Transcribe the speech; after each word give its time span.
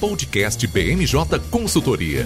Podcast 0.00 0.66
BMJ 0.66 1.14
Consultoria. 1.50 2.24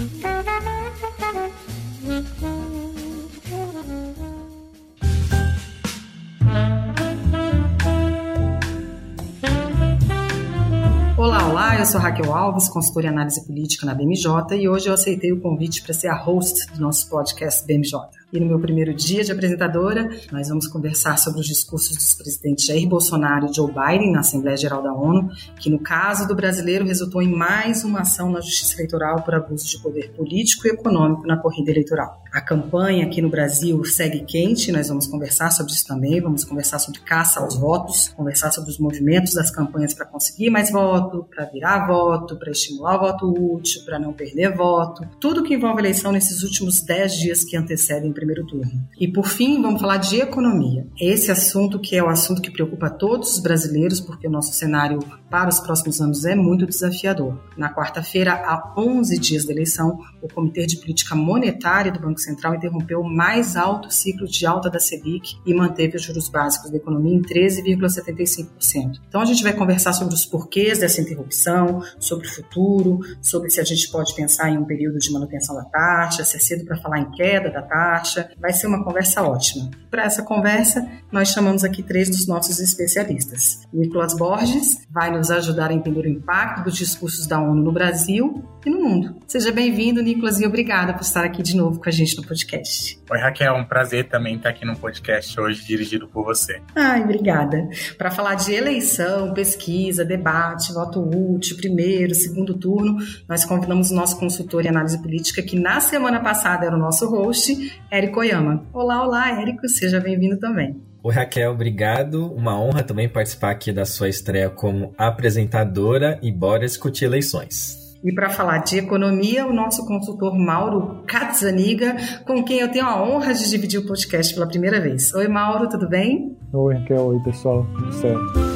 Olá, 11.18 11.48
olá, 11.48 11.80
eu 11.80 11.84
sou 11.84 12.00
Raquel 12.00 12.32
Alves, 12.32 12.68
consultora 12.68 13.06
em 13.06 13.10
análise 13.10 13.44
política 13.44 13.84
na 13.84 13.92
BMJ 13.92 14.56
e 14.56 14.68
hoje 14.68 14.88
eu 14.88 14.94
aceitei 14.94 15.32
o 15.32 15.40
convite 15.40 15.82
para 15.82 15.92
ser 15.92 16.06
a 16.06 16.16
host 16.16 16.72
do 16.74 16.80
nosso 16.80 17.10
podcast 17.10 17.66
BMJ. 17.66 18.23
E 18.34 18.40
no 18.40 18.46
meu 18.46 18.58
primeiro 18.58 18.92
dia 18.92 19.22
de 19.22 19.30
apresentadora, 19.30 20.10
nós 20.32 20.48
vamos 20.48 20.66
conversar 20.66 21.16
sobre 21.20 21.38
os 21.38 21.46
discursos 21.46 21.96
dos 21.96 22.14
presidentes 22.14 22.66
Jair 22.66 22.88
Bolsonaro 22.88 23.46
e 23.46 23.54
Joe 23.54 23.70
Biden 23.70 24.10
na 24.10 24.20
Assembleia 24.20 24.56
Geral 24.56 24.82
da 24.82 24.92
ONU, 24.92 25.30
que 25.56 25.70
no 25.70 25.78
caso 25.78 26.26
do 26.26 26.34
brasileiro 26.34 26.84
resultou 26.84 27.22
em 27.22 27.28
mais 27.28 27.84
uma 27.84 28.00
ação 28.00 28.32
na 28.32 28.40
Justiça 28.40 28.74
Eleitoral 28.74 29.22
por 29.22 29.36
abuso 29.36 29.68
de 29.68 29.78
poder 29.78 30.10
político 30.16 30.66
e 30.66 30.70
econômico 30.70 31.24
na 31.28 31.36
corrida 31.36 31.70
eleitoral. 31.70 32.24
A 32.32 32.40
campanha 32.40 33.06
aqui 33.06 33.22
no 33.22 33.30
Brasil 33.30 33.84
segue 33.84 34.24
quente, 34.24 34.72
nós 34.72 34.88
vamos 34.88 35.06
conversar 35.06 35.52
sobre 35.52 35.70
isso 35.70 35.86
também, 35.86 36.20
vamos 36.20 36.42
conversar 36.42 36.80
sobre 36.80 36.98
caça 37.02 37.38
aos 37.38 37.54
votos, 37.54 38.08
conversar 38.08 38.50
sobre 38.50 38.68
os 38.70 38.78
movimentos 38.80 39.34
das 39.34 39.52
campanhas 39.52 39.94
para 39.94 40.06
conseguir 40.06 40.50
mais 40.50 40.72
voto, 40.72 41.24
para 41.32 41.44
virar 41.44 41.86
voto, 41.86 42.36
para 42.36 42.50
estimular 42.50 42.96
o 42.96 42.98
voto 42.98 43.54
útil, 43.54 43.84
para 43.84 44.00
não 44.00 44.12
perder 44.12 44.56
voto, 44.56 45.06
tudo 45.20 45.44
que 45.44 45.54
envolve 45.54 45.78
eleição 45.78 46.10
nesses 46.10 46.42
últimos 46.42 46.80
dez 46.80 47.14
dias 47.14 47.44
que 47.44 47.56
antecedem 47.56 48.12
primeiro 48.24 48.46
turno. 48.46 48.88
E 48.98 49.06
por 49.06 49.28
fim, 49.28 49.60
vamos 49.60 49.80
falar 49.80 49.98
de 49.98 50.20
economia. 50.20 50.86
Esse 50.98 51.30
assunto 51.30 51.78
que 51.78 51.94
é 51.94 52.02
o 52.02 52.08
assunto 52.08 52.40
que 52.40 52.50
preocupa 52.50 52.88
todos 52.88 53.34
os 53.34 53.38
brasileiros, 53.38 54.00
porque 54.00 54.26
o 54.26 54.30
nosso 54.30 54.52
cenário 54.54 54.98
para 55.30 55.48
os 55.48 55.60
próximos 55.60 56.00
anos 56.00 56.24
é 56.24 56.34
muito 56.34 56.66
desafiador. 56.66 57.38
Na 57.56 57.72
quarta-feira, 57.72 58.32
há 58.32 58.74
11 58.76 59.18
dias 59.18 59.44
da 59.44 59.52
eleição, 59.52 59.98
o 60.24 60.28
Comitê 60.34 60.66
de 60.66 60.78
Política 60.78 61.14
Monetária 61.14 61.92
do 61.92 62.00
Banco 62.00 62.18
Central 62.18 62.54
interrompeu 62.54 63.00
o 63.00 63.08
mais 63.08 63.56
alto 63.56 63.92
ciclo 63.92 64.26
de 64.26 64.46
alta 64.46 64.70
da 64.70 64.80
Selic 64.80 65.36
e 65.44 65.54
manteve 65.54 65.96
os 65.96 66.02
juros 66.02 66.28
básicos 66.28 66.70
da 66.70 66.76
economia 66.76 67.14
em 67.14 67.22
13,75%. 67.22 69.00
Então 69.08 69.20
a 69.20 69.24
gente 69.24 69.42
vai 69.42 69.52
conversar 69.52 69.92
sobre 69.92 70.14
os 70.14 70.24
porquês 70.24 70.78
dessa 70.78 71.00
interrupção, 71.00 71.82
sobre 71.98 72.26
o 72.26 72.30
futuro, 72.30 73.00
sobre 73.22 73.50
se 73.50 73.60
a 73.60 73.64
gente 73.64 73.90
pode 73.90 74.14
pensar 74.14 74.50
em 74.50 74.58
um 74.58 74.64
período 74.64 74.98
de 74.98 75.12
manutenção 75.12 75.54
da 75.54 75.64
taxa, 75.64 76.24
se 76.24 76.36
é 76.36 76.40
cedo 76.40 76.64
para 76.64 76.76
falar 76.78 77.00
em 77.00 77.10
queda 77.12 77.50
da 77.50 77.62
taxa, 77.62 78.30
Vai 78.38 78.52
ser 78.52 78.66
uma 78.66 78.84
conversa 78.84 79.22
ótima. 79.22 79.70
Para 79.90 80.04
essa 80.04 80.22
conversa, 80.22 80.86
nós 81.10 81.28
chamamos 81.28 81.64
aqui 81.64 81.82
três 81.82 82.08
dos 82.10 82.26
nossos 82.26 82.58
especialistas. 82.58 83.60
Nicolas 83.72 84.14
Borges 84.14 84.86
vai 84.90 85.10
nos 85.10 85.30
ajudar 85.30 85.70
a 85.70 85.74
entender 85.74 86.06
o 86.06 86.08
impacto 86.08 86.64
dos 86.64 86.76
discursos 86.76 87.26
da 87.26 87.40
ONU 87.40 87.62
no 87.62 87.72
Brasil 87.72 88.44
e 88.64 88.70
no 88.70 88.80
mundo. 88.80 89.16
Seja 89.26 89.52
bem-vindo, 89.52 90.02
Nicolas, 90.02 90.40
e 90.40 90.46
obrigada 90.46 90.92
por 90.92 91.02
estar 91.02 91.24
aqui 91.24 91.42
de 91.42 91.56
novo 91.56 91.80
com 91.80 91.88
a 91.88 91.92
gente 91.92 92.16
no 92.16 92.26
podcast. 92.26 92.98
Oi, 93.10 93.18
Raquel, 93.18 93.54
um 93.54 93.64
prazer 93.64 94.08
também 94.08 94.36
estar 94.36 94.50
aqui 94.50 94.64
no 94.64 94.76
podcast 94.76 95.38
hoje, 95.38 95.64
dirigido 95.64 96.08
por 96.08 96.24
você. 96.24 96.60
Ai, 96.74 97.02
obrigada. 97.02 97.68
Para 97.98 98.10
falar 98.10 98.34
de 98.34 98.54
eleição, 98.54 99.34
pesquisa, 99.34 100.04
debate, 100.04 100.72
voto 100.72 101.00
útil, 101.00 101.56
primeiro, 101.56 102.14
segundo 102.14 102.54
turno, 102.54 102.96
nós 103.28 103.44
convidamos 103.44 103.90
o 103.90 103.94
nosso 103.94 104.18
consultor 104.18 104.64
em 104.64 104.68
análise 104.68 105.00
política, 105.00 105.42
que 105.42 105.58
na 105.58 105.80
semana 105.80 106.20
passada 106.20 106.66
era 106.66 106.74
o 106.74 106.78
nosso 106.78 107.08
host, 107.08 107.80
Érico 107.90 108.20
Oyama. 108.20 108.66
Olá, 108.72 109.04
olá, 109.04 109.40
Érico, 109.40 109.68
seja 109.68 110.00
bem-vindo 110.00 110.38
também. 110.38 110.80
Oi, 111.02 111.12
Raquel, 111.12 111.52
obrigado. 111.52 112.32
Uma 112.32 112.58
honra 112.58 112.82
também 112.82 113.10
participar 113.10 113.50
aqui 113.50 113.70
da 113.70 113.84
sua 113.84 114.08
estreia 114.08 114.48
como 114.48 114.94
apresentadora 114.96 116.18
e 116.22 116.32
bora 116.32 116.60
discutir 116.60 117.04
eleições. 117.04 117.83
E 118.04 118.12
para 118.12 118.28
falar 118.28 118.58
de 118.58 118.76
economia, 118.76 119.46
o 119.46 119.52
nosso 119.54 119.86
consultor 119.86 120.38
Mauro 120.38 121.02
Katzaniga, 121.06 121.96
com 122.26 122.44
quem 122.44 122.58
eu 122.58 122.70
tenho 122.70 122.84
a 122.84 123.02
honra 123.02 123.32
de 123.32 123.48
dividir 123.48 123.80
o 123.80 123.86
podcast 123.86 124.34
pela 124.34 124.46
primeira 124.46 124.78
vez. 124.78 125.14
Oi, 125.14 125.26
Mauro, 125.26 125.70
tudo 125.70 125.88
bem? 125.88 126.36
Oi, 126.52 126.74
Raquel. 126.74 127.06
Oi, 127.06 127.18
pessoal. 127.20 127.66
Tudo 127.74 127.92
certo. 127.94 128.53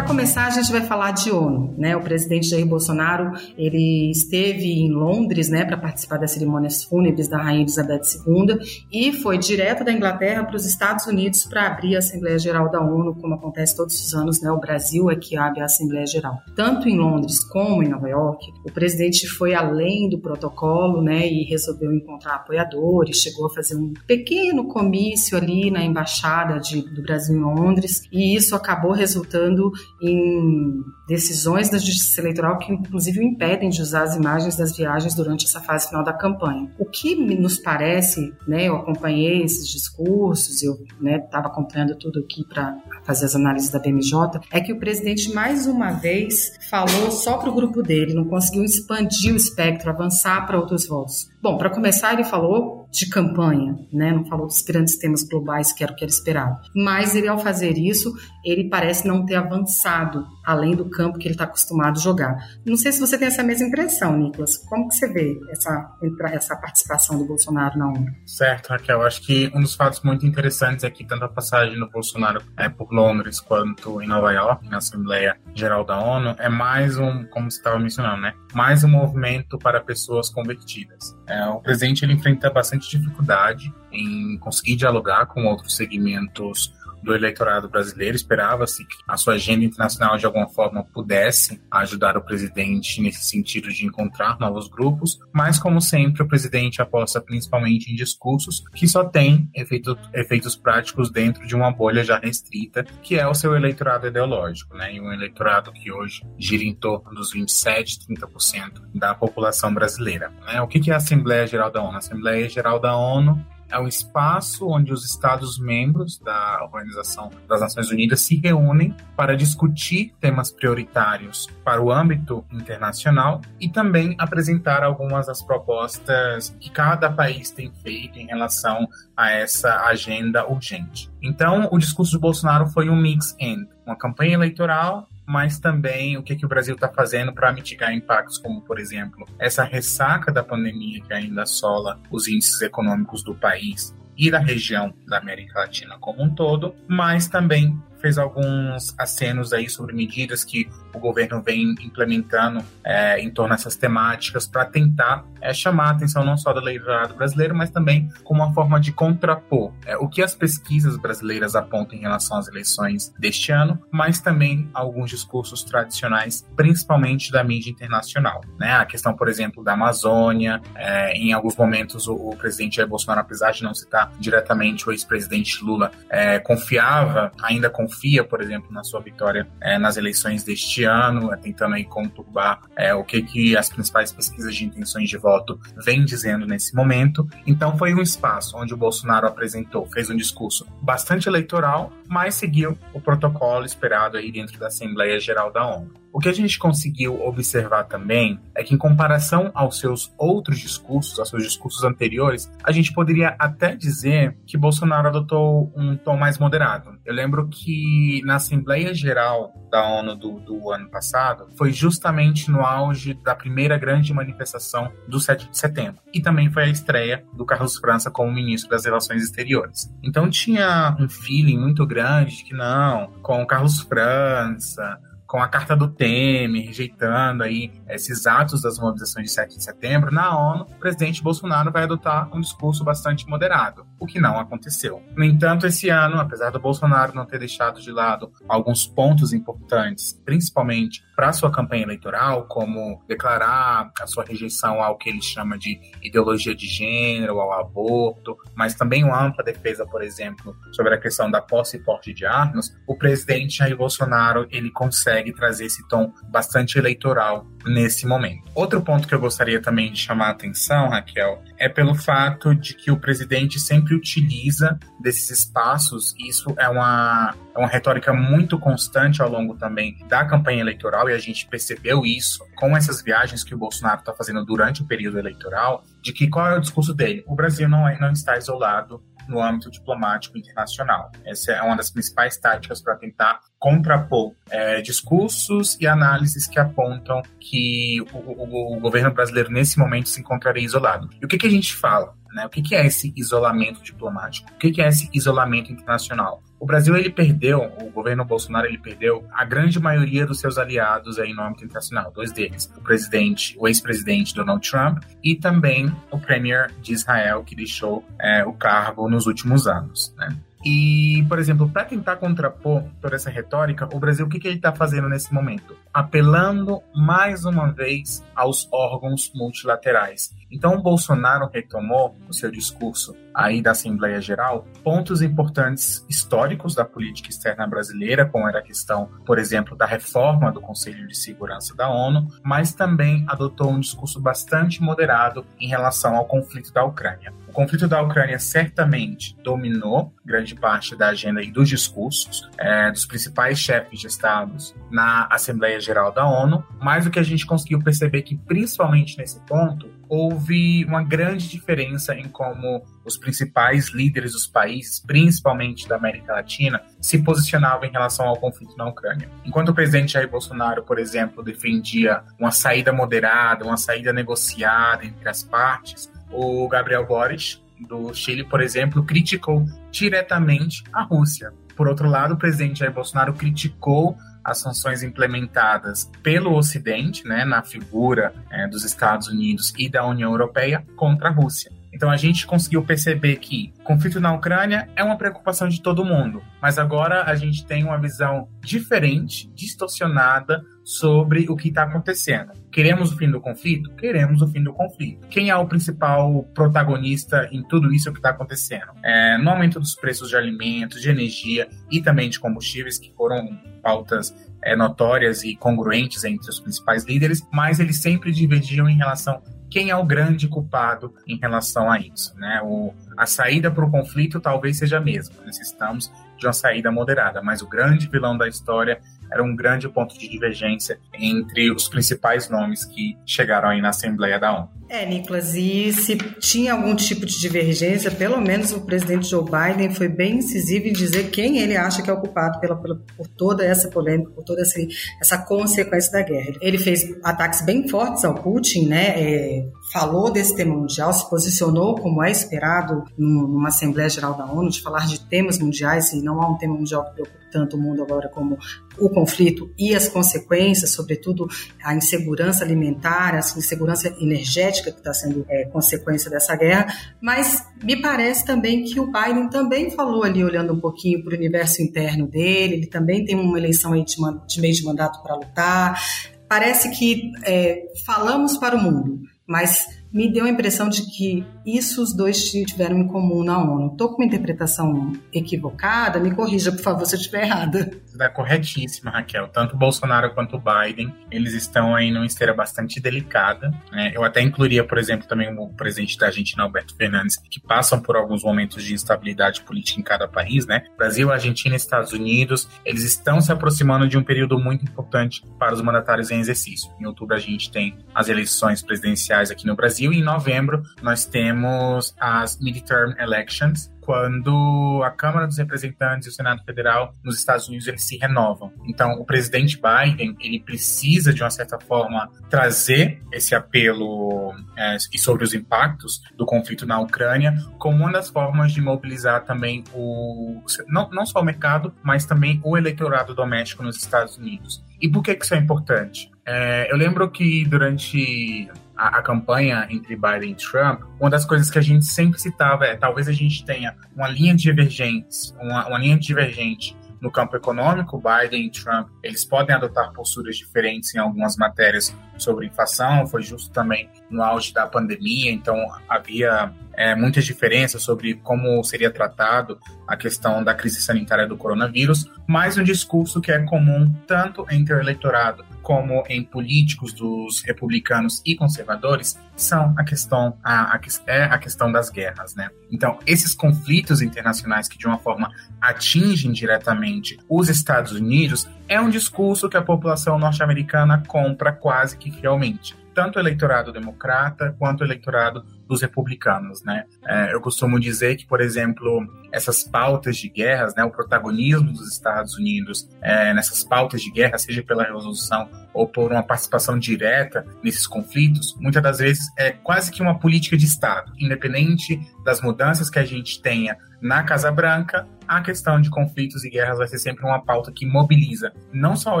Para 0.00 0.08
começar, 0.08 0.46
a 0.46 0.50
gente 0.50 0.72
vai 0.72 0.80
falar 0.80 1.10
de 1.10 1.30
ONU, 1.30 1.74
né? 1.76 1.94
O 1.94 2.00
presidente 2.00 2.48
Jair 2.48 2.64
Bolsonaro, 2.64 3.32
ele 3.58 4.10
esteve 4.10 4.72
em 4.72 4.90
Londres, 4.90 5.50
né, 5.50 5.62
para 5.62 5.76
participar 5.76 6.16
das 6.16 6.30
cerimônias 6.30 6.82
fúnebres 6.82 7.28
da 7.28 7.36
rainha 7.36 7.60
Elizabeth 7.60 8.00
II 8.26 8.58
e 8.90 9.12
foi 9.12 9.36
direto 9.36 9.84
da 9.84 9.92
Inglaterra 9.92 10.42
para 10.44 10.56
os 10.56 10.64
Estados 10.64 11.06
Unidos 11.06 11.44
para 11.44 11.66
abrir 11.66 11.96
a 11.96 11.98
Assembleia 11.98 12.38
Geral 12.38 12.70
da 12.70 12.80
ONU, 12.80 13.14
como 13.14 13.34
acontece 13.34 13.76
todos 13.76 14.00
os 14.00 14.14
anos, 14.14 14.40
né? 14.40 14.50
O 14.50 14.58
Brasil 14.58 15.10
é 15.10 15.16
que 15.16 15.36
abre 15.36 15.60
a 15.60 15.66
Assembleia 15.66 16.06
Geral. 16.06 16.38
Tanto 16.56 16.88
em 16.88 16.96
Londres 16.96 17.44
como 17.44 17.82
em 17.82 17.88
Nova 17.88 18.08
York, 18.08 18.42
o 18.66 18.72
presidente 18.72 19.28
foi 19.28 19.52
além 19.52 20.08
do 20.08 20.18
protocolo, 20.18 21.02
né, 21.02 21.28
e 21.28 21.44
resolveu 21.44 21.92
encontrar 21.92 22.36
apoiadores, 22.36 23.18
chegou 23.18 23.48
a 23.48 23.50
fazer 23.50 23.76
um 23.76 23.92
pequeno 24.06 24.66
comício 24.66 25.36
ali 25.36 25.70
na 25.70 25.84
embaixada 25.84 26.58
de, 26.58 26.80
do 26.80 27.02
Brasil 27.02 27.36
em 27.36 27.42
Londres, 27.42 28.08
e 28.10 28.34
isso 28.34 28.56
acabou 28.56 28.92
resultando 28.92 29.70
em 30.00 30.82
decisões 31.06 31.68
da 31.68 31.78
Justiça 31.78 32.20
Eleitoral 32.20 32.58
que, 32.58 32.72
inclusive, 32.72 33.20
o 33.20 33.22
impedem 33.22 33.68
de 33.68 33.82
usar 33.82 34.02
as 34.02 34.16
imagens 34.16 34.56
das 34.56 34.76
viagens 34.76 35.14
durante 35.14 35.46
essa 35.46 35.60
fase 35.60 35.88
final 35.88 36.04
da 36.04 36.12
campanha. 36.12 36.70
O 36.78 36.84
que 36.84 37.14
nos 37.16 37.58
parece, 37.58 38.32
né, 38.46 38.68
eu 38.68 38.76
acompanhei 38.76 39.42
esses 39.42 39.68
discursos, 39.68 40.62
eu 40.62 40.74
estava 40.74 41.00
né, 41.00 41.28
acompanhando 41.32 41.96
tudo 41.96 42.20
aqui 42.20 42.44
para 42.44 42.76
fazer 43.04 43.26
as 43.26 43.34
análises 43.34 43.70
da 43.70 43.78
BMJ, 43.78 44.40
é 44.50 44.60
que 44.60 44.72
o 44.72 44.78
presidente, 44.78 45.32
mais 45.34 45.66
uma 45.66 45.92
vez, 45.92 46.52
falou 46.70 47.10
só 47.10 47.38
para 47.38 47.50
o 47.50 47.54
grupo 47.54 47.82
dele, 47.82 48.14
não 48.14 48.24
conseguiu 48.24 48.64
expandir 48.64 49.32
o 49.32 49.36
espectro, 49.36 49.90
avançar 49.90 50.46
para 50.46 50.58
outros 50.58 50.86
votos. 50.86 51.28
Bom, 51.42 51.58
para 51.58 51.70
começar, 51.70 52.12
ele 52.12 52.24
falou 52.24 52.79
de 52.90 53.08
campanha, 53.08 53.78
né? 53.92 54.12
Não 54.12 54.24
falou 54.24 54.46
dos 54.46 54.62
grandes 54.62 54.96
temas 54.96 55.22
globais 55.22 55.72
que 55.72 55.82
era 55.82 55.92
o 55.92 55.96
que 55.96 56.04
era 56.04 56.12
esperado. 56.12 56.56
Mas 56.74 57.14
ele, 57.14 57.28
ao 57.28 57.38
fazer 57.38 57.78
isso, 57.78 58.12
ele 58.44 58.68
parece 58.68 59.06
não 59.06 59.24
ter 59.24 59.36
avançado 59.36 60.26
além 60.44 60.74
do 60.74 60.88
campo 60.88 61.18
que 61.18 61.28
ele 61.28 61.34
está 61.34 61.44
acostumado 61.44 61.98
a 61.98 62.02
jogar. 62.02 62.36
Não 62.64 62.76
sei 62.76 62.92
se 62.92 63.00
você 63.00 63.16
tem 63.16 63.28
essa 63.28 63.42
mesma 63.42 63.68
impressão, 63.68 64.16
Nicolas. 64.16 64.56
Como 64.68 64.88
que 64.88 64.94
você 64.94 65.08
vê 65.12 65.38
essa, 65.50 65.92
essa 66.32 66.56
participação 66.56 67.18
do 67.18 67.24
Bolsonaro 67.24 67.78
na 67.78 67.88
ONU? 67.88 68.06
Certo, 68.26 68.68
Raquel. 68.68 69.02
Acho 69.02 69.22
que 69.22 69.50
um 69.54 69.60
dos 69.60 69.74
fatos 69.74 70.00
muito 70.02 70.26
interessantes 70.26 70.84
é 70.84 70.90
que 70.90 71.04
tanto 71.04 71.24
a 71.24 71.28
passagem 71.28 71.78
do 71.78 71.88
Bolsonaro 71.88 72.42
é, 72.56 72.68
por 72.68 72.92
Londres 72.92 73.40
quanto 73.40 74.02
em 74.02 74.06
Nova 74.06 74.32
York, 74.32 74.68
na 74.68 74.78
Assembleia 74.78 75.36
Geral 75.54 75.84
da 75.84 76.02
ONU, 76.02 76.34
é 76.38 76.48
mais 76.48 76.98
um, 76.98 77.24
como 77.26 77.50
você 77.50 77.58
estava 77.58 77.78
mencionando, 77.78 78.22
né? 78.22 78.34
Mais 78.54 78.82
um 78.82 78.88
movimento 78.88 79.58
para 79.58 79.80
pessoas 79.80 80.28
convertidas. 80.30 81.16
É, 81.26 81.44
o 81.46 81.60
presidente 81.60 82.04
ele 82.04 82.14
enfrenta 82.14 82.50
bastante 82.50 82.79
dificuldade 82.88 83.72
em 83.90 84.38
conseguir 84.38 84.76
dialogar 84.76 85.26
com 85.26 85.44
outros 85.46 85.76
segmentos 85.76 86.72
do 87.02 87.14
eleitorado 87.14 87.68
brasileiro. 87.68 88.16
Esperava-se 88.16 88.84
que 88.84 88.96
a 89.06 89.16
sua 89.16 89.34
agenda 89.34 89.64
internacional, 89.64 90.16
de 90.16 90.26
alguma 90.26 90.48
forma, 90.48 90.84
pudesse 90.84 91.60
ajudar 91.70 92.16
o 92.16 92.22
presidente 92.22 93.00
nesse 93.00 93.24
sentido 93.24 93.68
de 93.70 93.84
encontrar 93.84 94.38
novos 94.38 94.68
grupos, 94.68 95.18
mas, 95.32 95.58
como 95.58 95.80
sempre, 95.80 96.22
o 96.22 96.28
presidente 96.28 96.82
aposta 96.82 97.20
principalmente 97.20 97.90
em 97.90 97.94
discursos 97.94 98.62
que 98.74 98.88
só 98.88 99.04
têm 99.04 99.48
efeito, 99.54 99.96
efeitos 100.14 100.56
práticos 100.56 101.10
dentro 101.10 101.46
de 101.46 101.54
uma 101.54 101.70
bolha 101.70 102.04
já 102.04 102.18
restrita, 102.18 102.84
que 103.02 103.18
é 103.18 103.26
o 103.26 103.34
seu 103.34 103.54
eleitorado 103.54 104.06
ideológico, 104.06 104.76
né? 104.76 104.94
E 104.94 105.00
um 105.00 105.12
eleitorado 105.12 105.72
que 105.72 105.92
hoje 105.92 106.22
gira 106.38 106.64
em 106.64 106.74
torno 106.74 107.14
dos 107.14 107.32
27, 107.32 108.00
30% 108.06 108.82
da 108.94 109.14
população 109.14 109.72
brasileira. 109.72 110.32
Né? 110.46 110.60
O 110.60 110.66
que 110.66 110.90
é 110.90 110.94
a 110.94 110.96
Assembleia 110.96 111.46
Geral 111.46 111.70
da 111.70 111.82
ONU? 111.82 111.94
A 111.94 111.98
Assembleia 111.98 112.48
Geral 112.48 112.78
da 112.78 112.96
ONU 112.96 113.44
é 113.70 113.78
um 113.78 113.86
espaço 113.86 114.68
onde 114.68 114.92
os 114.92 115.04
Estados-membros 115.04 116.18
da 116.18 116.60
Organização 116.62 117.30
das 117.48 117.60
Nações 117.60 117.90
Unidas 117.90 118.20
se 118.20 118.36
reúnem 118.36 118.94
para 119.16 119.36
discutir 119.36 120.12
temas 120.20 120.50
prioritários 120.50 121.46
para 121.64 121.82
o 121.82 121.90
âmbito 121.90 122.44
internacional 122.50 123.40
e 123.60 123.68
também 123.68 124.14
apresentar 124.18 124.82
algumas 124.82 125.26
das 125.26 125.42
propostas 125.42 126.54
que 126.58 126.70
cada 126.70 127.10
país 127.10 127.50
tem 127.50 127.72
feito 127.82 128.18
em 128.18 128.26
relação 128.26 128.88
a 129.16 129.30
essa 129.30 129.84
agenda 129.84 130.46
urgente. 130.46 131.10
Então, 131.22 131.68
o 131.70 131.78
discurso 131.78 132.12
de 132.12 132.18
Bolsonaro 132.18 132.66
foi 132.66 132.88
um 132.88 132.96
mix 132.96 133.34
entre 133.38 133.74
uma 133.86 133.96
campanha 133.96 134.34
eleitoral 134.34 135.08
mas 135.30 135.60
também 135.60 136.18
o 136.18 136.24
que, 136.24 136.34
que 136.34 136.44
o 136.44 136.48
Brasil 136.48 136.74
está 136.74 136.88
fazendo 136.88 137.32
para 137.32 137.52
mitigar 137.52 137.94
impactos, 137.94 138.36
como, 138.36 138.60
por 138.62 138.80
exemplo, 138.80 139.24
essa 139.38 139.62
ressaca 139.62 140.32
da 140.32 140.42
pandemia 140.42 141.00
que 141.00 141.12
ainda 141.12 141.44
assola 141.44 142.00
os 142.10 142.26
índices 142.26 142.60
econômicos 142.62 143.22
do 143.22 143.32
país 143.32 143.94
e 144.18 144.28
da 144.28 144.40
região 144.40 144.92
da 145.06 145.18
América 145.18 145.60
Latina 145.60 145.96
como 146.00 146.20
um 146.20 146.34
todo, 146.34 146.74
mas 146.88 147.28
também 147.28 147.80
fez 148.00 148.18
alguns 148.18 148.92
acenos 148.98 149.52
aí 149.52 149.70
sobre 149.70 149.94
medidas 149.94 150.42
que 150.42 150.68
o 150.92 150.98
governo 150.98 151.42
vem 151.42 151.74
implementando 151.80 152.64
é, 152.84 153.20
em 153.20 153.30
torno 153.30 153.54
dessas 153.54 153.76
temáticas 153.76 154.46
para 154.46 154.64
tentar 154.64 155.24
é, 155.40 155.52
chamar 155.52 155.88
a 155.88 155.90
atenção 155.90 156.24
não 156.24 156.36
só 156.36 156.52
do 156.52 156.60
eleitorado 156.60 157.14
brasileiro, 157.14 157.54
mas 157.54 157.70
também 157.70 158.08
como 158.24 158.42
uma 158.42 158.52
forma 158.52 158.80
de 158.80 158.92
contrapor 158.92 159.72
é, 159.86 159.96
o 159.96 160.08
que 160.08 160.22
as 160.22 160.34
pesquisas 160.34 160.96
brasileiras 160.96 161.54
apontam 161.54 161.98
em 161.98 162.02
relação 162.02 162.38
às 162.38 162.48
eleições 162.48 163.12
deste 163.18 163.52
ano, 163.52 163.80
mas 163.90 164.20
também 164.20 164.68
alguns 164.72 165.10
discursos 165.10 165.62
tradicionais, 165.62 166.46
principalmente 166.56 167.30
da 167.30 167.42
mídia 167.42 167.70
internacional. 167.70 168.40
Né? 168.58 168.72
A 168.72 168.84
questão, 168.84 169.14
por 169.14 169.28
exemplo, 169.28 169.62
da 169.62 169.72
Amazônia, 169.72 170.60
é, 170.74 171.12
em 171.12 171.32
alguns 171.32 171.56
momentos 171.56 172.06
o, 172.06 172.14
o, 172.14 172.36
presidente 172.36 172.76
Jair 172.76 172.88
Bolsonaro, 172.88 173.20
apesar 173.20 173.52
de 173.52 173.62
não 173.62 173.74
citar 173.74 174.12
diretamente 174.18 174.88
o 174.88 174.92
ex-presidente 174.92 175.62
Lula, 175.62 175.90
é, 176.08 176.38
confiava, 176.38 177.32
ainda 177.42 177.68
confia, 177.68 178.24
por 178.24 178.40
exemplo, 178.40 178.72
na 178.72 178.84
sua 178.84 179.00
vitória 179.00 179.46
é, 179.60 179.78
nas 179.78 179.96
eleições 179.96 180.42
deste 180.42 180.79
ano, 180.84 181.32
é, 181.32 181.36
tentando 181.36 181.74
aí 181.74 181.84
conturbar 181.84 182.62
é, 182.76 182.94
o 182.94 183.04
que, 183.04 183.22
que 183.22 183.56
as 183.56 183.68
principais 183.68 184.12
pesquisas 184.12 184.54
de 184.54 184.64
intenções 184.64 185.08
de 185.08 185.16
voto 185.16 185.60
vêm 185.84 186.04
dizendo 186.04 186.46
nesse 186.46 186.74
momento. 186.74 187.28
Então 187.46 187.76
foi 187.76 187.94
um 187.94 188.00
espaço 188.00 188.56
onde 188.56 188.74
o 188.74 188.76
Bolsonaro 188.76 189.26
apresentou, 189.26 189.86
fez 189.86 190.10
um 190.10 190.16
discurso 190.16 190.66
bastante 190.80 191.28
eleitoral, 191.28 191.92
mas 192.08 192.34
seguiu 192.34 192.76
o 192.92 193.00
protocolo 193.00 193.64
esperado 193.64 194.16
aí 194.16 194.30
dentro 194.32 194.58
da 194.58 194.68
Assembleia 194.68 195.18
Geral 195.20 195.52
da 195.52 195.66
ONU. 195.66 195.99
O 196.12 196.18
que 196.18 196.28
a 196.28 196.32
gente 196.32 196.58
conseguiu 196.58 197.20
observar 197.24 197.84
também 197.84 198.40
é 198.54 198.64
que, 198.64 198.74
em 198.74 198.78
comparação 198.78 199.50
aos 199.54 199.78
seus 199.78 200.12
outros 200.18 200.58
discursos, 200.58 201.18
aos 201.18 201.28
seus 201.28 201.44
discursos 201.44 201.84
anteriores, 201.84 202.50
a 202.64 202.72
gente 202.72 202.92
poderia 202.92 203.36
até 203.38 203.76
dizer 203.76 204.36
que 204.46 204.58
Bolsonaro 204.58 205.08
adotou 205.08 205.72
um 205.76 205.96
tom 205.96 206.16
mais 206.16 206.38
moderado. 206.38 206.98
Eu 207.04 207.14
lembro 207.14 207.48
que 207.48 208.20
na 208.24 208.36
Assembleia 208.36 208.92
Geral 208.92 209.52
da 209.70 209.86
ONU 209.86 210.16
do, 210.16 210.40
do 210.40 210.72
ano 210.72 210.90
passado 210.90 211.46
foi 211.56 211.72
justamente 211.72 212.50
no 212.50 212.60
auge 212.60 213.14
da 213.14 213.34
primeira 213.34 213.78
grande 213.78 214.12
manifestação 214.12 214.90
do 215.06 215.20
7 215.20 215.48
de 215.48 215.56
setembro. 215.56 216.00
E 216.12 216.20
também 216.20 216.50
foi 216.50 216.64
a 216.64 216.68
estreia 216.68 217.24
do 217.32 217.46
Carlos 217.46 217.76
França 217.76 218.10
como 218.10 218.32
ministro 218.32 218.70
das 218.70 218.84
Relações 218.84 219.22
Exteriores. 219.22 219.88
Então 220.02 220.28
tinha 220.28 220.96
um 220.98 221.08
feeling 221.08 221.58
muito 221.58 221.86
grande 221.86 222.38
de 222.38 222.44
que 222.44 222.54
não, 222.54 223.12
com 223.22 223.42
o 223.42 223.46
Carlos 223.46 223.80
França, 223.80 224.98
com 225.30 225.40
a 225.40 225.46
carta 225.46 225.76
do 225.76 225.86
Temer, 225.86 226.66
rejeitando 226.66 227.44
aí 227.44 227.70
esses 227.88 228.26
atos 228.26 228.62
das 228.62 228.80
mobilizações 228.80 229.26
de 229.26 229.32
7 229.32 229.58
de 229.58 229.62
setembro, 229.62 230.12
na 230.12 230.36
ONU, 230.36 230.64
o 230.64 230.74
presidente 230.74 231.22
Bolsonaro 231.22 231.70
vai 231.70 231.84
adotar 231.84 232.28
um 232.36 232.40
discurso 232.40 232.82
bastante 232.82 233.28
moderado, 233.28 233.86
o 234.00 234.06
que 234.06 234.18
não 234.18 234.40
aconteceu. 234.40 235.02
No 235.14 235.22
entanto, 235.22 235.66
esse 235.66 235.90
ano, 235.90 236.18
apesar 236.18 236.50
do 236.50 236.58
Bolsonaro 236.58 237.14
não 237.14 237.26
ter 237.26 237.38
deixado 237.38 237.80
de 237.80 237.92
lado 237.92 238.32
alguns 238.48 238.86
pontos 238.86 239.32
importantes, 239.32 240.18
principalmente 240.24 241.04
para 241.14 241.32
sua 241.34 241.52
campanha 241.52 241.82
eleitoral, 241.82 242.46
como 242.46 243.04
declarar 243.06 243.92
a 244.00 244.06
sua 244.06 244.24
rejeição 244.24 244.82
ao 244.82 244.96
que 244.96 245.10
ele 245.10 245.20
chama 245.20 245.58
de 245.58 245.78
ideologia 246.02 246.54
de 246.54 246.66
gênero, 246.66 247.38
ao 247.38 247.52
aborto, 247.52 248.36
mas 248.54 248.74
também 248.74 249.04
uma 249.04 249.22
ampla 249.22 249.44
defesa, 249.44 249.84
por 249.84 250.02
exemplo, 250.02 250.56
sobre 250.72 250.94
a 250.94 250.98
questão 250.98 251.30
da 251.30 251.42
posse 251.42 251.76
e 251.76 251.80
porte 251.80 252.14
de 252.14 252.24
armas, 252.24 252.74
o 252.86 252.96
presidente 252.96 253.58
Jair 253.58 253.76
Bolsonaro 253.76 254.48
ele 254.50 254.70
consegue 254.70 255.32
trazer 255.32 255.66
esse 255.66 255.86
tom 255.88 256.12
bastante 256.30 256.78
eleitoral 256.78 257.46
nesse 257.66 258.06
momento. 258.06 258.50
Outro 258.54 258.80
ponto 258.80 259.06
que 259.06 259.14
eu 259.14 259.20
gostaria 259.20 259.60
também 259.60 259.92
de 259.92 259.98
chamar 259.98 260.28
a 260.28 260.30
atenção, 260.30 260.88
Raquel, 260.88 261.42
é 261.58 261.68
pelo 261.68 261.94
fato 261.94 262.54
de 262.54 262.74
que 262.74 262.90
o 262.90 262.98
presidente 262.98 263.60
sempre 263.60 263.89
utiliza 263.94 264.78
desses 264.98 265.30
espaços, 265.30 266.14
e 266.18 266.28
isso 266.28 266.54
é 266.58 266.68
uma, 266.68 267.34
é 267.54 267.58
uma 267.58 267.68
retórica 267.68 268.12
muito 268.12 268.58
constante 268.58 269.22
ao 269.22 269.30
longo 269.30 269.54
também 269.54 269.96
da 270.08 270.24
campanha 270.24 270.60
eleitoral, 270.60 271.08
e 271.08 271.12
a 271.12 271.18
gente 271.18 271.46
percebeu 271.46 272.04
isso 272.04 272.44
com 272.56 272.76
essas 272.76 273.02
viagens 273.02 273.44
que 273.44 273.54
o 273.54 273.58
Bolsonaro 273.58 274.00
está 274.00 274.12
fazendo 274.12 274.44
durante 274.44 274.82
o 274.82 274.86
período 274.86 275.18
eleitoral, 275.18 275.84
de 276.02 276.12
que 276.12 276.28
qual 276.28 276.48
é 276.48 276.56
o 276.56 276.60
discurso 276.60 276.94
dele? 276.94 277.24
O 277.26 277.34
Brasil 277.34 277.68
não, 277.68 277.88
é, 277.88 277.98
não 277.98 278.12
está 278.12 278.36
isolado 278.36 279.02
no 279.30 279.40
âmbito 279.40 279.70
diplomático 279.70 280.36
internacional. 280.36 281.10
Essa 281.24 281.52
é 281.52 281.62
uma 281.62 281.76
das 281.76 281.90
principais 281.90 282.36
táticas 282.36 282.82
para 282.82 282.96
tentar 282.96 283.40
contrapor 283.58 284.34
é, 284.50 284.80
discursos 284.80 285.78
e 285.80 285.86
análises 285.86 286.46
que 286.46 286.58
apontam 286.58 287.22
que 287.38 288.00
o, 288.12 288.18
o, 288.18 288.76
o, 288.76 288.80
governo 288.80 289.12
brasileiro 289.12 289.50
nesse 289.50 289.78
momento 289.78 290.08
se 290.08 290.20
encontraria 290.20 290.64
isolado. 290.64 291.08
E 291.20 291.24
o 291.24 291.28
que, 291.28 291.38
que 291.38 291.46
a 291.46 291.50
gente 291.50 291.74
fala? 291.74 292.14
Né? 292.32 292.44
O 292.46 292.48
que, 292.48 292.62
que 292.62 292.74
é 292.74 292.84
esse 292.84 293.12
isolamento 293.16 293.82
diplomático? 293.82 294.50
O 294.52 294.58
que, 294.58 294.70
que 294.70 294.82
é 294.82 294.88
esse 294.88 295.08
isolamento 295.12 295.72
internacional? 295.72 296.42
O 296.60 296.66
Brasil 296.66 296.94
ele 296.94 297.08
perdeu, 297.08 297.72
o 297.80 297.90
governo 297.90 298.22
Bolsonaro 298.22 298.66
ele 298.66 298.76
perdeu 298.76 299.24
a 299.32 299.46
grande 299.46 299.80
maioria 299.80 300.26
dos 300.26 300.40
seus 300.40 300.58
aliados 300.58 301.18
aí 301.18 301.32
no 301.32 301.42
âmbito 301.42 301.64
internacional, 301.64 302.12
dois 302.12 302.32
deles, 302.32 302.70
o 302.76 302.82
presidente, 302.82 303.56
o 303.58 303.66
ex-presidente 303.66 304.34
Donald 304.34 304.68
Trump 304.68 305.02
e 305.24 305.34
também 305.34 305.90
o 306.10 306.18
premier 306.18 306.70
de 306.82 306.92
Israel 306.92 307.42
que 307.42 307.56
deixou 307.56 308.04
é, 308.20 308.44
o 308.44 308.52
cargo 308.52 309.08
nos 309.08 309.26
últimos 309.26 309.66
anos, 309.66 310.14
né? 310.18 310.36
E, 310.62 311.24
por 311.26 311.38
exemplo, 311.38 311.70
para 311.70 311.86
tentar 311.86 312.16
contrapor 312.16 312.84
toda 313.00 313.16
essa 313.16 313.30
retórica, 313.30 313.88
o 313.94 313.98
Brasil, 313.98 314.26
o 314.26 314.28
que, 314.28 314.38
que 314.38 314.46
ele 314.46 314.56
está 314.56 314.72
fazendo 314.72 315.08
nesse 315.08 315.32
momento? 315.32 315.74
Apelando 315.92 316.82
mais 316.94 317.46
uma 317.46 317.72
vez 317.72 318.22
aos 318.36 318.68
órgãos 318.70 319.32
multilaterais. 319.34 320.34
Então, 320.50 320.74
o 320.74 320.82
Bolsonaro 320.82 321.48
retomou 321.50 322.14
o 322.28 322.34
seu 322.34 322.50
discurso 322.50 323.16
aí 323.34 323.62
da 323.62 323.72
Assembleia 323.72 324.20
Geral 324.20 324.66
pontos 324.82 325.22
importantes 325.22 326.04
históricos 326.08 326.74
da 326.74 326.84
política 326.84 327.28
externa 327.28 327.66
brasileira, 327.66 328.26
como 328.26 328.48
era 328.48 328.58
a 328.58 328.62
questão, 328.62 329.10
por 329.24 329.38
exemplo, 329.38 329.76
da 329.76 329.86
reforma 329.86 330.50
do 330.50 330.60
Conselho 330.60 331.06
de 331.06 331.16
Segurança 331.16 331.74
da 331.74 331.88
ONU, 331.88 332.28
mas 332.42 332.72
também 332.72 333.24
adotou 333.28 333.70
um 333.70 333.80
discurso 333.80 334.20
bastante 334.20 334.82
moderado 334.82 335.46
em 335.58 335.68
relação 335.68 336.16
ao 336.16 336.26
conflito 336.26 336.72
da 336.72 336.84
Ucrânia. 336.84 337.32
O 337.48 337.52
conflito 337.52 337.88
da 337.88 338.00
Ucrânia 338.00 338.38
certamente 338.38 339.36
dominou 339.42 340.14
grande 340.24 340.54
parte 340.54 340.94
da 340.94 341.08
agenda 341.08 341.42
e 341.42 341.50
dos 341.50 341.68
discursos 341.68 342.48
é, 342.56 342.90
dos 342.90 343.04
principais 343.04 343.58
chefes 343.58 343.98
de 343.98 344.06
estados 344.06 344.74
na 344.90 345.26
Assembleia 345.30 345.80
Geral 345.80 346.12
da 346.12 346.24
ONU, 346.24 346.64
mas 346.80 347.06
o 347.06 347.10
que 347.10 347.18
a 347.18 347.24
gente 347.24 347.44
conseguiu 347.44 347.80
perceber 347.80 348.22
que, 348.22 348.36
principalmente 348.36 349.18
nesse 349.18 349.40
ponto, 349.40 349.89
houve 350.10 350.84
uma 350.86 351.04
grande 351.04 351.48
diferença 351.48 352.16
em 352.16 352.28
como 352.28 352.84
os 353.04 353.16
principais 353.16 353.90
líderes 353.90 354.32
dos 354.32 354.44
países, 354.44 354.98
principalmente 354.98 355.88
da 355.88 355.94
América 355.94 356.32
Latina, 356.32 356.82
se 357.00 357.22
posicionavam 357.22 357.84
em 357.84 357.92
relação 357.92 358.26
ao 358.26 358.36
conflito 358.36 358.76
na 358.76 358.88
Ucrânia. 358.88 359.30
Enquanto 359.44 359.68
o 359.68 359.74
presidente 359.74 360.14
Jair 360.14 360.28
Bolsonaro, 360.28 360.82
por 360.82 360.98
exemplo, 360.98 361.44
defendia 361.44 362.22
uma 362.36 362.50
saída 362.50 362.92
moderada, 362.92 363.64
uma 363.64 363.76
saída 363.76 364.12
negociada 364.12 365.06
entre 365.06 365.28
as 365.28 365.44
partes, 365.44 366.10
o 366.32 366.68
Gabriel 366.68 367.06
Boric, 367.06 367.58
do 367.78 368.12
Chile, 368.12 368.42
por 368.44 368.60
exemplo, 368.60 369.04
criticou 369.04 369.64
diretamente 369.92 370.82
a 370.92 371.02
Rússia. 371.02 371.52
Por 371.76 371.86
outro 371.86 372.08
lado, 372.08 372.34
o 372.34 372.36
presidente 372.36 372.80
Jair 372.80 372.92
Bolsonaro 372.92 373.32
criticou 373.32 374.18
as 374.44 374.58
sanções 374.58 375.02
implementadas 375.02 376.10
pelo 376.22 376.56
Ocidente, 376.56 377.26
né, 377.26 377.44
na 377.44 377.62
figura 377.62 378.34
é, 378.50 378.66
dos 378.66 378.84
Estados 378.84 379.28
Unidos 379.28 379.72
e 379.78 379.88
da 379.88 380.04
União 380.04 380.30
Europeia, 380.30 380.84
contra 380.96 381.28
a 381.28 381.32
Rússia. 381.32 381.70
Então 382.00 382.10
a 382.10 382.16
gente 382.16 382.46
conseguiu 382.46 382.82
perceber 382.82 383.36
que 383.36 383.74
conflito 383.84 384.18
na 384.18 384.32
Ucrânia 384.32 384.88
é 384.96 385.04
uma 385.04 385.18
preocupação 385.18 385.68
de 385.68 385.82
todo 385.82 386.02
mundo, 386.02 386.42
mas 386.58 386.78
agora 386.78 387.24
a 387.24 387.34
gente 387.34 387.66
tem 387.66 387.84
uma 387.84 388.00
visão 388.00 388.48
diferente, 388.64 389.52
distorcionada 389.52 390.64
sobre 390.82 391.44
o 391.50 391.54
que 391.54 391.68
está 391.68 391.82
acontecendo. 391.82 392.52
Queremos 392.72 393.12
o 393.12 393.18
fim 393.18 393.30
do 393.30 393.38
conflito? 393.38 393.94
Queremos 393.96 394.40
o 394.40 394.48
fim 394.48 394.62
do 394.62 394.72
conflito. 394.72 395.28
Quem 395.28 395.50
é 395.50 395.56
o 395.56 395.68
principal 395.68 396.44
protagonista 396.54 397.46
em 397.52 397.62
tudo 397.68 397.92
isso 397.92 398.10
que 398.12 398.18
está 398.18 398.30
acontecendo? 398.30 398.92
É, 399.04 399.36
no 399.36 399.50
aumento 399.50 399.78
dos 399.78 399.94
preços 399.94 400.30
de 400.30 400.36
alimentos, 400.36 401.02
de 401.02 401.10
energia 401.10 401.68
e 401.90 402.00
também 402.00 402.30
de 402.30 402.40
combustíveis, 402.40 402.98
que 402.98 403.12
foram 403.14 403.60
pautas 403.82 404.34
é, 404.64 404.74
notórias 404.74 405.44
e 405.44 405.54
congruentes 405.54 406.24
entre 406.24 406.48
os 406.48 406.60
principais 406.60 407.04
líderes, 407.04 407.46
mas 407.52 407.78
eles 407.78 408.00
sempre 408.00 408.32
divergiam 408.32 408.88
em 408.88 408.96
relação 408.96 409.42
quem 409.70 409.90
é 409.90 409.96
o 409.96 410.04
grande 410.04 410.48
culpado 410.48 411.14
em 411.26 411.36
relação 411.36 411.90
a 411.90 411.98
isso. 411.98 412.36
Né? 412.36 412.60
O, 412.62 412.92
a 413.16 413.24
saída 413.24 413.70
para 413.70 413.84
o 413.84 413.90
conflito 413.90 414.40
talvez 414.40 414.78
seja 414.78 414.98
a 414.98 415.00
mesma, 415.00 415.36
necessitamos 415.46 416.10
de 416.36 416.46
uma 416.46 416.52
saída 416.52 416.90
moderada, 416.90 417.42
mas 417.42 417.62
o 417.62 417.68
grande 417.68 418.08
vilão 418.08 418.36
da 418.36 418.48
história 418.48 419.00
era 419.32 419.42
um 419.42 419.54
grande 419.54 419.88
ponto 419.88 420.18
de 420.18 420.28
divergência 420.28 420.98
entre 421.14 421.70
os 421.70 421.88
principais 421.88 422.48
nomes 422.48 422.84
que 422.84 423.16
chegaram 423.24 423.68
aí 423.68 423.80
na 423.80 423.90
Assembleia 423.90 424.38
da 424.38 424.56
ONU. 424.56 424.80
É, 424.88 425.06
Nicolas, 425.06 425.54
e 425.54 425.92
se 425.92 426.16
tinha 426.16 426.72
algum 426.72 426.96
tipo 426.96 427.24
de 427.24 427.38
divergência, 427.38 428.10
pelo 428.10 428.40
menos 428.40 428.72
o 428.72 428.80
presidente 428.80 429.28
Joe 429.28 429.44
Biden 429.44 429.94
foi 429.94 430.08
bem 430.08 430.38
incisivo 430.38 430.88
em 430.88 430.92
dizer 430.92 431.30
quem 431.30 431.58
ele 431.58 431.76
acha 431.76 432.02
que 432.02 432.10
é 432.10 432.12
o 432.12 432.20
culpado 432.20 432.58
pela, 432.58 432.74
pela, 432.74 432.96
por 433.16 433.28
toda 433.28 433.64
essa 433.64 433.88
polêmica, 433.88 434.32
por 434.32 434.42
toda 434.42 434.62
essa, 434.62 434.80
essa 435.20 435.38
consequência 435.38 436.10
da 436.10 436.22
guerra. 436.22 436.54
Ele 436.60 436.76
fez 436.76 437.08
ataques 437.22 437.64
bem 437.64 437.88
fortes 437.88 438.24
ao 438.24 438.34
Putin, 438.34 438.88
né? 438.88 439.14
É, 439.16 439.64
falou 439.92 440.30
desse 440.30 440.54
tema 440.54 440.74
mundial, 440.74 441.12
se 441.12 441.28
posicionou 441.28 441.96
como 441.96 442.22
é 442.22 442.30
esperado 442.30 443.04
numa 443.18 443.68
Assembleia 443.68 444.08
Geral 444.08 444.34
da 444.34 444.44
ONU, 444.44 444.70
de 444.70 444.80
falar 444.80 445.06
de 445.06 445.20
temas 445.20 445.58
mundiais, 445.58 446.12
e 446.12 446.22
não 446.22 446.40
há 446.40 446.48
um 446.48 446.56
tema 446.56 446.74
mundial 446.74 447.04
que 447.06 447.14
preocupa 447.14 447.40
tanto 447.50 447.76
o 447.76 447.80
mundo 447.80 448.02
agora 448.02 448.28
como 448.28 448.56
o 448.96 449.08
conflito 449.08 449.72
e 449.76 449.94
as 449.94 450.08
consequências, 450.08 450.90
sobretudo 450.92 451.48
a 451.82 451.94
insegurança 451.94 452.64
alimentar, 452.64 453.34
a 453.34 453.38
insegurança 453.38 454.08
energética 454.20 454.92
que 454.92 454.98
está 454.98 455.12
sendo 455.12 455.44
é, 455.48 455.64
consequência 455.64 456.30
dessa 456.30 456.54
guerra, 456.54 456.86
mas 457.20 457.64
me 457.82 458.00
parece 458.00 458.44
também 458.44 458.84
que 458.84 459.00
o 459.00 459.10
Biden 459.10 459.48
também 459.48 459.90
falou 459.90 460.22
ali, 460.22 460.44
olhando 460.44 460.72
um 460.72 460.80
pouquinho 460.80 461.24
para 461.24 461.34
o 461.34 461.36
universo 461.36 461.82
interno 461.82 462.28
dele, 462.28 462.74
ele 462.74 462.86
também 462.86 463.24
tem 463.24 463.34
uma 463.34 463.58
eleição 463.58 463.92
de, 463.92 464.16
de 464.46 464.60
meio 464.60 464.74
de 464.74 464.84
mandato 464.84 465.20
para 465.22 465.34
lutar, 465.34 466.00
parece 466.48 466.90
que 466.90 467.32
é, 467.44 467.92
falamos 468.04 468.56
para 468.56 468.76
o 468.76 468.82
mundo, 468.82 469.20
mas 469.50 469.88
me 470.12 470.32
deu 470.32 470.44
a 470.44 470.48
impressão 470.48 470.88
de 470.88 471.02
que 471.02 471.44
isso 471.64 472.02
os 472.02 472.12
dois 472.12 472.50
tiveram 472.50 472.98
em 472.98 473.06
comum 473.06 473.44
na 473.44 473.58
ONU. 473.58 473.92
Estou 473.92 474.08
com 474.08 474.16
uma 474.16 474.26
interpretação 474.26 475.12
equivocada? 475.32 476.18
Me 476.18 476.34
corrija, 476.34 476.72
por 476.72 476.80
favor, 476.80 477.06
se 477.06 477.14
eu 477.14 477.20
estiver 477.20 477.44
errada. 477.44 477.90
Está 478.06 478.28
corretíssima, 478.28 479.10
Raquel. 479.10 479.48
Tanto 479.48 479.76
Bolsonaro 479.76 480.34
quanto 480.34 480.58
Biden, 480.60 481.14
eles 481.30 481.54
estão 481.54 481.94
aí 481.94 482.10
numa 482.10 482.26
esteira 482.26 482.52
bastante 482.52 483.00
delicada. 483.00 483.72
Né? 483.92 484.12
Eu 484.14 484.24
até 484.24 484.40
incluiria, 484.40 484.84
por 484.84 484.98
exemplo, 484.98 485.28
também 485.28 485.56
o 485.56 485.68
presidente 485.68 486.18
da 486.18 486.26
Argentina, 486.26 486.64
Alberto 486.64 486.94
Fernandes, 486.96 487.36
que 487.36 487.60
passam 487.60 488.00
por 488.00 488.16
alguns 488.16 488.42
momentos 488.42 488.82
de 488.82 488.92
instabilidade 488.92 489.62
política 489.62 490.00
em 490.00 490.02
cada 490.02 490.26
país, 490.26 490.66
né? 490.66 490.84
Brasil, 490.96 491.30
Argentina 491.30 491.76
Estados 491.76 492.12
Unidos, 492.12 492.68
eles 492.84 493.04
estão 493.04 493.40
se 493.40 493.52
aproximando 493.52 494.08
de 494.08 494.18
um 494.18 494.22
período 494.22 494.58
muito 494.58 494.84
importante 494.84 495.44
para 495.58 495.72
os 495.72 495.80
mandatários 495.80 496.30
em 496.30 496.40
exercício. 496.40 496.90
Em 497.00 497.06
outubro, 497.06 497.36
a 497.36 497.38
gente 497.38 497.70
tem 497.70 497.96
as 498.14 498.28
eleições 498.28 498.82
presidenciais 498.82 499.50
aqui 499.50 499.66
no 499.66 499.76
Brasil 499.76 499.99
e 500.00 500.18
em 500.18 500.22
novembro 500.22 500.82
nós 501.02 501.24
temos 501.24 502.14
as 502.18 502.58
midterm 502.60 503.14
elections, 503.18 503.90
quando 504.00 505.02
a 505.04 505.10
Câmara 505.10 505.46
dos 505.46 505.58
Representantes 505.58 506.26
e 506.26 506.30
o 506.30 506.32
Senado 506.32 506.64
Federal 506.64 507.14
nos 507.22 507.38
Estados 507.38 507.68
Unidos 507.68 507.86
eles 507.86 508.02
se 508.02 508.16
renovam. 508.16 508.72
Então, 508.86 509.12
o 509.12 509.24
presidente 509.24 509.80
Biden 509.80 510.36
ele 510.40 510.58
precisa 510.58 511.32
de 511.32 511.42
uma 511.42 511.50
certa 511.50 511.78
forma 511.78 512.28
trazer 512.48 513.22
esse 513.32 513.54
apelo 513.54 514.52
é, 514.76 514.96
sobre 515.16 515.44
os 515.44 515.54
impactos 515.54 516.20
do 516.36 516.44
conflito 516.44 516.86
na 516.86 516.98
Ucrânia 516.98 517.54
como 517.78 517.98
uma 517.98 518.12
das 518.12 518.28
formas 518.28 518.72
de 518.72 518.80
mobilizar 518.80 519.44
também 519.44 519.84
o 519.94 520.60
não, 520.88 521.08
não 521.10 521.24
só 521.24 521.40
o 521.40 521.44
mercado, 521.44 521.94
mas 522.02 522.24
também 522.24 522.60
o 522.64 522.76
eleitorado 522.76 523.34
doméstico 523.34 523.82
nos 523.82 523.96
Estados 523.96 524.36
Unidos. 524.36 524.84
E 525.00 525.08
por 525.08 525.22
que, 525.22 525.34
que 525.34 525.44
isso 525.44 525.54
é 525.54 525.58
importante? 525.58 526.30
É, 526.44 526.92
eu 526.92 526.96
lembro 526.96 527.30
que 527.30 527.64
durante 527.64 528.68
a, 529.00 529.18
a, 529.18 529.22
campanha 529.22 529.86
entre 529.88 530.14
Biden 530.14 530.52
e 530.52 530.54
Trump, 530.54 531.02
uma 531.18 531.30
das 531.30 531.46
coisas 531.46 531.70
que 531.70 531.78
a 531.78 531.82
gente 531.82 532.04
sempre 532.04 532.38
citava 532.38 532.84
é 532.84 532.94
talvez 532.94 533.28
a 533.28 533.32
gente 533.32 533.64
tenha 533.64 533.96
uma 534.14 534.28
linha 534.28 534.54
divergente, 534.54 535.54
uma, 535.58 535.88
uma 535.88 535.98
linha 535.98 536.18
divergente 536.18 536.94
no 537.18 537.30
campo 537.30 537.56
econômico, 537.56 538.20
Biden 538.20 538.66
e 538.66 538.70
Trump, 538.70 539.08
eles 539.22 539.44
podem 539.44 539.74
adotar 539.74 540.12
posturas 540.12 540.56
diferentes 540.56 541.14
em 541.14 541.18
algumas 541.18 541.56
matérias 541.56 542.14
sobre 542.36 542.66
inflação, 542.66 543.26
foi 543.26 543.42
justo 543.42 543.70
também 543.72 544.08
no 544.30 544.42
auge 544.42 544.72
da 544.72 544.86
pandemia, 544.86 545.50
então 545.50 545.76
havia 546.08 546.72
é, 546.94 547.14
muitas 547.14 547.44
diferenças 547.44 548.02
sobre 548.02 548.34
como 548.34 548.82
seria 548.84 549.10
tratado 549.10 549.78
a 550.10 550.16
questão 550.16 550.64
da 550.64 550.74
crise 550.74 551.00
sanitária 551.00 551.46
do 551.46 551.56
coronavírus, 551.56 552.28
mas 552.44 552.76
um 552.76 552.82
discurso 552.82 553.40
que 553.40 553.52
é 553.52 553.60
comum 553.60 554.12
tanto 554.26 554.66
entre 554.68 554.92
o 554.92 554.98
eleitorado 554.98 555.64
como 555.82 556.24
em 556.28 556.42
políticos 556.42 557.12
dos 557.12 557.62
republicanos 557.62 558.42
e 558.44 558.56
conservadores 558.56 559.38
são 559.56 559.94
a 559.96 560.02
questão 560.02 560.58
a, 560.64 560.96
a, 560.96 561.00
é 561.28 561.44
a 561.44 561.58
questão 561.58 561.92
das 561.92 562.10
guerras, 562.10 562.56
né? 562.56 562.70
Então 562.90 563.20
esses 563.24 563.54
conflitos 563.54 564.20
internacionais 564.20 564.88
que 564.88 564.98
de 564.98 565.06
uma 565.06 565.18
forma 565.18 565.52
atingem 565.80 566.50
diretamente 566.50 567.38
os 567.48 567.68
Estados 567.68 568.10
Unidos 568.10 568.68
é 568.88 569.00
um 569.00 569.08
discurso 569.08 569.68
que 569.68 569.76
a 569.76 569.82
população 569.82 570.38
norte-americana 570.40 571.22
compra 571.28 571.72
quase 571.72 572.16
que 572.16 572.32
fielmente 572.32 572.98
tanto 573.14 573.36
o 573.36 573.40
eleitorado 573.40 573.92
democrata 573.92 574.74
quanto 574.78 575.00
o 575.00 575.04
eleitorado 575.04 575.64
dos 575.86 576.02
republicanos, 576.02 576.82
né? 576.84 577.04
É, 577.26 577.52
eu 577.52 577.60
costumo 577.60 577.98
dizer 577.98 578.36
que, 578.36 578.46
por 578.46 578.60
exemplo, 578.60 579.26
essas 579.50 579.82
pautas 579.82 580.36
de 580.36 580.48
guerras, 580.48 580.94
né, 580.94 581.02
o 581.02 581.10
protagonismo 581.10 581.92
dos 581.92 582.12
Estados 582.12 582.56
Unidos 582.56 583.08
é, 583.20 583.52
nessas 583.52 583.82
pautas 583.82 584.22
de 584.22 584.30
guerra, 584.30 584.56
seja 584.58 584.82
pela 584.82 585.04
resolução 585.04 585.68
ou 585.92 586.06
por 586.06 586.30
uma 586.30 586.42
participação 586.42 586.98
direta 586.98 587.66
nesses 587.82 588.06
conflitos, 588.06 588.76
muitas 588.78 589.02
das 589.02 589.18
vezes 589.18 589.44
é 589.58 589.72
quase 589.72 590.12
que 590.12 590.22
uma 590.22 590.38
política 590.38 590.76
de 590.76 590.86
Estado, 590.86 591.32
independente 591.38 592.20
das 592.44 592.60
mudanças 592.60 593.10
que 593.10 593.18
a 593.18 593.24
gente 593.24 593.60
tenha 593.60 593.96
na 594.20 594.42
Casa 594.42 594.70
Branca, 594.70 595.26
a 595.50 595.60
questão 595.60 596.00
de 596.00 596.08
conflitos 596.08 596.64
e 596.64 596.70
guerras 596.70 596.98
vai 596.98 597.08
ser 597.08 597.18
sempre 597.18 597.44
uma 597.44 597.60
pauta 597.60 597.90
que 597.90 598.06
mobiliza 598.06 598.72
não 598.92 599.16
só 599.16 599.36
o 599.36 599.40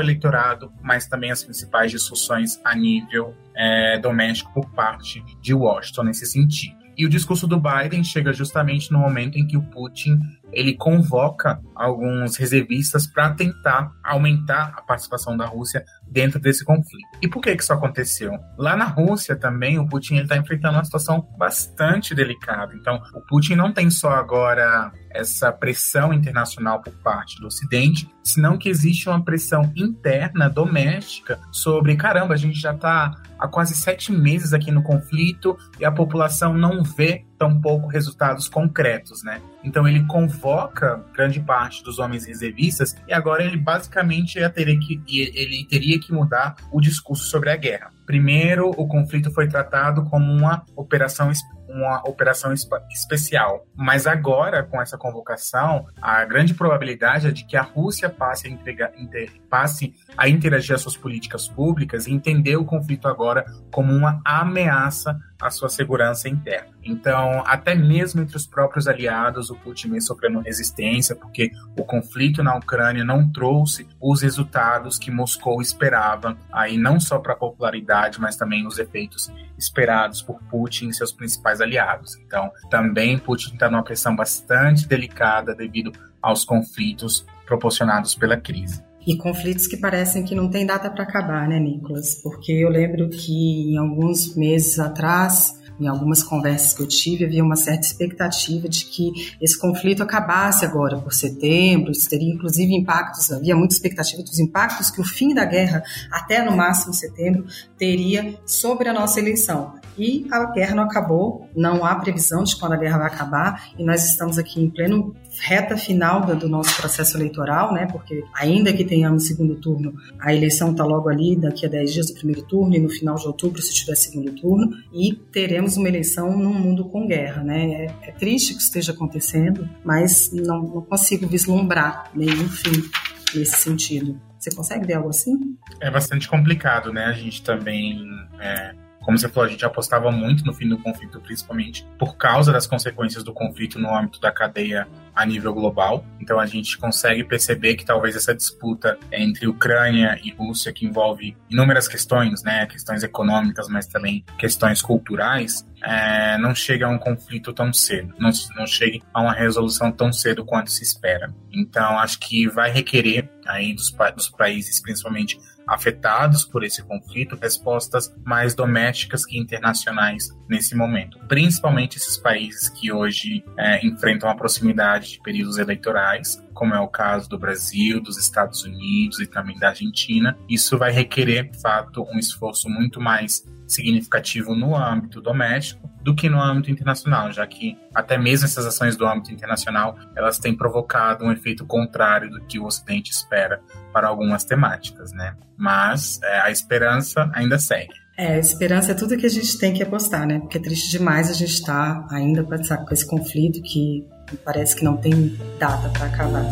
eleitorado, 0.00 0.72
mas 0.82 1.06
também 1.06 1.30
as 1.30 1.44
principais 1.44 1.92
discussões 1.92 2.60
a 2.64 2.74
nível 2.74 3.32
é, 3.54 3.96
doméstico 3.96 4.52
por 4.52 4.68
parte 4.72 5.22
de 5.40 5.54
Washington 5.54 6.02
nesse 6.02 6.26
sentido. 6.26 6.80
E 7.00 7.06
o 7.06 7.08
discurso 7.08 7.46
do 7.46 7.58
Biden 7.58 8.02
chega 8.02 8.32
justamente 8.32 8.92
no 8.92 8.98
momento 8.98 9.38
em 9.38 9.46
que 9.46 9.56
o 9.56 9.62
Putin 9.62 10.18
ele 10.52 10.74
convoca 10.74 11.60
alguns 11.74 12.36
reservistas 12.36 13.06
para 13.06 13.32
tentar 13.32 13.90
aumentar 14.04 14.74
a 14.76 14.82
participação 14.82 15.36
da 15.36 15.46
Rússia 15.46 15.84
dentro 16.06 16.40
desse 16.40 16.64
conflito. 16.64 17.08
E 17.22 17.28
por 17.28 17.40
que, 17.40 17.56
que 17.56 17.62
isso 17.62 17.72
aconteceu? 17.72 18.32
Lá 18.58 18.76
na 18.76 18.84
Rússia 18.84 19.36
também 19.36 19.78
o 19.78 19.88
Putin 19.88 20.16
está 20.16 20.36
enfrentando 20.36 20.74
uma 20.74 20.84
situação 20.84 21.26
bastante 21.38 22.14
delicada. 22.14 22.74
Então, 22.74 23.00
o 23.14 23.20
Putin 23.22 23.54
não 23.54 23.72
tem 23.72 23.88
só 23.90 24.10
agora 24.10 24.92
essa 25.10 25.52
pressão 25.52 26.12
internacional 26.12 26.80
por 26.80 26.92
parte 26.94 27.40
do 27.40 27.46
Ocidente, 27.46 28.08
senão 28.22 28.56
que 28.56 28.68
existe 28.68 29.08
uma 29.08 29.22
pressão 29.22 29.72
interna, 29.76 30.48
doméstica, 30.48 31.38
sobre 31.50 31.96
caramba, 31.96 32.34
a 32.34 32.36
gente 32.36 32.60
já 32.60 32.72
está 32.72 33.14
há 33.38 33.48
quase 33.48 33.74
sete 33.74 34.12
meses 34.12 34.52
aqui 34.52 34.70
no 34.70 34.82
conflito 34.82 35.56
e 35.78 35.84
a 35.84 35.90
população 35.90 36.52
não 36.54 36.82
vê 36.82 37.24
tão 37.38 37.58
pouco 37.58 37.88
resultados 37.88 38.48
concretos, 38.48 39.22
né? 39.24 39.40
Então 39.64 39.88
ele 39.88 40.04
convoca 40.04 41.02
grande 41.14 41.40
parte 41.40 41.82
dos 41.82 41.98
homens 41.98 42.26
reservistas 42.26 42.94
e 43.08 43.14
agora 43.14 43.42
ele 43.42 43.56
basicamente 43.56 44.38
teria 44.50 44.78
que, 44.78 45.02
ele 45.08 45.66
teria 45.68 45.98
que 45.98 46.12
mudar 46.12 46.56
o 46.70 46.80
discurso 46.80 47.24
sobre 47.24 47.50
a 47.50 47.56
guerra. 47.56 47.90
Primeiro, 48.04 48.68
o 48.70 48.86
conflito 48.86 49.32
foi 49.32 49.48
tratado 49.48 50.04
como 50.04 50.30
uma 50.30 50.62
operação 50.76 51.30
uma 51.72 52.06
operação 52.08 52.52
especial. 52.52 53.66
Mas 53.74 54.06
agora, 54.06 54.62
com 54.62 54.80
essa 54.80 54.98
convocação, 54.98 55.86
a 56.00 56.24
grande 56.24 56.54
probabilidade 56.54 57.28
é 57.28 57.30
de 57.30 57.44
que 57.44 57.56
a 57.56 57.62
Rússia 57.62 58.08
passe 58.08 58.46
a, 58.46 58.50
entregar, 58.50 58.92
inter, 58.98 59.30
passe 59.48 59.94
a 60.16 60.28
interagir 60.28 60.74
as 60.74 60.82
suas 60.82 60.96
políticas 60.96 61.48
públicas 61.48 62.06
e 62.06 62.12
entender 62.12 62.56
o 62.56 62.64
conflito 62.64 63.08
agora 63.08 63.44
como 63.70 63.92
uma 63.92 64.20
ameaça 64.24 65.18
à 65.40 65.50
sua 65.50 65.68
segurança 65.68 66.28
interna. 66.28 66.70
Então, 66.82 67.42
até 67.46 67.74
mesmo 67.74 68.20
entre 68.20 68.36
os 68.36 68.46
próprios 68.46 68.86
aliados, 68.86 69.50
o 69.50 69.56
Putin 69.56 69.90
vem 69.90 70.00
sofrendo 70.00 70.40
resistência, 70.40 71.14
porque 71.14 71.50
o 71.76 71.84
conflito 71.84 72.42
na 72.42 72.56
Ucrânia 72.56 73.04
não 73.04 73.30
trouxe 73.30 73.86
os 74.00 74.22
resultados 74.22 74.98
que 74.98 75.10
Moscou 75.10 75.60
esperava, 75.60 76.36
aí 76.52 76.76
não 76.76 77.00
só 77.00 77.18
para 77.18 77.32
a 77.32 77.36
popularidade, 77.36 78.20
mas 78.20 78.36
também 78.36 78.66
os 78.66 78.78
efeitos 78.78 79.32
esperados 79.56 80.22
por 80.22 80.40
Putin 80.44 80.88
e 80.88 80.94
seus 80.94 81.12
principais 81.12 81.60
aliados. 81.60 82.16
Então, 82.16 82.50
também 82.70 83.18
Putin 83.18 83.54
está 83.54 83.70
numa 83.70 83.82
pressão 83.82 84.14
bastante 84.14 84.86
delicada 84.86 85.54
devido 85.54 85.92
aos 86.20 86.44
conflitos 86.44 87.24
proporcionados 87.46 88.14
pela 88.14 88.36
crise. 88.36 88.89
E 89.06 89.16
conflitos 89.16 89.66
que 89.66 89.76
parecem 89.76 90.24
que 90.24 90.34
não 90.34 90.50
tem 90.50 90.66
data 90.66 90.90
para 90.90 91.04
acabar, 91.04 91.48
né, 91.48 91.58
Nicolas? 91.58 92.14
Porque 92.16 92.52
eu 92.52 92.68
lembro 92.68 93.08
que 93.08 93.72
em 93.72 93.78
alguns 93.78 94.36
meses 94.36 94.78
atrás 94.78 95.60
em 95.80 95.88
algumas 95.88 96.22
conversas 96.22 96.74
que 96.74 96.82
eu 96.82 96.86
tive, 96.86 97.24
havia 97.24 97.42
uma 97.42 97.56
certa 97.56 97.86
expectativa 97.86 98.68
de 98.68 98.84
que 98.84 99.10
esse 99.40 99.58
conflito 99.58 100.02
acabasse 100.02 100.64
agora 100.64 100.98
por 100.98 101.12
setembro, 101.12 101.90
isso 101.90 102.08
teria 102.08 102.32
inclusive 102.32 102.74
impactos, 102.74 103.32
havia 103.32 103.56
muita 103.56 103.74
expectativa 103.74 104.22
dos 104.22 104.38
impactos 104.38 104.90
que 104.90 105.00
o 105.00 105.04
fim 105.04 105.32
da 105.32 105.44
guerra, 105.44 105.82
até 106.12 106.44
no 106.44 106.54
máximo 106.54 106.92
setembro, 106.92 107.46
teria 107.78 108.38
sobre 108.44 108.88
a 108.88 108.92
nossa 108.92 109.18
eleição. 109.18 109.79
E 110.00 110.26
a 110.30 110.46
guerra 110.46 110.74
não 110.74 110.84
acabou, 110.84 111.46
não 111.54 111.84
há 111.84 111.94
previsão 111.96 112.42
de 112.42 112.56
quando 112.56 112.72
a 112.72 112.76
guerra 112.78 112.96
vai 112.96 113.06
acabar, 113.08 113.70
e 113.78 113.84
nós 113.84 114.02
estamos 114.08 114.38
aqui 114.38 114.58
em 114.58 114.70
pleno 114.70 115.14
reta 115.42 115.76
final 115.76 116.24
do 116.24 116.48
nosso 116.48 116.74
processo 116.80 117.18
eleitoral, 117.18 117.74
né? 117.74 117.86
Porque 117.86 118.24
ainda 118.34 118.72
que 118.72 118.82
tenhamos 118.82 119.26
segundo 119.26 119.56
turno, 119.56 119.92
a 120.18 120.34
eleição 120.34 120.70
está 120.70 120.84
logo 120.84 121.10
ali, 121.10 121.36
daqui 121.36 121.66
a 121.66 121.68
10 121.68 121.92
dias 121.92 122.06
do 122.06 122.14
primeiro 122.14 122.42
turno, 122.44 122.74
e 122.74 122.78
no 122.78 122.88
final 122.88 123.16
de 123.16 123.26
outubro, 123.26 123.60
se 123.60 123.74
tiver 123.74 123.94
segundo 123.94 124.32
turno, 124.32 124.70
e 124.90 125.14
teremos 125.30 125.76
uma 125.76 125.88
eleição 125.88 126.34
num 126.34 126.54
mundo 126.54 126.86
com 126.86 127.06
guerra, 127.06 127.42
né? 127.42 127.84
É, 128.02 128.08
é 128.08 128.12
triste 128.12 128.54
que 128.54 128.62
esteja 128.62 128.92
acontecendo, 128.92 129.68
mas 129.84 130.32
não, 130.32 130.62
não 130.62 130.80
consigo 130.80 131.26
vislumbrar 131.26 132.10
nenhum 132.14 132.48
fim 132.48 132.88
nesse 133.34 133.56
sentido. 133.56 134.18
Você 134.38 134.50
consegue 134.54 134.86
ver 134.86 134.94
algo 134.94 135.10
assim? 135.10 135.38
É 135.78 135.90
bastante 135.90 136.26
complicado, 136.26 136.90
né? 136.90 137.04
A 137.04 137.12
gente 137.12 137.42
também 137.42 138.02
é 138.40 138.74
como 139.00 139.18
você 139.18 139.28
falou, 139.28 139.48
a 139.48 139.50
gente 139.50 139.64
apostava 139.64 140.10
muito 140.10 140.44
no 140.44 140.52
fim 140.52 140.68
do 140.68 140.78
conflito, 140.78 141.20
principalmente 141.20 141.86
por 141.98 142.16
causa 142.16 142.52
das 142.52 142.66
consequências 142.66 143.24
do 143.24 143.32
conflito 143.32 143.78
no 143.78 143.94
âmbito 143.94 144.20
da 144.20 144.30
cadeia 144.30 144.86
a 145.14 145.26
nível 145.26 145.52
global. 145.52 146.04
Então 146.20 146.38
a 146.38 146.46
gente 146.46 146.76
consegue 146.78 147.24
perceber 147.24 147.74
que 147.76 147.84
talvez 147.84 148.14
essa 148.14 148.34
disputa 148.34 148.98
entre 149.10 149.46
Ucrânia 149.46 150.18
e 150.22 150.30
Rússia, 150.30 150.72
que 150.72 150.86
envolve 150.86 151.36
inúmeras 151.48 151.88
questões, 151.88 152.42
né, 152.42 152.66
questões 152.66 153.02
econômicas, 153.02 153.68
mas 153.68 153.86
também 153.86 154.24
questões 154.38 154.82
culturais, 154.82 155.66
é, 155.82 156.36
não 156.38 156.54
chegue 156.54 156.84
a 156.84 156.88
um 156.88 156.98
conflito 156.98 157.52
tão 157.52 157.72
cedo, 157.72 158.14
não, 158.18 158.30
não 158.56 158.66
chegue 158.66 159.02
a 159.12 159.22
uma 159.22 159.32
resolução 159.32 159.90
tão 159.90 160.12
cedo 160.12 160.44
quanto 160.44 160.70
se 160.70 160.82
espera. 160.82 161.34
Então 161.50 161.98
acho 161.98 162.18
que 162.20 162.46
vai 162.48 162.70
requerer 162.70 163.28
aí 163.46 163.74
dos, 163.74 163.90
dos 164.14 164.28
países, 164.28 164.80
principalmente 164.80 165.38
afetados 165.70 166.44
por 166.44 166.64
esse 166.64 166.82
conflito 166.82 167.38
respostas 167.40 168.12
mais 168.24 168.54
domésticas 168.54 169.24
que 169.24 169.38
internacionais 169.38 170.36
nesse 170.48 170.74
momento, 170.74 171.18
principalmente 171.28 171.96
esses 171.96 172.16
países 172.18 172.68
que 172.68 172.90
hoje 172.90 173.44
é, 173.56 173.86
enfrentam 173.86 174.28
a 174.28 174.34
proximidade 174.34 175.12
de 175.12 175.20
períodos 175.22 175.58
eleitorais, 175.58 176.42
como 176.60 176.74
é 176.74 176.78
o 176.78 176.88
caso 176.88 177.26
do 177.26 177.38
Brasil, 177.38 178.02
dos 178.02 178.18
Estados 178.18 178.64
Unidos 178.64 179.18
e 179.18 179.26
também 179.26 179.58
da 179.58 179.68
Argentina. 179.68 180.36
Isso 180.46 180.76
vai 180.76 180.92
requerer, 180.92 181.50
de 181.50 181.58
fato, 181.58 182.04
um 182.12 182.18
esforço 182.18 182.68
muito 182.68 183.00
mais 183.00 183.42
significativo 183.66 184.54
no 184.54 184.76
âmbito 184.76 185.22
doméstico 185.22 185.88
do 186.02 186.14
que 186.14 186.28
no 186.28 186.38
âmbito 186.38 186.70
internacional, 186.70 187.32
já 187.32 187.46
que 187.46 187.78
até 187.94 188.18
mesmo 188.18 188.44
essas 188.44 188.66
ações 188.66 188.94
do 188.94 189.06
âmbito 189.06 189.32
internacional 189.32 189.96
elas 190.14 190.38
têm 190.38 190.54
provocado 190.54 191.24
um 191.24 191.32
efeito 191.32 191.64
contrário 191.64 192.28
do 192.28 192.44
que 192.44 192.58
o 192.58 192.66
Ocidente 192.66 193.10
espera 193.10 193.62
para 193.90 194.08
algumas 194.08 194.44
temáticas, 194.44 195.14
né? 195.14 195.34
Mas 195.56 196.20
é, 196.22 196.40
a 196.40 196.50
esperança 196.50 197.30
ainda 197.32 197.58
segue. 197.58 197.94
É, 198.18 198.38
esperança 198.38 198.92
é 198.92 198.94
tudo 198.94 199.16
que 199.16 199.24
a 199.24 199.30
gente 199.30 199.56
tem 199.56 199.72
que 199.72 199.82
apostar, 199.82 200.26
né? 200.26 200.40
Porque 200.40 200.58
é 200.58 200.60
triste 200.60 200.90
demais 200.90 201.30
a 201.30 201.32
gente 201.32 201.54
estar 201.54 202.06
tá 202.06 202.16
ainda 202.16 202.44
com 202.44 202.92
esse 202.92 203.06
conflito 203.06 203.62
que 203.62 204.06
parece 204.36 204.76
que 204.76 204.84
não 204.84 204.96
tem 204.96 205.38
data 205.58 205.88
para 205.90 206.06
acabar. 206.06 206.44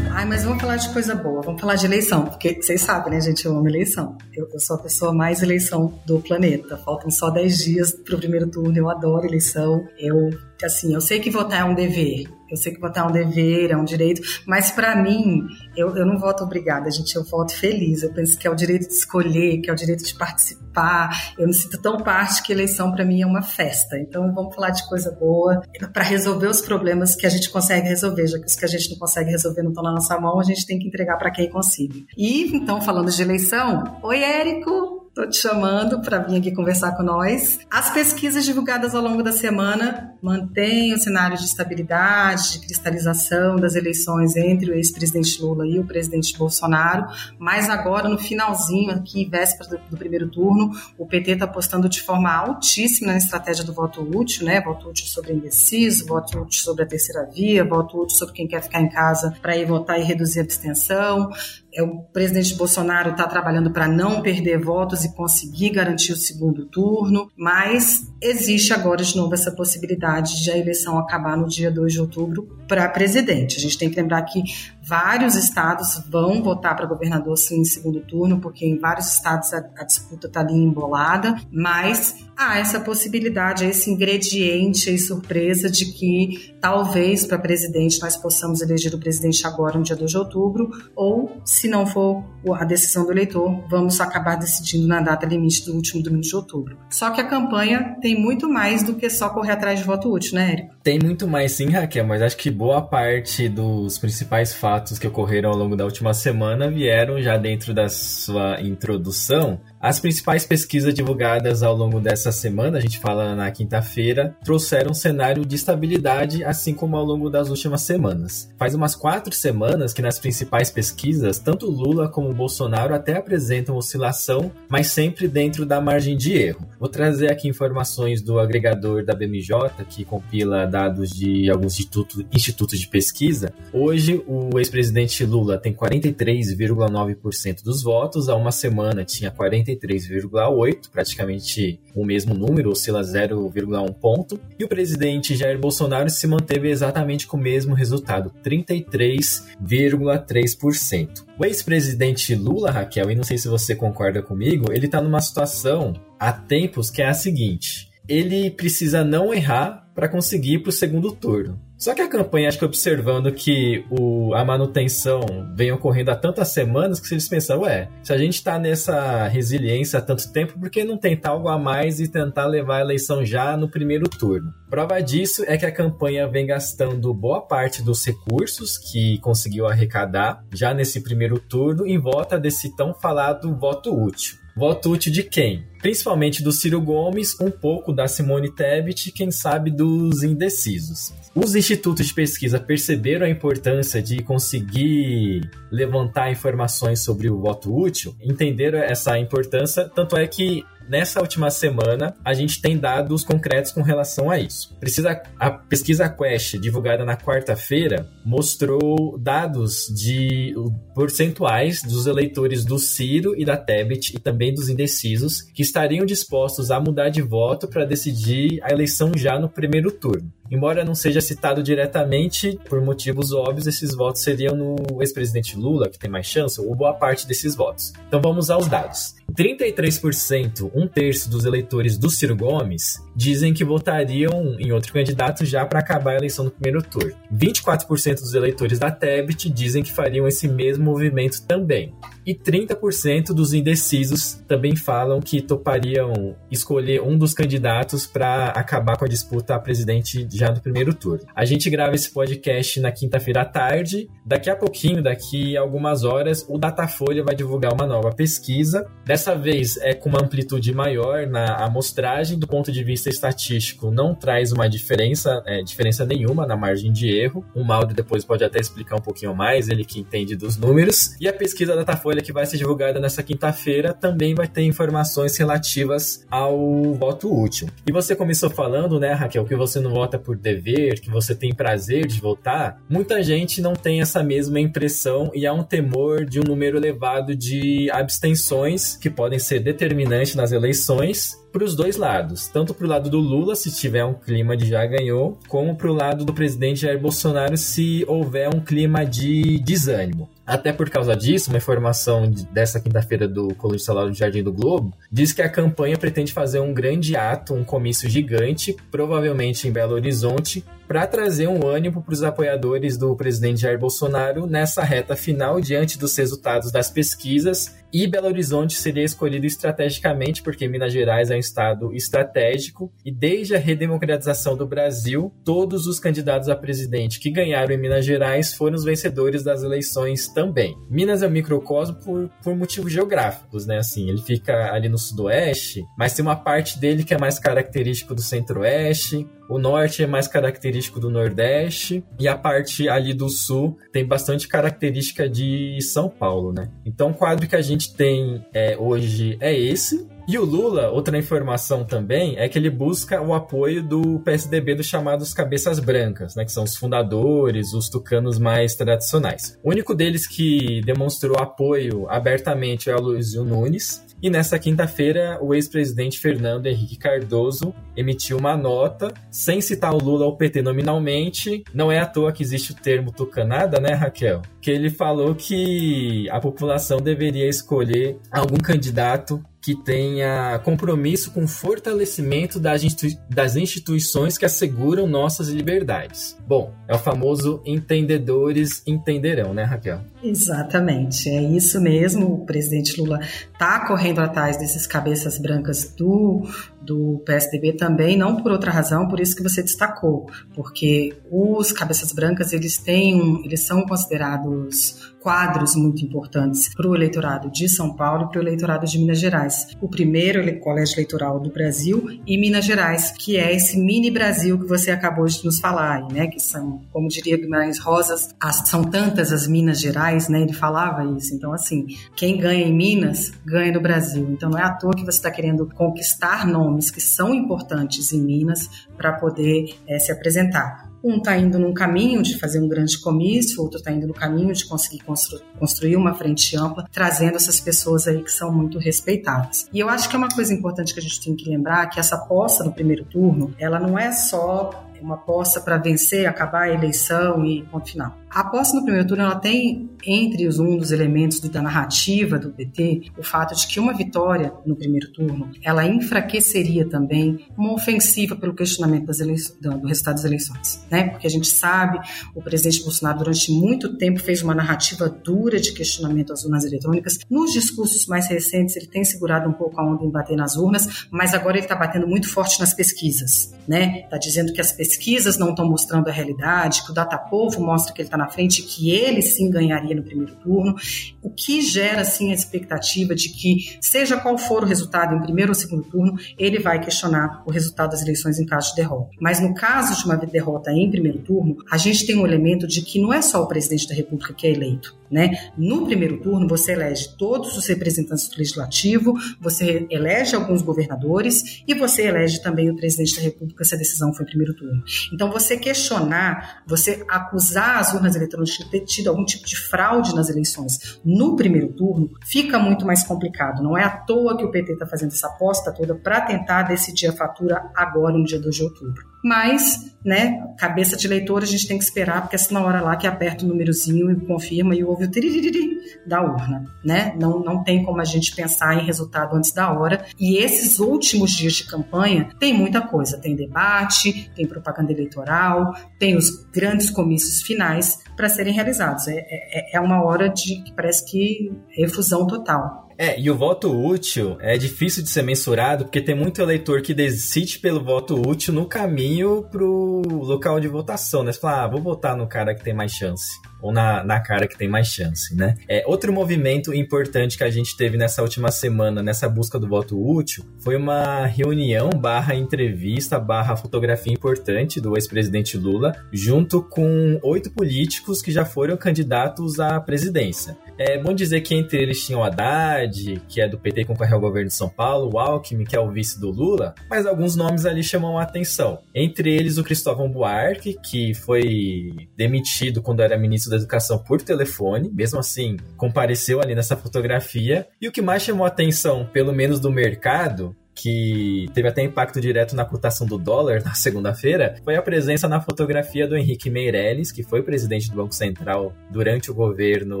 Ai, 0.12 0.26
mas 0.26 0.44
vamos 0.44 0.60
falar 0.60 0.76
de 0.76 0.92
coisa 0.92 1.14
boa, 1.14 1.40
vamos 1.40 1.58
falar 1.58 1.76
de 1.76 1.86
eleição, 1.86 2.26
porque 2.26 2.60
vocês 2.60 2.82
sabem, 2.82 3.14
né, 3.14 3.20
gente? 3.22 3.46
Eu 3.46 3.56
amo 3.56 3.66
eleição. 3.66 4.18
Eu, 4.34 4.46
eu 4.52 4.60
sou 4.60 4.76
a 4.76 4.78
pessoa 4.78 5.14
mais 5.14 5.42
eleição 5.42 5.98
do 6.04 6.20
planeta. 6.20 6.76
Faltam 6.76 7.10
só 7.10 7.30
10 7.30 7.56
dias 7.56 7.92
para 7.92 8.16
o 8.16 8.18
primeiro 8.18 8.46
turno, 8.46 8.76
eu 8.76 8.90
adoro 8.90 9.24
eleição. 9.24 9.82
Eu, 9.98 10.28
assim, 10.62 10.92
eu 10.92 11.00
sei 11.00 11.20
que 11.20 11.30
votar 11.30 11.60
é 11.60 11.64
um 11.64 11.74
dever, 11.74 12.28
eu 12.50 12.56
sei 12.56 12.74
que 12.74 12.80
votar 12.80 13.04
é 13.04 13.08
um 13.08 13.12
dever, 13.12 13.70
é 13.70 13.76
um 13.76 13.84
direito, 13.84 14.20
mas 14.46 14.70
para 14.70 14.96
mim, 14.96 15.46
eu, 15.76 15.96
eu 15.96 16.04
não 16.04 16.18
voto 16.18 16.44
obrigada, 16.44 16.90
gente, 16.90 17.14
eu 17.14 17.24
voto 17.24 17.54
feliz. 17.54 18.02
Eu 18.02 18.12
penso 18.12 18.36
que 18.38 18.46
é 18.46 18.50
o 18.50 18.54
direito 18.54 18.88
de 18.88 18.94
escolher, 18.94 19.60
que 19.60 19.70
é 19.70 19.72
o 19.72 19.76
direito 19.76 20.04
de 20.04 20.14
participar. 20.14 21.32
Eu 21.38 21.46
me 21.46 21.54
sinto 21.54 21.80
tão 21.80 21.98
parte 21.98 22.42
que 22.42 22.52
eleição 22.52 22.92
para 22.92 23.04
mim 23.04 23.22
é 23.22 23.26
uma 23.26 23.42
festa. 23.42 23.98
Então 23.98 24.32
vamos 24.34 24.54
falar 24.54 24.70
de 24.70 24.86
coisa 24.88 25.10
boa 25.12 25.62
para 25.92 26.02
resolver 26.02 26.48
os 26.48 26.60
problemas 26.60 27.14
que 27.14 27.26
a 27.26 27.30
gente 27.30 27.50
consegue 27.50 27.88
resolver, 27.88 28.26
já 28.26 28.38
que 28.38 28.46
os 28.46 28.56
que 28.56 28.64
a 28.64 28.68
gente 28.68 28.90
não 28.90 28.98
consegue 28.98 29.30
resolver 29.30 29.62
não 29.62 29.70
estão 29.70 29.84
na 29.84 29.92
nossa 29.92 30.18
mão, 30.18 30.38
a 30.40 30.44
gente 30.44 30.66
tem 30.66 30.78
que 30.78 30.86
entregar 30.86 31.16
para 31.16 31.30
quem 31.30 31.48
consiga. 31.48 31.94
E 32.16 32.56
então, 32.56 32.80
falando 32.80 33.10
de 33.10 33.22
eleição, 33.22 33.98
oi, 34.02 34.22
Érico! 34.22 34.99
Estou 35.10 35.28
te 35.28 35.38
chamando 35.38 36.00
para 36.00 36.20
vir 36.20 36.38
aqui 36.38 36.52
conversar 36.52 36.92
com 36.92 37.02
nós. 37.02 37.58
As 37.68 37.90
pesquisas 37.90 38.44
divulgadas 38.44 38.94
ao 38.94 39.02
longo 39.02 39.24
da 39.24 39.32
semana 39.32 40.14
mantêm 40.22 40.94
o 40.94 40.98
cenário 41.00 41.36
de 41.36 41.46
estabilidade, 41.46 42.52
de 42.52 42.60
cristalização 42.60 43.56
das 43.56 43.74
eleições 43.74 44.36
entre 44.36 44.70
o 44.70 44.74
ex-presidente 44.74 45.42
Lula 45.42 45.66
e 45.66 45.80
o 45.80 45.84
presidente 45.84 46.38
Bolsonaro, 46.38 47.06
mas 47.40 47.68
agora, 47.68 48.08
no 48.08 48.18
finalzinho, 48.18 48.92
aqui, 48.92 49.24
véspera 49.24 49.70
do, 49.70 49.80
do 49.90 49.96
primeiro 49.96 50.28
turno, 50.28 50.70
o 50.96 51.04
PT 51.04 51.32
está 51.32 51.44
apostando 51.44 51.88
de 51.88 52.00
forma 52.00 52.32
altíssima 52.32 53.10
na 53.10 53.18
estratégia 53.18 53.64
do 53.64 53.72
voto 53.72 54.02
útil, 54.16 54.46
né? 54.46 54.60
Voto 54.60 54.90
útil 54.90 55.06
sobre 55.06 55.32
indeciso, 55.32 56.06
voto 56.06 56.38
útil 56.38 56.62
sobre 56.62 56.84
a 56.84 56.86
terceira 56.86 57.28
via, 57.34 57.64
voto 57.64 58.00
útil 58.00 58.16
sobre 58.16 58.34
quem 58.34 58.46
quer 58.46 58.62
ficar 58.62 58.80
em 58.80 58.88
casa 58.88 59.34
para 59.42 59.56
ir 59.56 59.66
votar 59.66 59.98
e 59.98 60.04
reduzir 60.04 60.38
a 60.38 60.42
abstenção 60.44 61.32
o 61.78 62.02
presidente 62.12 62.54
Bolsonaro 62.54 63.10
está 63.10 63.26
trabalhando 63.26 63.70
para 63.70 63.86
não 63.86 64.22
perder 64.22 64.58
votos 64.58 65.04
e 65.04 65.14
conseguir 65.14 65.70
garantir 65.70 66.12
o 66.12 66.16
segundo 66.16 66.66
turno, 66.66 67.30
mas 67.36 68.06
existe 68.20 68.72
agora 68.72 69.04
de 69.04 69.16
novo 69.16 69.32
essa 69.34 69.52
possibilidade 69.52 70.42
de 70.42 70.50
a 70.50 70.58
eleição 70.58 70.98
acabar 70.98 71.36
no 71.36 71.46
dia 71.46 71.70
2 71.70 71.92
de 71.92 72.00
outubro 72.00 72.48
para 72.66 72.88
presidente. 72.88 73.56
A 73.56 73.60
gente 73.60 73.78
tem 73.78 73.90
que 73.90 74.00
lembrar 74.00 74.22
que 74.22 74.42
vários 74.90 75.36
estados 75.36 76.02
vão 76.08 76.42
votar 76.42 76.74
para 76.74 76.84
governador 76.84 77.38
sim 77.38 77.60
em 77.60 77.64
segundo 77.64 78.00
turno, 78.00 78.40
porque 78.40 78.66
em 78.66 78.76
vários 78.76 79.06
estados 79.06 79.54
a, 79.54 79.58
a 79.76 79.84
disputa 79.84 80.26
está 80.26 80.40
ali 80.40 80.54
embolada, 80.54 81.36
mas 81.52 82.16
há 82.36 82.58
essa 82.58 82.80
possibilidade, 82.80 83.64
esse 83.64 83.88
ingrediente 83.88 84.92
e 84.92 84.98
surpresa 84.98 85.70
de 85.70 85.92
que 85.92 86.54
talvez 86.60 87.24
para 87.24 87.38
presidente 87.38 88.00
nós 88.00 88.16
possamos 88.16 88.60
eleger 88.62 88.92
o 88.92 88.98
presidente 88.98 89.46
agora 89.46 89.78
no 89.78 89.84
dia 89.84 89.94
2 89.94 90.10
de 90.10 90.18
outubro, 90.18 90.70
ou 90.96 91.40
se 91.44 91.68
não 91.68 91.86
for 91.86 92.24
a 92.52 92.64
decisão 92.64 93.04
do 93.04 93.12
eleitor, 93.12 93.62
vamos 93.68 94.00
acabar 94.00 94.36
decidindo 94.36 94.88
na 94.88 95.00
data 95.00 95.26
limite 95.26 95.66
do 95.66 95.74
último 95.74 96.02
domingo 96.02 96.22
de 96.22 96.34
outubro. 96.34 96.76
Só 96.90 97.10
que 97.10 97.20
a 97.20 97.24
campanha 97.24 97.96
tem 98.00 98.18
muito 98.18 98.48
mais 98.48 98.82
do 98.82 98.94
que 98.94 99.08
só 99.08 99.28
correr 99.28 99.52
atrás 99.52 99.78
de 99.78 99.84
voto 99.84 100.12
útil, 100.12 100.34
né, 100.34 100.52
Érico? 100.52 100.74
Tem 100.82 100.98
muito 100.98 101.28
mais 101.28 101.52
sim, 101.52 101.70
Raquel, 101.70 102.06
mas 102.06 102.22
acho 102.22 102.36
que 102.36 102.50
boa 102.50 102.80
parte 102.80 103.48
dos 103.48 103.98
principais 103.98 104.54
fatos 104.54 104.79
que 104.98 105.06
ocorreram 105.06 105.50
ao 105.50 105.56
longo 105.56 105.76
da 105.76 105.84
última 105.84 106.14
semana 106.14 106.70
vieram 106.70 107.20
já 107.20 107.36
dentro 107.36 107.74
da 107.74 107.88
sua 107.88 108.60
introdução 108.60 109.60
as 109.80 109.98
principais 109.98 110.44
pesquisas 110.44 110.92
divulgadas 110.92 111.62
ao 111.62 111.74
longo 111.74 112.00
dessa 112.00 112.30
semana, 112.30 112.76
a 112.76 112.80
gente 112.82 112.98
fala 112.98 113.34
na 113.34 113.50
quinta-feira, 113.50 114.36
trouxeram 114.44 114.90
um 114.90 114.94
cenário 114.94 115.46
de 115.46 115.56
estabilidade, 115.56 116.44
assim 116.44 116.74
como 116.74 116.98
ao 116.98 117.04
longo 117.04 117.30
das 117.30 117.48
últimas 117.48 117.80
semanas. 117.80 118.52
Faz 118.58 118.74
umas 118.74 118.94
quatro 118.94 119.34
semanas 119.34 119.94
que 119.94 120.02
nas 120.02 120.18
principais 120.18 120.70
pesquisas, 120.70 121.38
tanto 121.38 121.70
Lula 121.70 122.08
como 122.08 122.34
Bolsonaro 122.34 122.94
até 122.94 123.16
apresentam 123.16 123.74
oscilação, 123.74 124.52
mas 124.68 124.88
sempre 124.88 125.26
dentro 125.26 125.64
da 125.64 125.80
margem 125.80 126.14
de 126.14 126.34
erro. 126.34 126.68
Vou 126.78 126.88
trazer 126.88 127.32
aqui 127.32 127.48
informações 127.48 128.20
do 128.20 128.38
agregador 128.38 129.02
da 129.02 129.14
BMJ, 129.14 129.70
que 129.88 130.04
compila 130.04 130.66
dados 130.66 131.08
de 131.08 131.48
alguns 131.48 131.72
institutos, 131.72 132.26
institutos 132.30 132.78
de 132.78 132.86
pesquisa. 132.86 133.50
Hoje, 133.72 134.22
o 134.26 134.58
ex-presidente 134.58 135.24
Lula 135.24 135.56
tem 135.56 135.72
43,9% 135.72 137.62
dos 137.64 137.82
votos, 137.82 138.28
há 138.28 138.36
uma 138.36 138.52
semana 138.52 139.06
tinha 139.06 139.30
40 139.30 139.69
83,8, 139.76 140.90
praticamente 140.90 141.78
o 141.94 142.04
mesmo 142.04 142.34
número, 142.34 142.70
oscila 142.70 143.02
0,1 143.02 143.94
ponto. 143.94 144.40
E 144.58 144.64
o 144.64 144.68
presidente 144.68 145.36
Jair 145.36 145.58
Bolsonaro 145.58 146.10
se 146.10 146.26
manteve 146.26 146.70
exatamente 146.70 147.26
com 147.26 147.36
o 147.36 147.40
mesmo 147.40 147.74
resultado, 147.74 148.32
33,3%. 148.44 151.24
O 151.38 151.44
ex-presidente 151.44 152.34
Lula, 152.34 152.70
Raquel, 152.70 153.10
e 153.10 153.14
não 153.14 153.24
sei 153.24 153.36
se 153.38 153.48
você 153.48 153.74
concorda 153.74 154.22
comigo, 154.22 154.72
ele 154.72 154.86
está 154.86 155.00
numa 155.00 155.20
situação 155.20 155.94
há 156.18 156.32
tempos 156.32 156.90
que 156.90 157.02
é 157.02 157.08
a 157.08 157.14
seguinte: 157.14 157.88
ele 158.08 158.50
precisa 158.50 159.04
não 159.04 159.32
errar 159.32 159.88
para 159.94 160.08
conseguir 160.08 160.54
ir 160.54 160.58
para 160.60 160.70
o 160.70 160.72
segundo 160.72 161.12
turno. 161.12 161.69
Só 161.80 161.94
que 161.94 162.02
a 162.02 162.08
campanha, 162.08 162.46
acho 162.46 162.58
que 162.58 162.64
observando 162.66 163.32
que 163.32 163.86
o, 163.88 164.34
a 164.34 164.44
manutenção 164.44 165.22
vem 165.56 165.72
ocorrendo 165.72 166.10
há 166.10 166.14
tantas 166.14 166.48
semanas, 166.48 167.00
que 167.00 167.14
eles 167.14 167.26
pensam, 167.26 167.62
ué, 167.62 167.88
se 168.02 168.12
a 168.12 168.18
gente 168.18 168.34
está 168.34 168.58
nessa 168.58 169.26
resiliência 169.28 169.98
há 169.98 170.02
tanto 170.02 170.30
tempo, 170.30 170.60
por 170.60 170.68
que 170.68 170.84
não 170.84 170.98
tentar 170.98 171.30
algo 171.30 171.48
a 171.48 171.58
mais 171.58 171.98
e 171.98 172.06
tentar 172.06 172.44
levar 172.44 172.76
a 172.76 172.80
eleição 172.82 173.24
já 173.24 173.56
no 173.56 173.66
primeiro 173.66 174.10
turno? 174.10 174.52
Prova 174.68 175.00
disso 175.00 175.42
é 175.46 175.56
que 175.56 175.64
a 175.64 175.72
campanha 175.72 176.28
vem 176.28 176.44
gastando 176.44 177.14
boa 177.14 177.40
parte 177.40 177.82
dos 177.82 178.04
recursos 178.04 178.76
que 178.76 179.18
conseguiu 179.20 179.66
arrecadar 179.66 180.44
já 180.52 180.74
nesse 180.74 181.00
primeiro 181.00 181.38
turno 181.38 181.86
em 181.86 181.98
volta 181.98 182.38
desse 182.38 182.76
tão 182.76 182.92
falado 182.92 183.56
voto 183.56 183.98
útil. 183.98 184.36
Voto 184.54 184.90
útil 184.90 185.10
de 185.10 185.22
quem? 185.22 185.64
Principalmente 185.80 186.42
do 186.42 186.52
Ciro 186.52 186.78
Gomes, 186.82 187.40
um 187.40 187.50
pouco 187.50 187.90
da 187.90 188.06
Simone 188.06 188.54
Tebet 188.54 189.10
quem 189.12 189.30
sabe 189.30 189.70
dos 189.70 190.22
indecisos. 190.22 191.14
Os 191.32 191.54
institutos 191.54 192.08
de 192.08 192.14
pesquisa 192.14 192.58
perceberam 192.58 193.24
a 193.24 193.30
importância 193.30 194.02
de 194.02 194.20
conseguir 194.20 195.48
levantar 195.70 196.32
informações 196.32 197.00
sobre 197.00 197.30
o 197.30 197.38
voto 197.38 197.72
útil, 197.72 198.16
entenderam 198.20 198.80
essa 198.80 199.16
importância, 199.16 199.88
tanto 199.88 200.16
é 200.16 200.26
que 200.26 200.64
nessa 200.88 201.20
última 201.20 201.48
semana 201.48 202.16
a 202.24 202.34
gente 202.34 202.60
tem 202.60 202.76
dados 202.76 203.22
concretos 203.22 203.70
com 203.70 203.80
relação 203.80 204.28
a 204.28 204.40
isso. 204.40 204.76
Precisa 204.80 205.22
a 205.38 205.50
pesquisa 205.52 206.08
Quest 206.08 206.58
divulgada 206.58 207.04
na 207.04 207.16
quarta-feira 207.16 208.08
mostrou 208.24 209.16
dados 209.16 209.86
de 209.86 210.52
percentuais 210.96 211.80
dos 211.80 212.08
eleitores 212.08 212.64
do 212.64 212.76
Ciro 212.76 213.40
e 213.40 213.44
da 213.44 213.56
Tebet 213.56 214.16
e 214.16 214.18
também 214.18 214.52
dos 214.52 214.68
indecisos 214.68 215.42
que 215.42 215.62
estariam 215.62 216.04
dispostos 216.04 216.72
a 216.72 216.80
mudar 216.80 217.08
de 217.08 217.22
voto 217.22 217.68
para 217.68 217.84
decidir 217.84 218.58
a 218.64 218.72
eleição 218.72 219.12
já 219.16 219.38
no 219.38 219.48
primeiro 219.48 219.92
turno. 219.92 220.32
Embora 220.50 220.84
não 220.84 220.96
seja 220.96 221.20
citado 221.20 221.62
diretamente, 221.62 222.58
por 222.68 222.80
motivos 222.80 223.32
óbvios, 223.32 223.68
esses 223.68 223.94
votos 223.94 224.22
seriam 224.22 224.56
no 224.56 225.00
ex-presidente 225.00 225.56
Lula, 225.56 225.88
que 225.88 225.98
tem 225.98 226.10
mais 226.10 226.26
chance, 226.26 226.60
ou 226.60 226.74
boa 226.74 226.92
parte 226.92 227.26
desses 227.26 227.54
votos. 227.54 227.92
Então 228.08 228.20
vamos 228.20 228.50
aos 228.50 228.66
dados. 228.66 229.14
33%, 229.32 230.70
um 230.74 230.88
terço 230.88 231.30
dos 231.30 231.44
eleitores 231.44 231.96
do 231.96 232.10
Ciro 232.10 232.34
Gomes, 232.36 233.00
dizem 233.20 233.52
que 233.52 233.62
votariam 233.62 234.56
em 234.58 234.72
outro 234.72 234.94
candidato 234.94 235.44
já 235.44 235.66
para 235.66 235.80
acabar 235.80 236.12
a 236.12 236.16
eleição 236.16 236.46
no 236.46 236.50
primeiro 236.50 236.82
turno. 236.82 237.12
24% 237.30 238.14
dos 238.14 238.32
eleitores 238.32 238.78
da 238.78 238.90
Tebet 238.90 239.50
dizem 239.50 239.82
que 239.82 239.92
fariam 239.92 240.26
esse 240.26 240.48
mesmo 240.48 240.86
movimento 240.86 241.42
também. 241.46 241.94
E 242.26 242.34
30% 242.34 243.34
dos 243.34 243.52
indecisos 243.52 244.42
também 244.48 244.74
falam 244.74 245.20
que 245.20 245.42
topariam 245.42 246.34
escolher 246.50 247.02
um 247.02 247.18
dos 247.18 247.34
candidatos 247.34 248.06
para 248.06 248.50
acabar 248.50 248.96
com 248.96 249.04
a 249.04 249.08
disputa 249.08 249.54
a 249.54 249.58
presidente 249.58 250.26
já 250.32 250.50
no 250.50 250.60
primeiro 250.60 250.94
turno. 250.94 251.26
A 251.34 251.44
gente 251.44 251.68
grava 251.68 251.94
esse 251.94 252.10
podcast 252.10 252.80
na 252.80 252.90
quinta-feira 252.90 253.42
à 253.42 253.44
tarde. 253.44 254.08
Daqui 254.24 254.48
a 254.48 254.56
pouquinho, 254.56 255.02
daqui 255.02 255.56
a 255.56 255.60
algumas 255.60 256.04
horas, 256.04 256.46
o 256.48 256.56
Datafolha 256.56 257.22
vai 257.22 257.34
divulgar 257.34 257.72
uma 257.74 257.86
nova 257.86 258.12
pesquisa. 258.12 258.86
Dessa 259.04 259.34
vez 259.34 259.76
é 259.78 259.92
com 259.92 260.08
uma 260.08 260.22
amplitude 260.22 260.72
maior 260.72 261.26
na 261.26 261.56
amostragem, 261.64 262.38
do 262.38 262.46
ponto 262.46 262.72
de 262.72 262.82
vista 262.82 263.09
estatístico, 263.10 263.90
não 263.90 264.14
traz 264.14 264.52
uma 264.52 264.68
diferença, 264.68 265.42
é, 265.46 265.62
diferença 265.62 266.04
nenhuma 266.04 266.46
na 266.46 266.56
margem 266.56 266.92
de 266.92 267.08
erro. 267.08 267.44
O 267.54 267.64
Mauro 267.64 267.94
depois 267.94 268.24
pode 268.24 268.44
até 268.44 268.58
explicar 268.58 268.96
um 268.96 269.00
pouquinho 269.00 269.34
mais, 269.34 269.68
ele 269.68 269.84
que 269.84 270.00
entende 270.00 270.36
dos 270.36 270.56
números. 270.56 271.16
E 271.20 271.28
a 271.28 271.32
pesquisa 271.32 271.74
Datafolha 271.76 272.22
que 272.22 272.32
vai 272.32 272.46
ser 272.46 272.56
divulgada 272.56 273.00
nessa 273.00 273.22
quinta-feira 273.22 273.92
também 273.92 274.34
vai 274.34 274.48
ter 274.48 274.62
informações 274.62 275.36
relativas 275.36 276.24
ao 276.30 276.94
voto 276.94 277.32
útil. 277.32 277.68
E 277.86 277.92
você 277.92 278.14
começou 278.14 278.50
falando, 278.50 278.98
né, 278.98 279.12
Raquel, 279.12 279.44
que 279.44 279.54
você 279.54 279.80
não 279.80 279.90
vota 279.90 280.18
por 280.18 280.36
dever, 280.36 281.00
que 281.00 281.10
você 281.10 281.34
tem 281.34 281.54
prazer 281.54 282.06
de 282.06 282.20
votar. 282.20 282.80
Muita 282.88 283.22
gente 283.22 283.60
não 283.60 283.74
tem 283.74 284.00
essa 284.00 284.22
mesma 284.22 284.60
impressão 284.60 285.30
e 285.34 285.46
há 285.46 285.52
um 285.52 285.62
temor 285.62 286.24
de 286.24 286.40
um 286.40 286.44
número 286.44 286.76
elevado 286.76 287.34
de 287.34 287.90
abstenções 287.90 288.96
que 288.96 289.10
podem 289.10 289.38
ser 289.38 289.60
determinantes 289.60 290.34
nas 290.34 290.52
eleições 290.52 291.40
para 291.52 291.64
os 291.64 291.74
dois 291.74 291.96
lados, 291.96 292.48
tanto 292.48 292.72
para 292.72 292.86
o 292.86 292.88
lado 292.88 293.10
do 293.10 293.18
Lula, 293.18 293.56
se 293.56 293.74
tiver 293.74 294.04
um 294.04 294.14
clima 294.14 294.56
de 294.56 294.66
já 294.66 294.84
ganhou, 294.86 295.38
como 295.48 295.74
para 295.74 295.90
o 295.90 295.94
lado 295.94 296.24
do 296.24 296.32
presidente 296.32 296.80
Jair 296.80 297.00
Bolsonaro, 297.00 297.56
se 297.56 298.04
houver 298.06 298.48
um 298.48 298.60
clima 298.60 299.04
de 299.04 299.58
desânimo. 299.60 300.28
Até 300.50 300.72
por 300.72 300.90
causa 300.90 301.14
disso, 301.14 301.48
uma 301.48 301.58
informação 301.58 302.28
dessa 302.50 302.80
quinta-feira 302.80 303.28
do 303.28 303.54
Colégio 303.54 303.86
Salário 303.86 304.10
do 304.10 304.16
Jardim 304.16 304.42
do 304.42 304.52
Globo 304.52 304.92
diz 305.10 305.32
que 305.32 305.42
a 305.42 305.48
campanha 305.48 305.96
pretende 305.96 306.32
fazer 306.32 306.58
um 306.58 306.74
grande 306.74 307.14
ato, 307.14 307.54
um 307.54 307.62
comício 307.62 308.10
gigante, 308.10 308.76
provavelmente 308.90 309.68
em 309.68 309.70
Belo 309.70 309.94
Horizonte, 309.94 310.64
para 310.90 311.06
trazer 311.06 311.46
um 311.46 311.68
ânimo 311.68 312.02
para 312.02 312.12
os 312.12 312.24
apoiadores 312.24 312.96
do 312.96 313.14
presidente 313.14 313.60
Jair 313.60 313.78
Bolsonaro 313.78 314.44
nessa 314.44 314.82
reta 314.82 315.14
final 315.14 315.60
diante 315.60 315.96
dos 315.96 316.16
resultados 316.16 316.72
das 316.72 316.90
pesquisas. 316.90 317.76
E 317.92 318.08
Belo 318.08 318.26
Horizonte 318.26 318.74
seria 318.74 319.04
escolhido 319.04 319.46
estrategicamente 319.46 320.42
porque 320.42 320.66
Minas 320.66 320.92
Gerais 320.92 321.30
é 321.30 321.36
um 321.36 321.38
estado 321.38 321.94
estratégico 321.94 322.92
e 323.04 323.12
desde 323.12 323.54
a 323.54 323.58
redemocratização 323.58 324.56
do 324.56 324.66
Brasil, 324.66 325.32
todos 325.44 325.86
os 325.86 326.00
candidatos 326.00 326.48
a 326.48 326.56
presidente 326.56 327.20
que 327.20 327.30
ganharam 327.30 327.72
em 327.72 327.78
Minas 327.78 328.04
Gerais 328.04 328.52
foram 328.52 328.74
os 328.74 328.84
vencedores 328.84 329.44
das 329.44 329.62
eleições 329.62 330.26
também. 330.40 330.74
Minas 330.88 331.22
é 331.22 331.26
um 331.26 331.30
microcosmo 331.30 331.96
por, 331.96 332.30
por 332.42 332.56
motivos 332.56 332.90
geográficos, 332.90 333.66
né? 333.66 333.76
Assim, 333.76 334.08
ele 334.08 334.22
fica 334.22 334.72
ali 334.72 334.88
no 334.88 334.96
sudoeste, 334.96 335.84
mas 335.98 336.14
tem 336.14 336.24
uma 336.24 336.36
parte 336.36 336.78
dele 336.78 337.04
que 337.04 337.12
é 337.12 337.18
mais 337.18 337.38
característico 337.38 338.14
do 338.14 338.22
centro-oeste, 338.22 339.28
o 339.50 339.58
norte 339.58 340.02
é 340.02 340.06
mais 340.06 340.26
característico 340.26 340.98
do 340.98 341.10
Nordeste 341.10 342.02
e 342.18 342.26
a 342.26 342.38
parte 342.38 342.88
ali 342.88 343.12
do 343.12 343.28
sul 343.28 343.76
tem 343.92 344.06
bastante 344.06 344.48
característica 344.48 345.28
de 345.28 345.78
São 345.82 346.08
Paulo, 346.08 346.52
né? 346.52 346.70
Então 346.86 347.10
o 347.10 347.14
quadro 347.14 347.46
que 347.46 347.56
a 347.56 347.60
gente 347.60 347.92
tem 347.94 348.42
é, 348.54 348.76
hoje 348.78 349.36
é 349.40 349.52
esse. 349.52 350.08
E 350.28 350.38
o 350.38 350.44
Lula, 350.44 350.90
outra 350.90 351.18
informação 351.18 351.84
também, 351.84 352.38
é 352.38 352.48
que 352.48 352.58
ele 352.58 352.70
busca 352.70 353.20
o 353.20 353.34
apoio 353.34 353.82
do 353.82 354.20
PSDB 354.20 354.74
dos 354.74 354.86
chamados 354.86 355.34
cabeças 355.34 355.80
brancas, 355.80 356.36
né, 356.36 356.44
que 356.44 356.52
são 356.52 356.64
os 356.64 356.76
fundadores, 356.76 357.72
os 357.72 357.88
tucanos 357.88 358.38
mais 358.38 358.74
tradicionais. 358.74 359.58
O 359.62 359.70
único 359.70 359.94
deles 359.94 360.26
que 360.26 360.80
demonstrou 360.82 361.36
apoio 361.38 362.08
abertamente 362.08 362.90
é 362.90 362.94
o 362.94 363.00
Luizio 363.00 363.44
Nunes, 363.44 364.04
e 364.22 364.28
nessa 364.28 364.58
quinta-feira, 364.58 365.38
o 365.40 365.54
ex-presidente 365.54 366.18
Fernando 366.18 366.66
Henrique 366.66 366.98
Cardoso 366.98 367.74
emitiu 367.96 368.36
uma 368.36 368.54
nota, 368.54 369.14
sem 369.30 369.62
citar 369.62 369.94
o 369.94 369.98
Lula 369.98 370.26
ou 370.26 370.32
o 370.32 370.36
PT 370.36 370.60
nominalmente. 370.60 371.64
Não 371.72 371.90
é 371.90 372.00
à 372.00 372.06
toa 372.06 372.30
que 372.30 372.42
existe 372.42 372.72
o 372.72 372.74
termo 372.74 373.10
tucanada, 373.12 373.80
né, 373.80 373.94
Raquel? 373.94 374.42
Que 374.60 374.70
ele 374.70 374.90
falou 374.90 375.34
que 375.34 376.28
a 376.28 376.38
população 376.38 376.98
deveria 376.98 377.48
escolher 377.48 378.18
algum 378.30 378.58
candidato 378.58 379.42
que 379.70 379.76
tenha 379.76 380.58
compromisso 380.64 381.30
com 381.30 381.44
o 381.44 381.48
fortalecimento 381.48 382.58
das, 382.58 382.82
institui 382.82 383.16
das 383.28 383.54
instituições 383.54 384.36
que 384.36 384.44
asseguram 384.44 385.06
nossas 385.06 385.48
liberdades. 385.48 386.36
Bom, 386.44 386.74
é 386.88 386.94
o 386.94 386.98
famoso 386.98 387.62
entendedores 387.64 388.82
entenderão, 388.84 389.54
né, 389.54 389.62
Raquel? 389.62 390.00
Exatamente, 390.22 391.28
é 391.28 391.42
isso 391.42 391.80
mesmo. 391.80 392.34
O 392.34 392.46
presidente 392.46 393.00
Lula 393.00 393.20
está 393.20 393.86
correndo 393.86 394.18
atrás 394.18 394.56
desses 394.56 394.88
cabeças 394.88 395.38
brancas 395.38 395.94
do 395.96 396.42
do 396.82 397.22
PSDB 397.26 397.74
também, 397.74 398.16
não 398.16 398.42
por 398.42 398.50
outra 398.50 398.70
razão, 398.70 399.06
por 399.06 399.20
isso 399.20 399.36
que 399.36 399.42
você 399.42 399.62
destacou, 399.62 400.26
porque 400.54 401.14
os 401.30 401.72
cabeças 401.72 402.10
brancas 402.10 402.54
eles 402.54 402.78
têm, 402.78 403.44
eles 403.44 403.60
são 403.60 403.82
considerados 403.82 405.14
quadros 405.20 405.74
muito 405.76 406.04
importantes 406.04 406.74
para 406.74 406.88
o 406.88 406.94
eleitorado 406.94 407.50
de 407.50 407.68
São 407.68 407.94
Paulo 407.94 408.24
e 408.24 408.28
para 408.30 408.38
o 408.38 408.42
eleitorado 408.42 408.86
de 408.86 408.98
Minas 408.98 409.18
Gerais. 409.18 409.68
O 409.80 409.88
primeiro 409.88 410.40
o 410.40 410.60
colégio 410.60 410.94
eleitoral 410.94 411.38
do 411.38 411.50
Brasil 411.50 412.08
e 412.26 412.38
Minas 412.38 412.64
Gerais, 412.64 413.10
que 413.10 413.36
é 413.36 413.54
esse 413.54 413.78
mini 413.78 414.10
Brasil 414.10 414.58
que 414.58 414.66
você 414.66 414.90
acabou 414.90 415.26
de 415.26 415.44
nos 415.44 415.60
falar, 415.60 416.08
né? 416.10 416.26
Que 416.26 416.40
são, 416.40 416.80
como 416.92 417.08
diria 417.08 417.36
Guimarães 417.36 417.78
Rosas, 417.78 418.34
as, 418.40 418.68
são 418.68 418.82
tantas 418.82 419.32
as 419.32 419.46
Minas 419.46 419.80
Gerais, 419.80 420.28
né? 420.28 420.40
Ele 420.40 420.52
falava 420.52 421.04
isso. 421.16 421.34
Então, 421.34 421.52
assim, 421.52 421.86
quem 422.16 422.38
ganha 422.38 422.66
em 422.66 422.72
Minas 422.72 423.32
ganha 423.44 423.72
no 423.72 423.80
Brasil. 423.80 424.26
Então, 424.30 424.50
não 424.50 424.58
é 424.58 424.62
à 424.62 424.72
toa 424.72 424.94
que 424.94 425.04
você 425.04 425.18
está 425.18 425.30
querendo 425.30 425.66
conquistar 425.74 426.46
nomes 426.46 426.70
nomes 426.70 426.90
que 426.90 427.00
são 427.00 427.34
importantes 427.34 428.12
em 428.12 428.20
Minas 428.20 428.88
para 428.96 429.12
poder 429.12 429.74
é, 429.86 429.98
se 429.98 430.12
apresentar. 430.12 430.89
Um 431.02 431.16
está 431.16 431.36
indo 431.36 431.58
num 431.58 431.72
caminho 431.72 432.22
de 432.22 432.38
fazer 432.38 432.60
um 432.60 432.68
grande 432.68 432.98
comício, 432.98 433.62
outro 433.62 433.78
está 433.78 433.90
indo 433.90 434.06
no 434.06 434.14
caminho 434.14 434.52
de 434.52 434.64
conseguir 434.64 435.00
constru 435.00 435.40
construir 435.58 435.96
uma 435.96 436.14
frente 436.14 436.56
ampla, 436.56 436.86
trazendo 436.90 437.36
essas 437.36 437.60
pessoas 437.60 438.06
aí 438.08 438.22
que 438.22 438.30
são 438.30 438.52
muito 438.52 438.78
respeitadas. 438.78 439.68
E 439.72 439.78
eu 439.78 439.88
acho 439.88 440.08
que 440.08 440.16
é 440.16 440.18
uma 440.18 440.28
coisa 440.28 440.52
importante 440.52 440.92
que 440.92 441.00
a 441.00 441.02
gente 441.02 441.20
tem 441.22 441.34
que 441.36 441.48
lembrar 441.48 441.86
que 441.88 442.00
essa 442.00 442.16
posse 442.16 442.64
no 442.64 442.72
primeiro 442.72 443.04
turno, 443.04 443.54
ela 443.58 443.78
não 443.78 443.98
é 443.98 444.12
só 444.12 444.70
uma 445.00 445.14
aposta 445.14 445.60
para 445.60 445.78
vencer, 445.78 446.26
acabar 446.26 446.62
a 446.62 446.74
eleição 446.74 447.44
e 447.44 447.62
ponto 447.62 447.90
final. 447.90 448.14
A 448.30 448.40
aposta 448.40 448.76
no 448.76 448.84
primeiro 448.84 449.08
turno 449.08 449.24
ela 449.24 449.34
tem 449.34 449.90
entre 450.06 450.46
os 450.46 450.60
um 450.60 450.76
dos 450.76 450.92
elementos 450.92 451.40
da 451.40 451.60
narrativa 451.60 452.38
do 452.38 452.50
PT 452.50 453.10
o 453.18 453.24
fato 453.24 453.56
de 453.56 453.66
que 453.66 453.80
uma 453.80 453.92
vitória 453.92 454.52
no 454.64 454.76
primeiro 454.76 455.12
turno 455.12 455.50
ela 455.62 455.84
enfraqueceria 455.84 456.88
também 456.88 457.44
uma 457.58 457.72
ofensiva 457.72 458.36
pelo 458.36 458.54
questionamento 458.54 459.06
das 459.06 459.18
eleições, 459.18 459.58
do 459.60 459.84
resultado 459.84 460.14
das 460.14 460.24
eleições, 460.24 460.86
né? 460.88 461.08
Porque 461.08 461.26
a 461.26 461.30
gente 461.30 461.48
sabe 461.48 461.98
o 462.32 462.40
presidente 462.40 462.82
Bolsonaro 462.84 463.18
durante 463.18 463.50
muito 463.50 463.96
tempo 463.96 464.20
fez 464.20 464.42
uma 464.42 464.54
narrativa 464.54 465.08
dura 465.08 465.58
de 465.58 465.72
questionamento 465.72 466.32
às 466.32 466.44
urnas 466.44 466.64
eletrônicas. 466.64 467.18
Nos 467.28 467.52
discursos 467.52 468.06
mais 468.06 468.28
recentes 468.28 468.76
ele 468.76 468.86
tem 468.86 469.04
segurado 469.04 469.48
um 469.48 469.52
pouco 469.52 469.80
a 469.80 469.84
onda 469.84 470.04
em 470.04 470.10
bater 470.10 470.36
nas 470.36 470.54
urnas, 470.56 471.08
mas 471.10 471.34
agora 471.34 471.56
ele 471.56 471.64
está 471.64 471.74
batendo 471.74 472.06
muito 472.06 472.28
forte 472.28 472.60
nas 472.60 472.72
pesquisas, 472.72 473.52
né? 473.66 474.02
Está 474.04 474.18
dizendo 474.18 474.52
que 474.52 474.60
as 474.60 474.70
pesquisas 474.70 475.36
não 475.36 475.50
estão 475.50 475.68
mostrando 475.68 476.08
a 476.08 476.12
realidade, 476.12 476.84
que 476.84 476.92
o 476.92 476.94
Datapovo 476.94 477.60
mostra 477.60 477.92
que 477.92 478.00
ele 478.00 478.06
está 478.06 478.19
na 478.20 478.28
frente, 478.28 478.62
que 478.62 478.90
ele 478.90 479.22
sim 479.22 479.50
ganharia 479.50 479.94
no 479.94 480.02
primeiro 480.02 480.34
turno, 480.36 480.74
o 481.22 481.30
que 481.30 481.60
gera 481.60 482.02
assim 482.02 482.30
a 482.30 482.34
expectativa 482.34 483.14
de 483.14 483.30
que, 483.30 483.78
seja 483.80 484.16
qual 484.16 484.38
for 484.38 484.62
o 484.62 484.66
resultado 484.66 485.14
em 485.14 485.22
primeiro 485.22 485.50
ou 485.50 485.54
segundo 485.54 485.82
turno, 485.84 486.14
ele 486.38 486.58
vai 486.58 486.80
questionar 486.80 487.42
o 487.46 487.50
resultado 487.50 487.90
das 487.90 488.02
eleições 488.02 488.38
em 488.38 488.46
caso 488.46 488.70
de 488.70 488.76
derrota. 488.76 489.10
Mas 489.20 489.40
no 489.40 489.54
caso 489.54 489.98
de 489.98 490.04
uma 490.04 490.16
derrota 490.16 490.70
em 490.72 490.90
primeiro 490.90 491.18
turno, 491.18 491.56
a 491.70 491.76
gente 491.76 492.06
tem 492.06 492.16
um 492.16 492.26
elemento 492.26 492.66
de 492.66 492.82
que 492.82 493.00
não 493.00 493.12
é 493.12 493.22
só 493.22 493.42
o 493.42 493.48
presidente 493.48 493.88
da 493.88 493.94
República 493.94 494.34
que 494.34 494.46
é 494.46 494.50
eleito. 494.50 495.00
Né? 495.10 495.50
No 495.58 495.86
primeiro 495.86 496.20
turno, 496.20 496.46
você 496.46 496.72
elege 496.72 497.16
todos 497.18 497.58
os 497.58 497.66
representantes 497.66 498.28
do 498.28 498.38
legislativo, 498.38 499.14
você 499.40 499.84
elege 499.90 500.36
alguns 500.36 500.62
governadores 500.62 501.64
e 501.66 501.74
você 501.74 502.06
elege 502.06 502.40
também 502.40 502.70
o 502.70 502.76
presidente 502.76 503.16
da 503.16 503.22
República 503.22 503.64
se 503.64 503.74
a 503.74 503.78
decisão 503.78 504.14
foi 504.14 504.24
em 504.24 504.28
primeiro 504.28 504.54
turno. 504.54 504.80
Então, 505.12 505.32
você 505.32 505.56
questionar, 505.56 506.62
você 506.64 507.04
acusar 507.08 507.78
as 507.78 507.92
urnas 507.92 508.09
eletrônicas 508.16 508.56
de 508.56 508.70
ter 508.70 508.80
tido 508.80 509.08
algum 509.08 509.24
tipo 509.24 509.46
de 509.46 509.56
fraude 509.56 510.14
nas 510.14 510.28
eleições 510.28 511.00
no 511.04 511.36
primeiro 511.36 511.72
turno, 511.72 512.10
fica 512.24 512.58
muito 512.58 512.86
mais 512.86 513.02
complicado. 513.02 513.62
Não 513.62 513.76
é 513.76 513.84
à 513.84 513.90
toa 513.90 514.36
que 514.36 514.44
o 514.44 514.50
PT 514.50 514.72
está 514.72 514.86
fazendo 514.86 515.12
essa 515.12 515.26
aposta 515.26 515.72
toda 515.72 515.94
para 515.94 516.20
tentar 516.20 516.64
decidir 516.64 517.08
a 517.08 517.12
fatura 517.12 517.70
agora, 517.74 518.16
no 518.16 518.24
dia 518.24 518.40
2 518.40 518.54
de 518.54 518.62
outubro. 518.62 519.09
Mas, 519.22 519.94
né, 520.04 520.46
cabeça 520.58 520.96
de 520.96 521.06
leitor 521.06 521.42
a 521.42 521.46
gente 521.46 521.68
tem 521.68 521.78
que 521.78 521.84
esperar, 521.84 522.22
porque 522.22 522.36
é 522.36 522.38
na 522.50 522.64
hora 522.64 522.80
lá 522.80 522.96
que 522.96 523.06
aperta 523.06 523.44
o 523.44 523.48
númerozinho 523.48 524.10
e 524.10 524.16
confirma 524.26 524.74
e 524.74 524.82
ouve 524.82 525.04
o 525.04 525.10
tiririri 525.10 525.78
da 526.06 526.22
urna, 526.22 526.64
né? 526.84 527.14
Não, 527.20 527.40
não 527.40 527.62
tem 527.62 527.84
como 527.84 528.00
a 528.00 528.04
gente 528.04 528.34
pensar 528.34 528.74
em 528.74 528.84
resultado 528.84 529.36
antes 529.36 529.52
da 529.52 529.72
hora. 529.72 530.06
E 530.18 530.38
esses 530.38 530.78
últimos 530.78 531.30
dias 531.32 531.54
de 531.54 531.64
campanha 531.64 532.30
tem 532.38 532.54
muita 532.54 532.80
coisa. 532.80 533.18
Tem 533.18 533.36
debate, 533.36 534.30
tem 534.34 534.46
propaganda 534.46 534.92
eleitoral, 534.92 535.74
tem 535.98 536.16
os 536.16 536.44
grandes 536.52 536.90
comícios 536.90 537.42
finais 537.42 537.98
para 538.16 538.28
serem 538.28 538.52
realizados. 538.52 539.08
É, 539.08 539.18
é, 539.18 539.76
é 539.76 539.80
uma 539.80 540.02
hora 540.02 540.28
de 540.28 540.62
que 540.62 540.72
parece 540.72 541.04
que 541.10 541.52
refusão 541.68 542.26
total. 542.26 542.79
É, 543.02 543.18
e 543.18 543.30
o 543.30 543.34
voto 543.34 543.74
útil 543.74 544.36
é 544.42 544.58
difícil 544.58 545.02
de 545.02 545.08
ser 545.08 545.22
mensurado 545.22 545.86
porque 545.86 546.02
tem 546.02 546.14
muito 546.14 546.42
eleitor 546.42 546.82
que 546.82 546.92
decide 546.92 547.58
pelo 547.58 547.82
voto 547.82 548.14
útil 548.28 548.52
no 548.52 548.66
caminho 548.66 549.42
pro 549.50 550.02
local 550.06 550.60
de 550.60 550.68
votação, 550.68 551.22
né? 551.22 551.32
Você 551.32 551.40
fala, 551.40 551.64
ah, 551.64 551.66
vou 551.66 551.80
votar 551.80 552.14
no 552.14 552.26
cara 552.26 552.54
que 552.54 552.62
tem 552.62 552.74
mais 552.74 552.92
chance 552.92 553.40
ou 553.62 553.72
na, 553.72 554.02
na 554.04 554.20
cara 554.20 554.46
que 554.46 554.56
tem 554.56 554.68
mais 554.68 554.88
chance, 554.88 555.34
né? 555.34 555.56
É, 555.68 555.82
outro 555.86 556.12
movimento 556.12 556.74
importante 556.74 557.36
que 557.36 557.44
a 557.44 557.50
gente 557.50 557.76
teve 557.76 557.96
nessa 557.96 558.22
última 558.22 558.50
semana, 558.50 559.02
nessa 559.02 559.28
busca 559.28 559.58
do 559.58 559.68
voto 559.68 560.00
útil, 560.00 560.44
foi 560.58 560.76
uma 560.76 561.26
reunião 561.26 561.90
barra 561.90 562.34
entrevista 562.34 563.18
barra 563.18 563.56
fotografia 563.56 564.12
importante 564.12 564.80
do 564.80 564.96
ex-presidente 564.96 565.56
Lula, 565.56 565.94
junto 566.12 566.62
com 566.62 567.18
oito 567.22 567.50
políticos 567.50 568.22
que 568.22 568.32
já 568.32 568.44
foram 568.44 568.76
candidatos 568.76 569.60
à 569.60 569.80
presidência. 569.80 570.56
É 570.78 570.96
bom 570.96 571.12
dizer 571.12 571.42
que 571.42 571.54
entre 571.54 571.82
eles 571.82 572.04
tinham 572.04 572.24
Haddad, 572.24 573.22
que 573.28 573.40
é 573.40 573.48
do 573.48 573.58
PT 573.58 573.84
concorreu 573.84 574.14
ao 574.14 574.20
governo 574.20 574.48
de 574.48 574.54
São 574.54 574.68
Paulo, 574.68 575.10
o 575.12 575.18
Alckmin, 575.18 575.64
que 575.64 575.76
é 575.76 575.80
o 575.80 575.90
vice 575.90 576.18
do 576.18 576.30
Lula, 576.30 576.74
mas 576.88 577.06
alguns 577.06 577.36
nomes 577.36 577.66
ali 577.66 577.82
chamam 577.82 578.18
a 578.18 578.22
atenção. 578.22 578.78
Entre 578.94 579.34
eles 579.34 579.58
o 579.58 579.64
Cristóvão 579.64 580.10
Buarque, 580.10 580.78
que 580.82 581.12
foi 581.12 582.08
demitido 582.16 582.80
quando 582.80 583.00
era 583.00 583.18
ministro 583.18 583.49
da 583.50 583.56
Educação 583.56 583.98
por 583.98 584.22
telefone, 584.22 584.90
mesmo 584.90 585.18
assim, 585.18 585.56
compareceu 585.76 586.40
ali 586.40 586.54
nessa 586.54 586.76
fotografia. 586.76 587.66
E 587.80 587.88
o 587.88 587.92
que 587.92 588.02
mais 588.02 588.22
chamou 588.22 588.46
atenção, 588.46 589.08
pelo 589.12 589.32
menos 589.32 589.60
do 589.60 589.70
mercado, 589.70 590.56
que 590.80 591.46
teve 591.52 591.68
até 591.68 591.82
impacto 591.82 592.20
direto 592.20 592.56
na 592.56 592.64
cotação 592.64 593.06
do 593.06 593.18
dólar 593.18 593.62
na 593.62 593.74
segunda-feira, 593.74 594.56
foi 594.64 594.76
a 594.76 594.82
presença 594.82 595.28
na 595.28 595.40
fotografia 595.40 596.08
do 596.08 596.16
Henrique 596.16 596.48
Meirelles, 596.48 597.12
que 597.12 597.22
foi 597.22 597.42
presidente 597.42 597.90
do 597.90 597.96
Banco 597.96 598.14
Central 598.14 598.72
durante 598.90 599.30
o 599.30 599.34
governo 599.34 600.00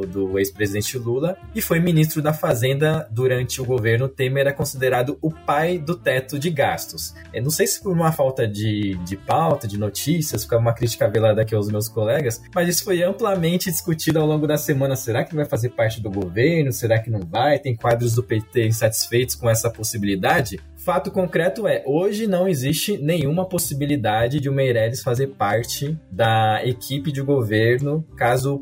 do 0.00 0.38
ex-presidente 0.38 0.96
Lula 0.96 1.36
e 1.54 1.60
foi 1.60 1.80
ministro 1.80 2.22
da 2.22 2.32
Fazenda 2.32 3.06
durante 3.10 3.60
o 3.60 3.64
governo 3.64 4.08
Temer, 4.08 4.46
é 4.46 4.52
considerado 4.52 5.18
o 5.20 5.30
pai 5.30 5.78
do 5.78 5.94
teto 5.94 6.38
de 6.38 6.48
gastos. 6.50 7.14
Eu 7.32 7.42
não 7.42 7.50
sei 7.50 7.66
se 7.66 7.82
por 7.82 7.92
uma 7.92 8.12
falta 8.12 8.48
de, 8.48 8.94
de 9.04 9.16
pauta, 9.16 9.68
de 9.68 9.78
notícias, 9.78 10.44
fica 10.44 10.56
uma 10.56 10.72
crítica 10.72 11.08
velada 11.08 11.42
aqui 11.42 11.54
aos 11.54 11.68
meus 11.68 11.88
colegas, 11.88 12.40
mas 12.54 12.68
isso 12.68 12.84
foi 12.84 13.02
amplamente 13.02 13.70
discutido 13.70 14.18
ao 14.18 14.26
longo 14.26 14.46
da 14.46 14.56
semana. 14.56 14.96
Será 14.96 15.24
que 15.24 15.34
vai 15.34 15.44
fazer 15.44 15.70
parte 15.70 16.00
do 16.00 16.10
governo? 16.10 16.72
Será 16.72 16.98
que 16.98 17.10
não 17.10 17.20
vai? 17.20 17.58
Tem 17.58 17.76
quadros 17.76 18.14
do 18.14 18.22
PT 18.22 18.66
insatisfeitos 18.68 19.34
com 19.34 19.50
essa 19.50 19.70
possibilidade? 19.70 20.58
Fato 20.84 21.10
concreto 21.10 21.66
é, 21.66 21.82
hoje 21.86 22.26
não 22.26 22.48
existe 22.48 22.96
nenhuma 22.96 23.46
possibilidade 23.46 24.40
de 24.40 24.48
o 24.48 24.52
Meirelles 24.52 25.02
fazer 25.02 25.26
parte 25.26 25.98
da 26.10 26.64
equipe 26.64 27.12
de 27.12 27.20
governo 27.20 28.02
caso 28.16 28.54
o 28.54 28.60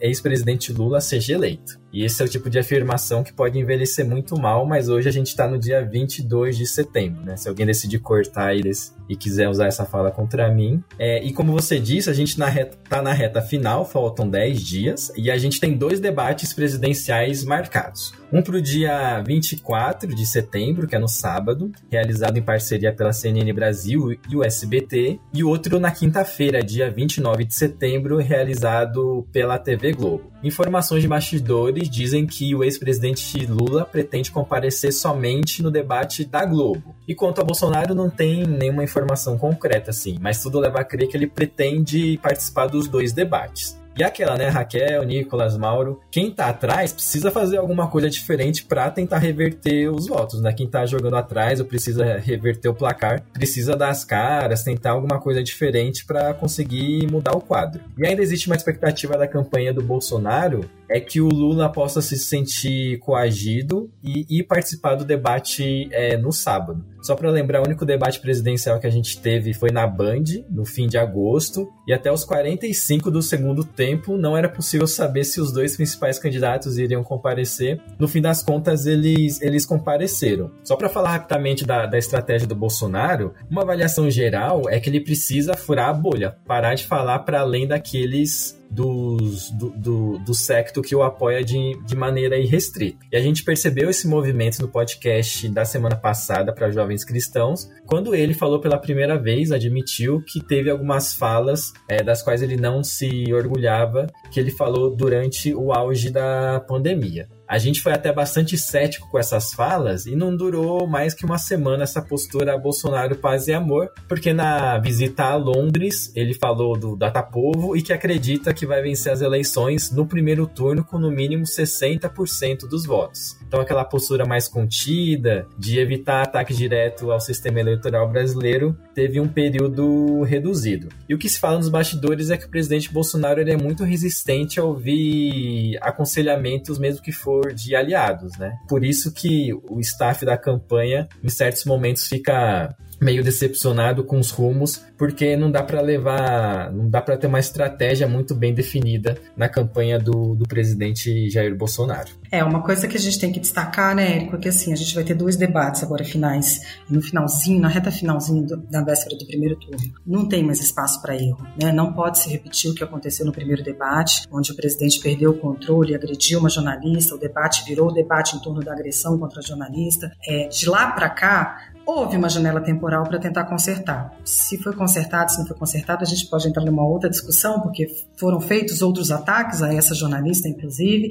ex-presidente 0.00 0.72
Lula 0.72 0.98
seja 1.00 1.34
eleito. 1.34 1.78
E 1.92 2.04
esse 2.04 2.20
é 2.22 2.24
o 2.24 2.28
tipo 2.28 2.50
de 2.50 2.58
afirmação 2.58 3.22
que 3.22 3.32
pode 3.32 3.58
envelhecer 3.58 4.06
muito 4.06 4.38
mal, 4.38 4.66
mas 4.66 4.88
hoje 4.88 5.08
a 5.08 5.12
gente 5.12 5.28
está 5.28 5.48
no 5.48 5.58
dia 5.58 5.84
22 5.84 6.56
de 6.56 6.66
setembro, 6.66 7.22
né? 7.24 7.36
Se 7.36 7.48
alguém 7.48 7.66
decidir 7.66 7.98
cortar 7.98 8.54
eles 8.54 8.94
e 9.08 9.16
quiser 9.16 9.48
usar 9.48 9.66
essa 9.66 9.84
fala 9.84 10.10
contra 10.10 10.50
mim. 10.52 10.82
É, 10.98 11.22
e 11.24 11.32
como 11.32 11.52
você 11.52 11.78
disse, 11.78 12.10
a 12.10 12.12
gente 12.12 12.28
está 12.28 12.44
na, 12.44 12.50
reta, 12.50 12.78
tá 12.88 13.02
na 13.02 13.12
reta 13.12 13.40
final, 13.40 13.84
faltam 13.84 14.28
10 14.28 14.60
dias, 14.60 15.12
e 15.16 15.30
a 15.30 15.38
gente 15.38 15.60
tem 15.60 15.72
dois 15.72 15.98
debates 15.98 16.52
presidenciais 16.52 17.44
marcados. 17.44 18.12
Um 18.30 18.42
para 18.42 18.56
o 18.56 18.60
dia 18.60 19.22
24 19.26 20.14
de 20.14 20.26
setembro, 20.26 20.86
que 20.86 20.94
é 20.94 20.98
no 20.98 21.08
sábado, 21.08 21.72
realizado 21.90 22.36
em 22.36 22.42
parceria 22.42 22.92
pela 22.92 23.12
CNN 23.12 23.50
Brasil 23.54 24.12
e 24.28 24.36
o 24.36 24.44
SBT, 24.44 25.18
e 25.32 25.42
outro 25.42 25.80
na 25.80 25.90
quinta-feira, 25.90 26.62
dia 26.62 26.90
29 26.90 27.44
de 27.44 27.54
setembro, 27.54 28.18
realizado 28.18 29.26
pela 29.32 29.58
TV 29.58 29.92
Globo. 29.92 30.30
Informações 30.44 31.02
de 31.02 31.08
bastidores 31.08 31.77
dizem 31.82 32.26
que 32.26 32.54
o 32.54 32.64
ex-presidente 32.64 33.46
Lula 33.46 33.84
pretende 33.84 34.30
comparecer 34.30 34.92
somente 34.92 35.62
no 35.62 35.70
debate 35.70 36.24
da 36.24 36.44
Globo. 36.44 36.94
E 37.06 37.14
quanto 37.14 37.40
a 37.40 37.44
Bolsonaro, 37.44 37.94
não 37.94 38.08
tem 38.08 38.46
nenhuma 38.46 38.84
informação 38.84 39.36
concreta, 39.36 39.90
assim, 39.90 40.18
mas 40.20 40.42
tudo 40.42 40.58
leva 40.58 40.80
a 40.80 40.84
crer 40.84 41.08
que 41.08 41.16
ele 41.16 41.26
pretende 41.26 42.18
participar 42.22 42.66
dos 42.66 42.88
dois 42.88 43.12
debates. 43.12 43.78
E 43.98 44.04
aquela, 44.04 44.36
né, 44.36 44.46
Raquel, 44.46 45.02
Nicolas, 45.02 45.56
Mauro, 45.56 45.98
quem 46.08 46.30
tá 46.30 46.46
atrás 46.46 46.92
precisa 46.92 47.32
fazer 47.32 47.56
alguma 47.56 47.88
coisa 47.88 48.08
diferente 48.08 48.64
para 48.64 48.88
tentar 48.92 49.18
reverter 49.18 49.88
os 49.88 50.06
votos, 50.06 50.40
né? 50.40 50.52
Quem 50.52 50.68
tá 50.68 50.86
jogando 50.86 51.16
atrás 51.16 51.58
ou 51.58 51.66
precisa 51.66 52.16
reverter 52.16 52.68
o 52.68 52.74
placar, 52.74 53.20
precisa 53.32 53.74
dar 53.74 53.88
as 53.88 54.04
caras, 54.04 54.62
tentar 54.62 54.92
alguma 54.92 55.18
coisa 55.18 55.42
diferente 55.42 56.06
para 56.06 56.32
conseguir 56.32 57.10
mudar 57.10 57.36
o 57.36 57.40
quadro. 57.40 57.80
E 57.98 58.06
ainda 58.06 58.22
existe 58.22 58.46
uma 58.46 58.54
expectativa 58.54 59.18
da 59.18 59.26
campanha 59.26 59.74
do 59.74 59.82
Bolsonaro 59.82 60.70
é 60.88 61.00
que 61.00 61.20
o 61.20 61.28
Lula 61.28 61.68
possa 61.68 62.00
se 62.00 62.16
sentir 62.16 62.98
coagido 63.00 63.90
e, 64.02 64.38
e 64.38 64.42
participar 64.42 64.94
do 64.94 65.04
debate 65.04 65.88
é, 65.92 66.16
no 66.16 66.32
sábado. 66.32 66.84
Só 67.08 67.16
para 67.16 67.30
lembrar, 67.30 67.62
o 67.62 67.64
único 67.64 67.86
debate 67.86 68.20
presidencial 68.20 68.78
que 68.78 68.86
a 68.86 68.90
gente 68.90 69.18
teve 69.18 69.54
foi 69.54 69.70
na 69.70 69.86
Band, 69.86 70.24
no 70.50 70.66
fim 70.66 70.86
de 70.86 70.98
agosto, 70.98 71.66
e 71.86 71.92
até 71.94 72.12
os 72.12 72.22
45 72.22 73.10
do 73.10 73.22
segundo 73.22 73.64
tempo 73.64 74.18
não 74.18 74.36
era 74.36 74.46
possível 74.46 74.86
saber 74.86 75.24
se 75.24 75.40
os 75.40 75.50
dois 75.50 75.74
principais 75.74 76.18
candidatos 76.18 76.76
iriam 76.76 77.02
comparecer. 77.02 77.80
No 77.98 78.06
fim 78.06 78.20
das 78.20 78.42
contas, 78.42 78.84
eles, 78.84 79.40
eles 79.40 79.64
compareceram. 79.64 80.50
Só 80.62 80.76
para 80.76 80.90
falar 80.90 81.12
rapidamente 81.12 81.64
da, 81.64 81.86
da 81.86 81.96
estratégia 81.96 82.46
do 82.46 82.54
Bolsonaro, 82.54 83.32
uma 83.50 83.62
avaliação 83.62 84.10
geral 84.10 84.64
é 84.68 84.78
que 84.78 84.90
ele 84.90 85.00
precisa 85.00 85.54
furar 85.54 85.88
a 85.88 85.94
bolha, 85.94 86.36
parar 86.46 86.74
de 86.74 86.84
falar 86.84 87.20
para 87.20 87.40
além 87.40 87.66
daqueles 87.66 88.57
dos, 88.70 89.50
do, 89.50 89.70
do, 89.70 90.18
do 90.18 90.34
secto 90.34 90.82
que 90.82 90.94
o 90.94 91.02
apoia 91.02 91.42
de, 91.42 91.78
de 91.84 91.96
maneira 91.96 92.38
irrestrita. 92.38 92.98
E 93.10 93.16
a 93.16 93.20
gente 93.20 93.44
percebeu 93.44 93.88
esse 93.90 94.06
movimento 94.06 94.60
no 94.60 94.68
podcast 94.68 95.48
da 95.48 95.64
semana 95.64 95.96
passada 95.96 96.52
para 96.52 96.70
jovens 96.70 97.04
cristãos, 97.04 97.70
quando 97.86 98.14
ele 98.14 98.34
falou 98.34 98.60
pela 98.60 98.78
primeira 98.78 99.18
vez, 99.18 99.50
admitiu 99.50 100.22
que 100.22 100.40
teve 100.44 100.70
algumas 100.70 101.14
falas 101.14 101.72
é, 101.88 102.02
das 102.02 102.22
quais 102.22 102.42
ele 102.42 102.56
não 102.56 102.82
se 102.82 103.32
orgulhava, 103.32 104.06
que 104.30 104.38
ele 104.38 104.50
falou 104.50 104.94
durante 104.94 105.54
o 105.54 105.72
auge 105.72 106.10
da 106.10 106.60
pandemia. 106.60 107.28
A 107.48 107.56
gente 107.56 107.80
foi 107.80 107.92
até 107.92 108.12
bastante 108.12 108.58
cético 108.58 109.08
com 109.08 109.18
essas 109.18 109.54
falas 109.54 110.04
e 110.04 110.14
não 110.14 110.36
durou 110.36 110.86
mais 110.86 111.14
que 111.14 111.24
uma 111.24 111.38
semana 111.38 111.84
essa 111.84 112.02
postura 112.02 112.58
Bolsonaro 112.58 113.16
paz 113.16 113.48
e 113.48 113.54
amor, 113.54 113.90
porque 114.06 114.34
na 114.34 114.76
visita 114.76 115.24
a 115.24 115.36
Londres 115.36 116.12
ele 116.14 116.34
falou 116.34 116.76
do 116.76 116.94
Datapovo 116.94 117.74
e 117.74 117.80
que 117.80 117.90
acredita 117.90 118.52
que 118.52 118.66
vai 118.66 118.82
vencer 118.82 119.10
as 119.10 119.22
eleições 119.22 119.90
no 119.90 120.06
primeiro 120.06 120.46
turno 120.46 120.84
com 120.84 120.98
no 120.98 121.10
mínimo 121.10 121.44
60% 121.44 122.68
dos 122.68 122.84
votos. 122.84 123.37
Então 123.48 123.60
aquela 123.60 123.84
postura 123.84 124.26
mais 124.26 124.46
contida 124.46 125.46
de 125.58 125.78
evitar 125.78 126.22
ataque 126.22 126.54
direto 126.54 127.10
ao 127.10 127.18
sistema 127.18 127.58
eleitoral 127.58 128.06
brasileiro 128.08 128.76
teve 128.94 129.18
um 129.18 129.26
período 129.26 130.22
reduzido. 130.22 130.90
E 131.08 131.14
o 131.14 131.18
que 131.18 131.28
se 131.28 131.40
fala 131.40 131.56
nos 131.56 131.70
bastidores 131.70 132.30
é 132.30 132.36
que 132.36 132.44
o 132.44 132.50
presidente 132.50 132.92
Bolsonaro 132.92 133.40
ele 133.40 133.52
é 133.52 133.56
muito 133.56 133.84
resistente 133.84 134.60
a 134.60 134.64
ouvir 134.64 135.78
aconselhamentos 135.80 136.78
mesmo 136.78 137.02
que 137.02 137.10
for 137.10 137.54
de 137.54 137.74
aliados, 137.74 138.36
né? 138.36 138.54
Por 138.68 138.84
isso 138.84 139.12
que 139.12 139.52
o 139.68 139.80
staff 139.80 140.26
da 140.26 140.36
campanha, 140.36 141.08
em 141.24 141.28
certos 141.30 141.64
momentos, 141.64 142.06
fica 142.06 142.76
meio 143.00 143.22
decepcionado 143.22 144.04
com 144.04 144.18
os 144.18 144.30
rumos, 144.30 144.82
porque 144.96 145.36
não 145.36 145.50
dá 145.50 145.62
para 145.62 145.80
levar, 145.80 146.72
não 146.72 146.88
dá 146.88 147.00
para 147.00 147.16
ter 147.16 147.26
uma 147.26 147.38
estratégia 147.38 148.08
muito 148.08 148.34
bem 148.34 148.52
definida 148.52 149.16
na 149.36 149.48
campanha 149.48 149.98
do, 149.98 150.34
do 150.34 150.44
presidente 150.46 151.30
Jair 151.30 151.56
Bolsonaro. 151.56 152.10
É, 152.30 152.42
uma 152.42 152.62
coisa 152.62 152.86
que 152.88 152.96
a 152.96 153.00
gente 153.00 153.18
tem 153.18 153.32
que 153.32 153.40
destacar, 153.40 153.94
né, 153.94 154.16
Érico, 154.16 154.36
é 154.36 154.38
que 154.38 154.48
assim, 154.48 154.72
a 154.72 154.76
gente 154.76 154.94
vai 154.94 155.04
ter 155.04 155.14
dois 155.14 155.36
debates 155.36 155.82
agora 155.82 156.04
finais, 156.04 156.60
no 156.90 157.00
finalzinho, 157.00 157.60
na 157.60 157.68
reta 157.68 157.90
finalzinho 157.90 158.46
do, 158.46 158.56
da 158.56 158.82
véspera 158.82 159.16
do 159.16 159.26
primeiro 159.26 159.56
turno. 159.56 159.78
Não 160.06 160.28
tem 160.28 160.42
mais 160.42 160.60
espaço 160.60 161.00
para 161.00 161.16
erro, 161.16 161.46
né? 161.60 161.72
Não 161.72 161.92
pode 161.92 162.18
se 162.18 162.28
repetir 162.28 162.70
o 162.70 162.74
que 162.74 162.82
aconteceu 162.82 163.24
no 163.24 163.32
primeiro 163.32 163.62
debate, 163.62 164.26
onde 164.30 164.52
o 164.52 164.56
presidente 164.56 165.00
perdeu 165.00 165.30
o 165.30 165.38
controle, 165.38 165.94
agrediu 165.94 166.40
uma 166.40 166.48
jornalista, 166.48 167.14
o 167.14 167.18
debate 167.18 167.64
virou 167.64 167.88
o 167.88 167.92
debate 167.92 168.36
em 168.36 168.40
torno 168.40 168.60
da 168.60 168.72
agressão 168.72 169.18
contra 169.18 169.40
a 169.40 169.42
jornalista. 169.42 170.10
É, 170.26 170.48
de 170.48 170.68
lá 170.68 170.90
para 170.92 171.08
cá, 171.08 171.72
houve 171.88 172.18
uma 172.18 172.28
janela 172.28 172.60
temporal 172.60 173.04
para 173.04 173.18
tentar 173.18 173.44
consertar. 173.44 174.12
Se 174.22 174.58
foi 174.58 174.74
consertado, 174.74 175.32
se 175.32 175.38
não 175.38 175.46
foi 175.46 175.56
consertado, 175.56 176.02
a 176.02 176.06
gente 176.06 176.26
pode 176.26 176.46
entrar 176.46 176.62
numa 176.62 176.86
outra 176.86 177.08
discussão, 177.08 177.60
porque 177.62 177.86
foram 178.14 178.42
feitos 178.42 178.82
outros 178.82 179.10
ataques 179.10 179.62
a 179.62 179.72
essa 179.72 179.94
jornalista, 179.94 180.46
inclusive, 180.46 181.08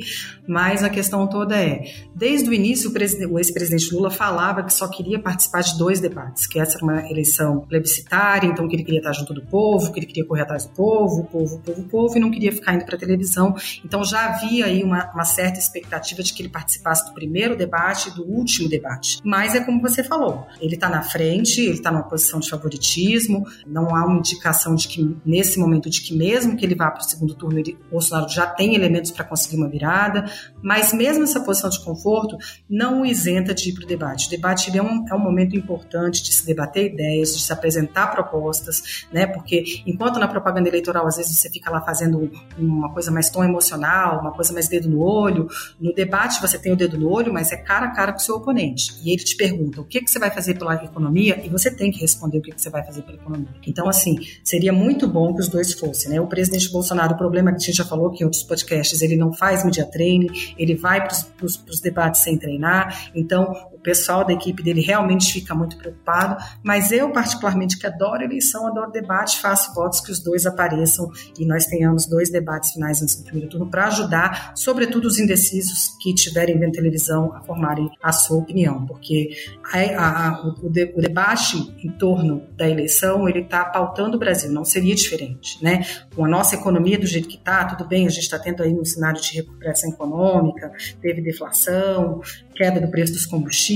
mas 0.48 0.84
a 0.84 0.90
questão 0.90 1.26
toda 1.26 1.58
é, 1.58 1.84
desde 2.13 2.48
o 2.48 2.54
início, 2.54 2.92
o 2.92 3.40
ex-presidente 3.40 3.92
Lula 3.92 4.12
falava 4.12 4.62
que 4.62 4.72
só 4.72 4.88
queria 4.88 5.18
participar 5.18 5.62
de 5.62 5.76
dois 5.80 6.00
debates, 6.00 6.46
que 6.46 6.60
essa 6.60 6.78
era 6.78 6.84
uma 6.84 7.10
eleição 7.10 7.62
plebiscitária, 7.62 8.48
então 8.48 8.68
que 8.68 8.76
ele 8.76 8.84
queria 8.84 9.00
estar 9.00 9.13
junto 9.13 9.34
do 9.34 9.42
povo, 9.42 9.92
que 9.92 10.00
ele 10.00 10.06
queria 10.06 10.26
correr 10.26 10.44
atrás 10.44 10.66
do 10.66 10.76
povo, 10.76 11.24
povo, 11.24 11.58
povo, 11.58 11.84
povo, 11.86 12.18
e 12.18 12.20
não 12.20 12.30
queria 12.30 12.52
ficar 12.52 12.76
indo 12.76 12.86
para 12.86 12.96
a 12.96 13.00
televisão. 13.00 13.56
Então 13.84 14.04
já 14.04 14.28
havia 14.28 14.66
aí 14.66 14.84
uma, 14.84 15.12
uma 15.12 15.26
certa 15.26 15.58
expectativa 15.58 16.22
de 16.22 16.32
que 16.32 16.44
ele 16.44 16.50
participasse 16.50 17.04
do 17.08 17.16
primeiro 17.16 17.56
debate 17.56 18.10
e 18.10 18.12
do 18.12 18.24
último 18.24 18.70
debate. 18.70 19.18
Mas 19.24 19.56
é 19.56 19.60
como 19.60 19.82
você 19.82 20.04
falou, 20.04 20.46
ele 20.68 20.76
está 20.76 20.90
na 20.90 21.02
frente, 21.02 21.62
ele 21.62 21.72
está 21.72 21.92
numa 21.92 22.04
posição 22.04 22.40
de 22.40 22.50
favoritismo, 22.50 23.46
não 23.66 23.96
há 23.96 24.06
uma 24.06 24.18
indicação 24.18 24.76
de 24.76 24.88
que, 24.88 25.18
nesse 25.26 25.60
momento, 25.60 25.90
de 25.90 26.02
que 26.02 26.16
mesmo 26.16 26.56
que 26.56 26.66
ele 26.66 26.76
vá 26.76 26.92
para 26.92 27.02
o 27.02 27.04
segundo 27.04 27.34
turno, 27.34 27.60
ele, 27.60 27.78
o 27.88 27.92
Bolsonaro 27.92 28.30
já 28.30 28.46
tem 28.46 28.76
elementos 28.76 29.12
para 29.12 29.24
conseguir 29.24 29.58
uma 29.58 29.70
virada, 29.70 30.26
mas 30.62 30.94
mesmo 30.94 31.24
essa 31.24 31.40
posição 31.40 31.70
de 31.70 31.84
conforto 31.84 32.38
não 32.70 33.02
o 33.02 33.06
isenta 33.06 33.54
de 33.54 33.70
ir 33.70 33.74
para 33.74 33.86
o 33.86 33.88
debate. 33.88 34.28
O 34.28 34.30
debate 34.30 34.78
é, 34.78 34.82
um, 34.82 35.06
é 35.08 35.16
um 35.16 35.20
momento 35.20 35.56
importante 35.56 36.22
de 36.22 36.34
se 36.34 36.46
debater 36.46 36.92
ideias, 36.94 37.36
de 37.36 37.42
se 37.42 37.52
apresentar 37.52 38.08
propostas, 38.08 39.06
né? 39.12 39.26
porque 39.26 39.64
enquanto 39.86 40.20
na 40.20 40.28
propaganda 40.28 40.68
eleitoral, 40.68 41.08
às 41.08 41.18
vezes 41.18 41.38
você 41.38 41.50
fica 41.50 41.72
lá 41.72 41.82
fazendo 41.82 42.30
uma 42.58 42.92
coisa 42.92 43.12
mais 43.12 43.30
tão 43.30 43.44
emocional, 43.44 44.20
uma 44.20 44.32
coisa 44.32 44.54
mais 44.54 44.68
dedo 44.68 44.90
no 44.90 45.00
olho, 45.00 45.48
no 45.80 45.94
debate 45.94 46.42
você 46.42 46.58
tem 46.58 46.72
o 46.72 46.76
dedo 46.76 46.98
no 46.98 47.10
olho, 47.10 47.32
mas 47.32 47.52
é 47.52 47.58
cara 47.58 47.88
a 47.88 47.92
cara 47.92 48.12
com 48.12 48.20
o 48.20 48.22
seu 48.22 48.36
oponente. 48.36 49.00
E 49.04 49.12
ele 49.12 49.24
te 49.24 49.36
pergunta, 49.36 49.82
o 49.82 49.86
que, 49.86 50.02
que 50.02 50.10
você 50.10 50.20
vai 50.20 50.32
fazer 50.32 50.56
pela 50.58 50.76
economia 50.84 51.41
e 51.46 51.50
você 51.50 51.70
tem 51.70 51.91
que 51.91 52.00
responder 52.00 52.39
o 52.39 52.41
que 52.41 52.54
você 52.56 52.70
vai 52.70 52.84
fazer 52.84 53.02
pela 53.04 53.17
economia. 53.17 53.48
Então, 53.65 53.88
assim, 53.88 54.17
seria 54.43 54.74
muito 54.74 55.08
bom 55.08 55.34
que 55.34 55.41
os 55.41 55.48
dois 55.48 55.74
fossem, 55.74 56.12
né? 56.12 56.20
O 56.20 56.28
presidente 56.28 56.72
Bolsonaro, 56.72 57.13
o 57.13 57.17
problema 57.17 57.52
que 57.52 57.58
a 57.58 57.60
gente 57.60 57.76
já 57.76 57.86
falou 57.86 58.08
aqui 58.08 58.22
em 58.22 58.26
outros 58.26 58.43
podcasts, 58.43 59.02
ele 59.02 59.15
não 59.15 59.34
faz 59.34 59.63
media 59.63 59.86
training, 59.86 60.30
ele 60.58 60.76
vai 60.76 61.06
para 61.06 61.46
os 61.46 61.80
debates 61.82 62.22
sem 62.22 62.38
treinar, 62.38 63.10
então 63.15 63.54
o 63.78 63.82
pessoal 63.82 64.26
da 64.26 64.34
equipe 64.34 64.63
dele 64.63 64.82
realmente 64.82 65.32
fica 65.32 65.54
muito 65.54 65.78
preocupado, 65.78 66.44
mas 66.63 66.92
eu, 66.92 67.12
particularmente, 67.12 67.78
que 67.78 67.86
adoro 67.86 68.24
eleição, 68.24 68.68
adoro 68.68 68.92
debate, 68.92 69.40
faço 69.40 69.74
votos 69.74 70.02
que 70.02 70.12
os 70.12 70.20
dois 70.20 70.46
apareçam 70.46 71.10
e 71.40 71.46
nós 71.46 71.66
tenhamos 71.66 72.08
dois 72.08 72.32
debates 72.32 72.72
finais 72.72 73.02
antes 73.02 73.16
do 73.16 73.24
primeiro 73.24 73.50
turno 73.50 73.70
para 73.70 73.88
ajudar, 73.88 74.54
sobretudo 74.56 75.06
os 75.06 75.20
indecisos 75.20 75.96
que 76.02 76.13
tiverem 76.13 76.58
vendo 76.58 76.72
televisão 76.72 77.34
a 77.34 77.42
formarem 77.42 77.90
a 78.02 78.12
sua 78.12 78.38
opinião, 78.38 78.86
porque 78.86 79.30
a, 79.63 80.28
a, 80.28 80.48
o, 80.48 80.66
o, 80.66 80.70
debate 80.70 81.58
em 81.84 81.92
torno 81.92 82.44
da 82.56 82.68
eleição 82.68 83.30
ele 83.30 83.42
está 83.42 83.63
pautando 83.66 84.18
o 84.18 84.20
Brasil, 84.20 84.52
não 84.52 84.66
seria 84.66 84.96
diferente, 84.96 85.63
né? 85.63 85.86
Com 86.16 86.26
a 86.26 86.28
nossa 86.28 86.56
economia 86.56 86.98
do 86.98 87.06
jeito 87.06 87.28
que 87.28 87.38
está, 87.38 87.66
tudo 87.66 87.88
bem, 87.88 88.08
a 88.08 88.10
gente 88.10 88.24
está 88.24 88.40
tendo 88.40 88.63
aí 88.63 88.74
um 88.74 88.86
cenário 88.86 89.22
de 89.22 89.36
recuperação 89.36 89.92
econômica, 89.92 90.72
teve 91.02 91.22
deflação, 91.22 92.22
queda 92.56 92.82
do 92.82 92.90
preço 92.90 93.13
dos 93.13 93.26
combustíveis, 93.26 93.68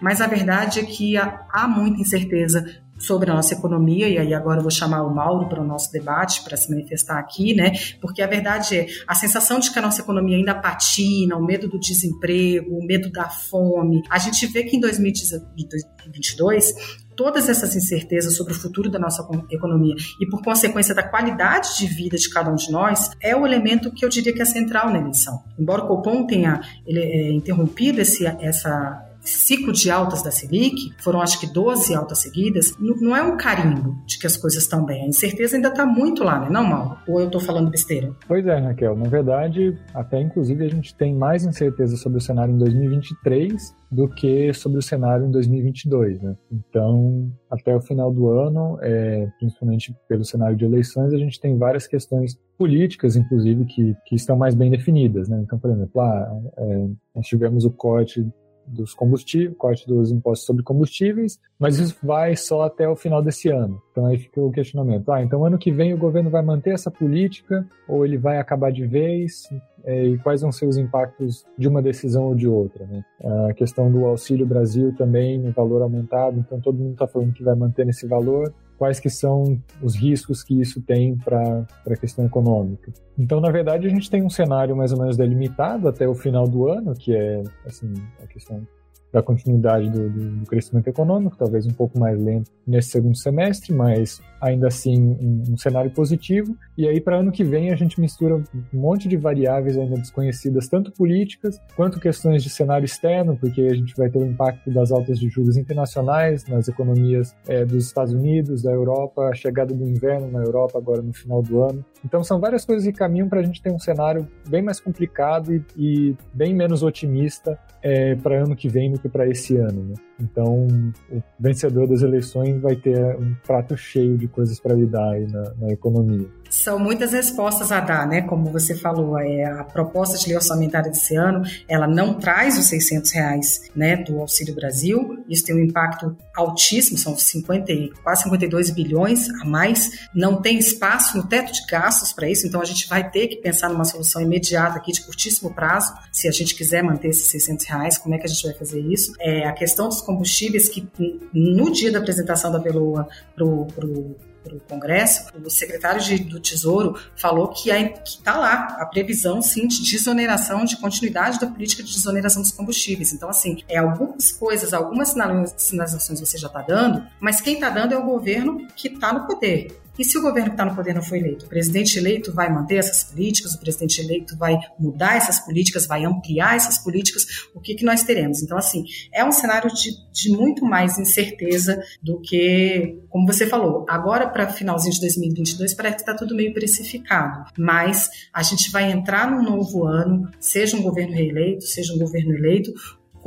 mas 0.00 0.20
a 0.20 0.26
verdade 0.26 0.80
é 0.80 0.84
que 0.84 1.16
há, 1.16 1.46
há 1.50 1.68
muita 1.68 2.00
incerteza 2.00 2.64
sobre 2.98 3.30
a 3.30 3.34
nossa 3.34 3.54
economia, 3.54 4.08
e 4.08 4.18
aí 4.18 4.34
agora 4.34 4.58
eu 4.58 4.62
vou 4.62 4.70
chamar 4.70 5.02
o 5.02 5.14
Mauro 5.14 5.48
para 5.48 5.62
o 5.62 5.64
nosso 5.66 5.90
debate, 5.92 6.42
para 6.42 6.56
se 6.56 6.68
manifestar 6.68 7.18
aqui, 7.18 7.54
né? 7.54 7.72
Porque 8.00 8.20
a 8.20 8.26
verdade 8.26 8.76
é, 8.76 8.86
a 9.06 9.14
sensação 9.14 9.60
de 9.60 9.70
que 9.70 9.78
a 9.78 9.82
nossa 9.82 10.02
economia 10.02 10.36
ainda 10.36 10.54
patina, 10.54 11.36
o 11.36 11.44
medo 11.44 11.68
do 11.68 11.78
desemprego, 11.78 12.76
o 12.76 12.84
medo 12.84 13.10
da 13.10 13.28
fome. 13.28 14.02
A 14.10 14.18
gente 14.18 14.44
vê 14.46 14.64
que 14.64 14.76
em 14.76 14.80
2022 14.80 16.74
todas 17.18 17.48
essas 17.48 17.74
incertezas 17.74 18.36
sobre 18.36 18.52
o 18.52 18.56
futuro 18.56 18.88
da 18.88 18.98
nossa 18.98 19.26
economia 19.50 19.96
e, 20.20 20.26
por 20.28 20.40
consequência, 20.40 20.94
da 20.94 21.02
qualidade 21.02 21.76
de 21.76 21.86
vida 21.88 22.16
de 22.16 22.30
cada 22.30 22.48
um 22.48 22.54
de 22.54 22.70
nós, 22.70 23.10
é 23.20 23.34
o 23.34 23.44
elemento 23.44 23.90
que 23.92 24.04
eu 24.04 24.08
diria 24.08 24.32
que 24.32 24.40
é 24.40 24.44
central 24.44 24.88
na 24.90 24.98
eleição. 24.98 25.42
Embora 25.58 25.82
o 25.82 25.88
Copom 25.88 26.24
tenha 26.28 26.60
ele, 26.86 27.00
é, 27.00 27.32
interrompido 27.32 28.00
esse, 28.00 28.24
essa, 28.24 29.04
ciclo 29.28 29.72
de 29.72 29.90
altas 29.90 30.22
da 30.22 30.30
Selic, 30.30 30.94
foram 30.98 31.20
acho 31.20 31.38
que 31.40 31.52
12 31.52 31.94
altas 31.94 32.18
seguidas, 32.18 32.74
não 32.78 33.14
é 33.14 33.22
um 33.22 33.36
carimbo 33.36 33.96
de 34.06 34.18
que 34.18 34.26
as 34.26 34.36
coisas 34.36 34.62
estão 34.62 34.84
bem. 34.84 35.04
A 35.04 35.08
incerteza 35.08 35.56
ainda 35.56 35.68
está 35.68 35.84
muito 35.84 36.24
lá, 36.24 36.40
né? 36.40 36.48
Não, 36.50 36.64
Mauro? 36.64 36.98
Ou 37.06 37.20
eu 37.20 37.26
estou 37.26 37.40
falando 37.40 37.70
besteira? 37.70 38.14
Pois 38.26 38.46
é, 38.46 38.58
Raquel. 38.58 38.96
Na 38.96 39.08
verdade, 39.08 39.76
até 39.94 40.20
inclusive 40.20 40.64
a 40.64 40.68
gente 40.68 40.94
tem 40.94 41.14
mais 41.14 41.44
incerteza 41.44 41.96
sobre 41.96 42.18
o 42.18 42.20
cenário 42.20 42.54
em 42.54 42.58
2023 42.58 43.76
do 43.90 44.08
que 44.08 44.52
sobre 44.52 44.78
o 44.78 44.82
cenário 44.82 45.26
em 45.26 45.30
2022, 45.30 46.20
né? 46.20 46.36
Então, 46.52 47.30
até 47.50 47.74
o 47.74 47.80
final 47.80 48.12
do 48.12 48.28
ano, 48.28 48.78
é, 48.82 49.28
principalmente 49.38 49.94
pelo 50.08 50.24
cenário 50.24 50.56
de 50.56 50.64
eleições, 50.64 51.12
a 51.12 51.18
gente 51.18 51.40
tem 51.40 51.56
várias 51.56 51.86
questões 51.86 52.38
políticas, 52.58 53.16
inclusive, 53.16 53.64
que, 53.64 53.96
que 54.04 54.14
estão 54.14 54.36
mais 54.36 54.54
bem 54.54 54.70
definidas, 54.70 55.28
né? 55.28 55.40
Então, 55.42 55.58
por 55.58 55.70
exemplo, 55.70 56.00
ah, 56.00 56.40
é, 56.58 56.88
nós 57.14 57.26
tivemos 57.26 57.64
o 57.64 57.70
corte 57.70 58.26
dos 58.68 58.94
combustíveis, 58.94 59.56
corte 59.56 59.86
dos 59.86 60.10
impostos 60.10 60.46
sobre 60.46 60.62
combustíveis, 60.62 61.38
mas 61.58 61.78
isso 61.78 61.96
vai 62.02 62.36
só 62.36 62.62
até 62.62 62.88
o 62.88 62.96
final 62.96 63.22
desse 63.22 63.48
ano. 63.48 63.80
Então 63.90 64.06
aí 64.06 64.18
fica 64.18 64.40
o 64.40 64.50
questionamento. 64.50 65.10
Ah, 65.10 65.22
então 65.22 65.44
ano 65.44 65.58
que 65.58 65.72
vem 65.72 65.94
o 65.94 65.98
governo 65.98 66.30
vai 66.30 66.42
manter 66.42 66.70
essa 66.70 66.90
política 66.90 67.66
ou 67.88 68.04
ele 68.04 68.18
vai 68.18 68.38
acabar 68.38 68.70
de 68.70 68.86
vez? 68.86 69.48
É, 69.84 70.04
e 70.04 70.18
quais 70.18 70.42
vão 70.42 70.52
ser 70.52 70.66
os 70.66 70.76
impactos 70.76 71.46
de 71.56 71.68
uma 71.68 71.80
decisão 71.80 72.24
ou 72.24 72.34
de 72.34 72.48
outra? 72.48 72.84
Né? 72.86 73.04
A 73.48 73.54
questão 73.54 73.90
do 73.90 74.04
Auxílio 74.04 74.46
Brasil 74.46 74.94
também, 74.96 75.38
no 75.38 75.52
valor 75.52 75.82
aumentado, 75.82 76.38
então 76.38 76.60
todo 76.60 76.78
mundo 76.78 76.92
está 76.92 77.06
falando 77.06 77.32
que 77.32 77.44
vai 77.44 77.54
manter 77.54 77.86
nesse 77.86 78.06
valor 78.06 78.52
quais 78.78 79.00
que 79.00 79.10
são 79.10 79.60
os 79.82 79.96
riscos 79.96 80.42
que 80.42 80.58
isso 80.60 80.80
tem 80.80 81.16
para 81.16 81.66
a 81.86 81.96
questão 81.96 82.24
econômica. 82.24 82.92
Então, 83.18 83.40
na 83.40 83.50
verdade, 83.50 83.86
a 83.86 83.90
gente 83.90 84.08
tem 84.08 84.22
um 84.22 84.30
cenário 84.30 84.76
mais 84.76 84.92
ou 84.92 84.98
menos 84.98 85.16
delimitado 85.16 85.88
até 85.88 86.08
o 86.08 86.14
final 86.14 86.46
do 86.46 86.68
ano, 86.68 86.94
que 86.94 87.14
é 87.14 87.42
assim, 87.66 87.92
a 88.22 88.26
questão 88.26 88.66
da 89.12 89.22
continuidade 89.22 89.90
do, 89.90 90.08
do, 90.10 90.30
do, 90.36 90.46
crescimento 90.46 90.88
econômico, 90.88 91.36
talvez 91.36 91.66
um 91.66 91.72
pouco 91.72 91.98
mais 91.98 92.20
lento 92.20 92.50
nesse 92.66 92.90
segundo 92.90 93.16
semestre, 93.16 93.74
mas 93.74 94.20
ainda 94.40 94.68
assim 94.68 95.00
um, 95.00 95.42
um 95.52 95.56
cenário 95.56 95.90
positivo. 95.90 96.56
E 96.76 96.86
aí, 96.86 97.00
para 97.00 97.16
ano 97.16 97.32
que 97.32 97.42
vem, 97.42 97.70
a 97.70 97.76
gente 97.76 98.00
mistura 98.00 98.36
um 98.36 98.42
monte 98.72 99.08
de 99.08 99.16
variáveis 99.16 99.76
ainda 99.76 99.96
desconhecidas, 99.96 100.68
tanto 100.68 100.92
políticas 100.92 101.60
quanto 101.74 101.98
questões 101.98 102.42
de 102.42 102.50
cenário 102.50 102.84
externo, 102.84 103.36
porque 103.36 103.62
a 103.62 103.74
gente 103.74 103.94
vai 103.96 104.10
ter 104.10 104.18
o 104.18 104.26
impacto 104.26 104.70
das 104.70 104.92
altas 104.92 105.18
de 105.18 105.28
juros 105.28 105.56
internacionais 105.56 106.46
nas 106.46 106.68
economias 106.68 107.34
é, 107.48 107.64
dos 107.64 107.86
Estados 107.86 108.12
Unidos, 108.12 108.62
da 108.62 108.70
Europa, 108.70 109.28
a 109.28 109.34
chegada 109.34 109.74
do 109.74 109.84
inverno 109.84 110.30
na 110.30 110.40
Europa 110.40 110.78
agora 110.78 111.00
no 111.00 111.14
final 111.14 111.42
do 111.42 111.62
ano. 111.62 111.84
Então, 112.04 112.22
são 112.22 112.38
várias 112.38 112.64
coisas 112.64 112.86
que 112.86 112.92
caminham 112.92 113.28
para 113.28 113.40
a 113.40 113.42
gente 113.42 113.62
ter 113.62 113.72
um 113.72 113.78
cenário 113.78 114.28
bem 114.48 114.62
mais 114.62 114.78
complicado 114.78 115.52
e, 115.52 115.64
e 115.76 116.16
bem 116.32 116.54
menos 116.54 116.82
otimista 116.82 117.58
é, 117.82 118.14
para 118.16 118.42
ano 118.42 118.54
que 118.54 118.68
vem 118.68 118.90
que 118.98 119.08
para 119.08 119.28
esse 119.28 119.56
ano. 119.56 119.84
Né? 119.84 119.94
Então, 120.20 120.66
o 121.10 121.22
vencedor 121.38 121.86
das 121.86 122.02
eleições 122.02 122.60
vai 122.60 122.74
ter 122.74 122.98
um 123.16 123.34
prato 123.46 123.76
cheio 123.76 124.18
de 124.18 124.26
coisas 124.26 124.58
para 124.58 124.74
lidar 124.74 125.12
aí 125.12 125.26
na, 125.26 125.54
na, 125.54 125.72
economia. 125.72 126.26
São 126.50 126.78
muitas 126.78 127.12
respostas 127.12 127.70
a 127.70 127.80
dar, 127.80 128.06
né? 128.06 128.22
Como 128.22 128.50
você 128.50 128.74
falou, 128.74 129.18
é, 129.18 129.44
a 129.44 129.64
proposta 129.64 130.16
de 130.16 130.26
lei 130.26 130.36
orçamentária 130.36 130.90
desse 130.90 131.14
ano, 131.14 131.42
ela 131.68 131.86
não 131.86 132.14
traz 132.14 132.58
os 132.58 132.66
600 132.66 133.12
reais 133.12 133.70
né, 133.76 133.96
do 133.96 134.18
Auxílio 134.20 134.54
Brasil. 134.54 135.24
Isso 135.28 135.44
tem 135.44 135.54
um 135.54 135.60
impacto 135.60 136.16
altíssimo, 136.34 136.96
são 136.96 137.16
50, 137.16 137.72
quase 138.02 138.22
52 138.24 138.70
bilhões 138.70 139.28
a 139.42 139.44
mais. 139.44 140.08
Não 140.14 140.40
tem 140.40 140.58
espaço 140.58 141.16
no 141.16 141.26
teto 141.26 141.52
de 141.52 141.66
gastos 141.66 142.12
para 142.12 142.28
isso, 142.28 142.46
então 142.46 142.60
a 142.60 142.64
gente 142.64 142.88
vai 142.88 143.08
ter 143.08 143.28
que 143.28 143.36
pensar 143.36 143.68
numa 143.68 143.84
solução 143.84 144.22
imediata 144.22 144.78
aqui 144.78 144.92
de 144.92 145.02
curtíssimo 145.02 145.52
prazo, 145.52 145.92
se 146.12 146.26
a 146.26 146.30
gente 146.30 146.54
quiser 146.54 146.82
manter 146.82 147.08
esses 147.08 147.28
600 147.30 147.66
reais, 147.66 147.98
como 147.98 148.14
é 148.14 148.18
que 148.18 148.26
a 148.26 148.28
gente 148.28 148.42
vai 148.42 148.54
fazer 148.54 148.80
isso? 148.80 149.12
É, 149.20 149.46
a 149.46 149.52
questão 149.52 149.88
dos 149.88 150.00
combustíveis 150.08 150.70
que 150.70 150.88
no 151.34 151.70
dia 151.70 151.92
da 151.92 151.98
apresentação 151.98 152.50
da 152.50 152.58
o 152.58 154.16
para 154.48 154.56
o 154.56 154.60
Congresso, 154.60 155.26
o 155.44 155.50
secretário 155.50 156.00
de, 156.00 156.20
do 156.20 156.40
Tesouro 156.40 156.98
falou 157.14 157.48
que 157.48 157.70
está 157.70 158.38
lá 158.38 158.78
a 158.80 158.86
previsão, 158.86 159.42
sim, 159.42 159.66
de 159.66 159.82
desoneração, 159.82 160.64
de 160.64 160.78
continuidade 160.78 161.38
da 161.38 161.46
política 161.46 161.82
de 161.82 161.92
desoneração 161.92 162.40
dos 162.40 162.52
combustíveis. 162.52 163.12
Então, 163.12 163.28
assim, 163.28 163.62
é 163.68 163.76
algumas 163.76 164.32
coisas, 164.32 164.72
algumas 164.72 165.14
sinalizações 165.58 166.20
você 166.20 166.38
já 166.38 166.46
está 166.46 166.62
dando, 166.62 167.04
mas 167.20 167.42
quem 167.42 167.54
está 167.54 167.68
dando 167.68 167.92
é 167.92 167.98
o 167.98 168.04
governo 168.04 168.66
que 168.74 168.88
está 168.88 169.12
no 169.12 169.26
poder. 169.26 169.78
E 169.98 170.04
se 170.04 170.16
o 170.16 170.22
governo 170.22 170.50
que 170.50 170.54
está 170.54 170.64
no 170.64 170.74
poder 170.74 170.94
não 170.94 171.02
foi 171.02 171.18
eleito? 171.18 171.46
O 171.46 171.48
presidente 171.48 171.98
eleito 171.98 172.32
vai 172.32 172.52
manter 172.52 172.76
essas 172.76 173.02
políticas, 173.02 173.54
o 173.54 173.60
presidente 173.60 174.00
eleito 174.00 174.36
vai 174.36 174.58
mudar 174.78 175.16
essas 175.16 175.40
políticas, 175.40 175.86
vai 175.86 176.04
ampliar 176.04 176.56
essas 176.56 176.78
políticas, 176.78 177.48
o 177.54 177.60
que, 177.60 177.74
que 177.74 177.84
nós 177.84 178.04
teremos? 178.04 178.42
Então, 178.42 178.56
assim, 178.56 178.84
é 179.12 179.24
um 179.24 179.32
cenário 179.32 179.70
de, 179.72 179.90
de 180.12 180.30
muito 180.30 180.64
mais 180.64 180.98
incerteza 180.98 181.82
do 182.02 182.20
que, 182.20 183.00
como 183.08 183.26
você 183.26 183.46
falou, 183.46 183.84
agora 183.88 184.28
para 184.28 184.48
finalzinho 184.48 184.94
de 184.94 185.00
2022 185.00 185.74
parece 185.74 185.96
que 185.96 186.02
está 186.02 186.14
tudo 186.14 186.34
meio 186.34 186.54
precificado, 186.54 187.44
mas 187.58 188.08
a 188.32 188.42
gente 188.42 188.70
vai 188.70 188.90
entrar 188.90 189.30
num 189.30 189.42
novo 189.42 189.84
ano, 189.84 190.30
seja 190.38 190.76
um 190.76 190.82
governo 190.82 191.14
reeleito, 191.14 191.64
seja 191.64 191.92
um 191.92 191.98
governo 191.98 192.34
eleito, 192.34 192.72